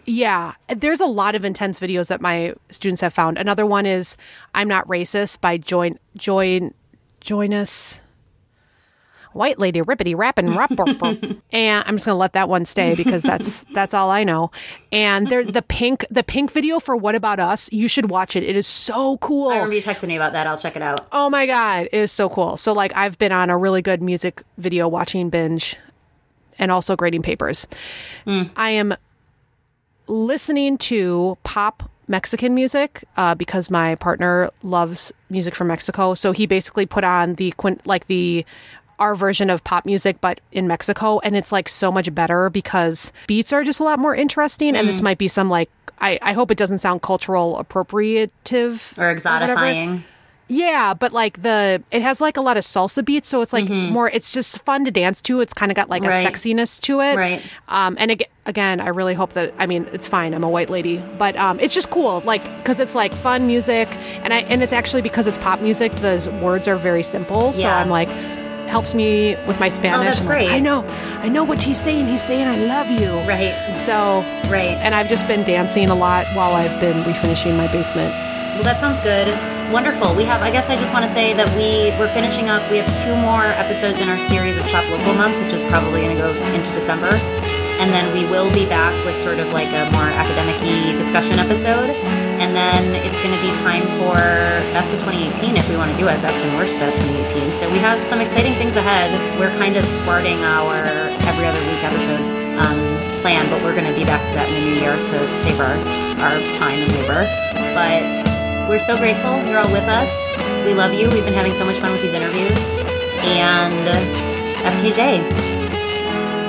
yeah, 0.06 0.54
there's 0.68 1.00
a 1.00 1.06
lot 1.06 1.36
of 1.36 1.44
intense 1.46 1.80
videos 1.80 2.08
that 2.08 2.22
my 2.22 2.54
students 2.70 3.02
have 3.02 3.14
found. 3.14 3.38
Another 3.38 3.66
one 3.66 3.86
is 3.86 4.18
"I'm 4.56 4.68
Not 4.68 4.88
Racist" 4.88 5.42
by 5.42 5.58
Join 5.58 5.92
Join 6.16 6.74
Join 7.28 7.54
Us. 7.54 8.00
White 9.34 9.60
lady 9.60 9.82
rippity 9.82 10.16
rapping 10.16 10.56
rap 10.56 10.74
burp, 10.74 10.98
burp. 10.98 11.22
and 11.52 11.84
I'm 11.86 11.96
just 11.96 12.06
gonna 12.06 12.18
let 12.18 12.32
that 12.34 12.48
one 12.48 12.64
stay 12.64 12.96
because 12.96 13.22
that's 13.22 13.64
that's 13.74 13.94
all 13.94 14.10
I 14.10 14.24
know. 14.24 14.50
And 14.94 15.28
there 15.28 15.44
the 15.44 15.62
pink 15.62 16.06
the 16.10 16.24
pink 16.24 16.54
video 16.54 16.80
for 16.80 16.96
What 16.96 17.16
About 17.16 17.42
Us, 17.42 17.70
you 17.70 17.90
should 17.90 18.10
watch 18.10 18.38
it. 18.38 18.44
It 18.44 18.56
is 18.56 18.66
so 18.66 19.18
cool. 19.18 19.50
I 19.50 19.56
remember 19.56 19.76
you 19.76 19.84
texted 19.84 20.08
me 20.08 20.16
about 20.16 20.32
that. 20.32 20.48
I'll 20.48 20.58
check 20.58 20.78
it 20.78 20.82
out. 20.82 21.06
Oh 21.12 21.30
my 21.30 21.46
god, 21.46 21.90
it 21.92 21.98
is 22.00 22.14
so 22.14 22.30
cool. 22.30 22.56
So 22.56 22.72
like 22.72 22.96
I've 22.96 23.18
been 23.18 23.34
on 23.34 23.50
a 23.50 23.58
really 23.58 23.82
good 23.82 24.02
music 24.02 24.42
video 24.58 24.88
watching 24.88 25.30
binge 25.30 25.76
and 26.58 26.72
also 26.72 26.96
grading 26.96 27.24
papers. 27.24 27.68
Hmm. 28.24 28.44
I 28.56 28.70
am 28.70 28.96
listening 30.08 30.78
to 30.78 31.38
pop 31.44 31.92
Mexican 32.08 32.54
music 32.56 33.04
uh, 33.18 33.36
because 33.36 33.70
my 33.70 33.96
partner 33.96 34.50
loves 34.64 35.12
music 35.30 35.56
from 35.56 35.68
Mexico. 35.68 36.14
So 36.14 36.32
he 36.32 36.46
basically 36.46 36.86
put 36.86 37.04
on 37.04 37.36
the 37.36 37.54
like 37.86 38.08
the 38.08 38.46
our 39.00 39.14
version 39.14 39.50
of 39.52 39.64
pop 39.64 39.86
music 39.86 40.20
but 40.22 40.42
in 40.52 40.68
Mexico 40.68 41.20
and 41.20 41.38
it's 41.38 41.52
like 41.52 41.70
so 41.70 41.92
much 41.92 42.14
better 42.16 42.50
because 42.50 43.14
beats 43.28 43.54
are 43.54 43.64
just 43.64 43.80
a 43.80 43.84
lot 43.84 44.00
more 44.00 44.16
interesting 44.16 44.76
and 44.76 44.88
this 44.88 45.04
might 45.04 45.20
be 45.20 45.28
some 45.28 45.52
like 45.52 45.70
I, 46.00 46.18
I 46.24 46.34
hope 46.34 46.50
it 46.50 46.58
doesn't 46.58 46.80
sound 46.80 47.04
cultural 47.04 47.64
appropriative 47.64 48.98
Or 48.98 49.16
exotifying. 49.16 50.04
Yeah, 50.50 50.94
but 50.94 51.12
like 51.12 51.42
the 51.42 51.84
it 51.92 52.02
has 52.02 52.22
like 52.22 52.38
a 52.38 52.42
lot 52.42 52.56
of 52.58 52.64
salsa 52.64 53.04
beats, 53.04 53.28
so 53.28 53.42
it's 53.42 53.52
like 53.54 53.68
more. 53.70 54.10
It's 54.10 54.32
just 54.32 54.62
fun 54.64 54.86
to 54.86 54.92
dance 54.92 55.20
to. 55.24 55.42
It's 55.42 55.54
kind 55.54 55.72
of 55.72 55.76
got 55.76 55.90
like 55.90 56.02
Mm-hmm. 56.04 56.12
Right. 56.12 56.26
a 56.26 56.30
sexiness 56.32 56.80
to 56.82 57.02
it. 57.02 57.16
Right. 57.18 57.42
Um, 57.68 57.98
and 58.00 58.12
ag- 58.12 58.30
again, 58.46 58.80
I 58.80 58.88
really 58.90 59.14
hope 59.14 59.34
that. 59.34 59.54
I 59.58 59.66
mean, 59.66 59.88
it's 59.92 60.08
fine. 60.08 60.34
I'm 60.34 60.44
a 60.46 60.50
white 60.50 60.70
lady, 60.70 61.02
but 61.18 61.36
um, 61.36 61.60
it's 61.60 61.74
just 61.74 61.90
cool. 61.90 62.22
Like 62.22 62.44
because 62.58 62.80
it's 62.80 62.96
like 62.96 63.14
fun 63.14 63.46
music, 63.48 63.90
and 64.24 64.34
I 64.34 64.40
and 64.42 64.64
it's 64.64 64.74
actually 64.74 65.02
because 65.02 65.28
it's 65.28 65.38
pop 65.38 65.60
music. 65.62 65.92
The 65.94 66.38
words 66.42 66.68
are 66.70 66.78
very 66.78 67.04
simple, 67.04 67.52
so 67.54 67.62
Yeah. 67.62 67.76
Oh, 67.78 67.80
I'm 67.82 67.90
like 67.90 68.10
helps 68.68 68.94
me 68.94 69.34
with 69.48 69.60
my 69.62 69.70
Spanish. 69.70 70.06
that's 70.06 70.20
I'm 70.20 70.26
like, 70.28 70.38
great. 70.40 70.50
I 70.52 70.60
know, 70.60 70.86
I 71.22 71.30
know 71.30 71.46
what 71.46 71.62
he's 71.64 71.80
saying. 71.82 72.08
He's 72.08 72.22
saying 72.22 72.48
I 72.48 72.58
love 72.66 72.88
you. 73.00 73.10
Right. 73.28 73.54
So 73.78 74.20
Right. 74.52 74.68
and 74.68 74.94
I've 74.94 75.08
just 75.08 75.26
been 75.28 75.46
dancing 75.46 75.90
a 75.90 75.96
lot 75.96 76.26
while 76.36 76.54
I've 76.54 76.78
been 76.82 76.98
refinishing 77.04 77.56
my 77.58 77.68
basement. 77.72 78.14
Well, 78.58 78.66
that 78.66 78.82
sounds 78.82 78.98
good. 79.06 79.30
Wonderful. 79.70 80.18
We 80.18 80.26
have, 80.26 80.42
I 80.42 80.50
guess 80.50 80.66
I 80.66 80.82
just 80.82 80.90
want 80.90 81.06
to 81.06 81.14
say 81.14 81.30
that 81.38 81.46
we, 81.54 81.94
we're 82.02 82.10
finishing 82.10 82.50
up. 82.50 82.66
We 82.74 82.82
have 82.82 82.90
two 83.06 83.14
more 83.22 83.46
episodes 83.54 84.02
in 84.02 84.10
our 84.10 84.18
series 84.18 84.58
of 84.58 84.66
Shop 84.66 84.82
Local 84.90 85.14
Month, 85.14 85.38
which 85.46 85.54
is 85.54 85.62
probably 85.70 86.02
going 86.02 86.18
to 86.18 86.22
go 86.26 86.34
into 86.58 86.66
December. 86.74 87.14
And 87.78 87.94
then 87.94 88.10
we 88.18 88.26
will 88.34 88.50
be 88.58 88.66
back 88.66 88.98
with 89.06 89.14
sort 89.22 89.38
of 89.38 89.54
like 89.54 89.70
a 89.78 89.86
more 89.94 90.10
academic 90.10 90.58
discussion 90.98 91.38
episode. 91.38 91.94
And 92.42 92.58
then 92.58 92.82
it's 93.06 93.22
going 93.22 93.38
to 93.38 93.44
be 93.46 93.54
time 93.62 93.86
for 94.02 94.18
Best 94.74 94.90
of 94.90 95.06
2018 95.06 95.54
if 95.54 95.70
we 95.70 95.78
want 95.78 95.94
to 95.94 95.98
do 96.02 96.10
it, 96.10 96.18
Best 96.26 96.42
and 96.42 96.58
Worst 96.58 96.82
of 96.82 96.90
2018. 97.38 97.62
So 97.62 97.70
we 97.70 97.78
have 97.78 98.02
some 98.10 98.26
exciting 98.26 98.58
things 98.58 98.74
ahead. 98.74 99.14
We're 99.38 99.54
kind 99.62 99.78
of 99.78 99.86
thwarting 100.02 100.42
our 100.42 100.82
every 101.30 101.46
other 101.46 101.62
week 101.70 101.86
episode 101.86 102.26
um, 102.58 102.82
plan, 103.22 103.46
but 103.54 103.62
we're 103.62 103.78
going 103.78 103.86
to 103.86 103.94
be 103.94 104.02
back 104.02 104.26
to 104.26 104.34
that 104.34 104.50
in 104.50 104.58
the 104.58 104.64
new 104.66 104.78
year 104.82 104.98
to 104.98 105.18
save 105.46 105.62
our, 105.62 105.78
our 106.26 106.36
time 106.58 106.82
and 106.82 106.90
labor. 107.06 107.22
But 107.78 108.02
we're 108.68 108.80
so 108.80 108.98
grateful 108.98 109.44
you're 109.46 109.60
all 109.60 109.72
with 109.72 109.88
us. 109.88 110.12
We 110.66 110.74
love 110.74 110.94
you. 110.94 111.10
We've 111.10 111.24
been 111.24 111.34
having 111.34 111.54
so 111.54 111.66
much 111.66 111.80
fun 111.80 111.92
with 111.92 112.02
these 112.02 112.14
interviews. 112.14 112.52
And 113.24 113.74
uh, 113.88 114.28
FKJ. 114.70 115.22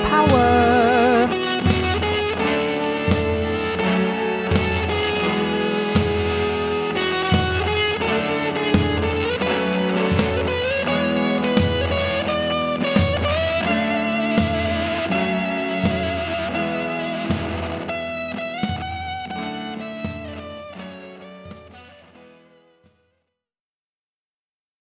power. 0.09 0.78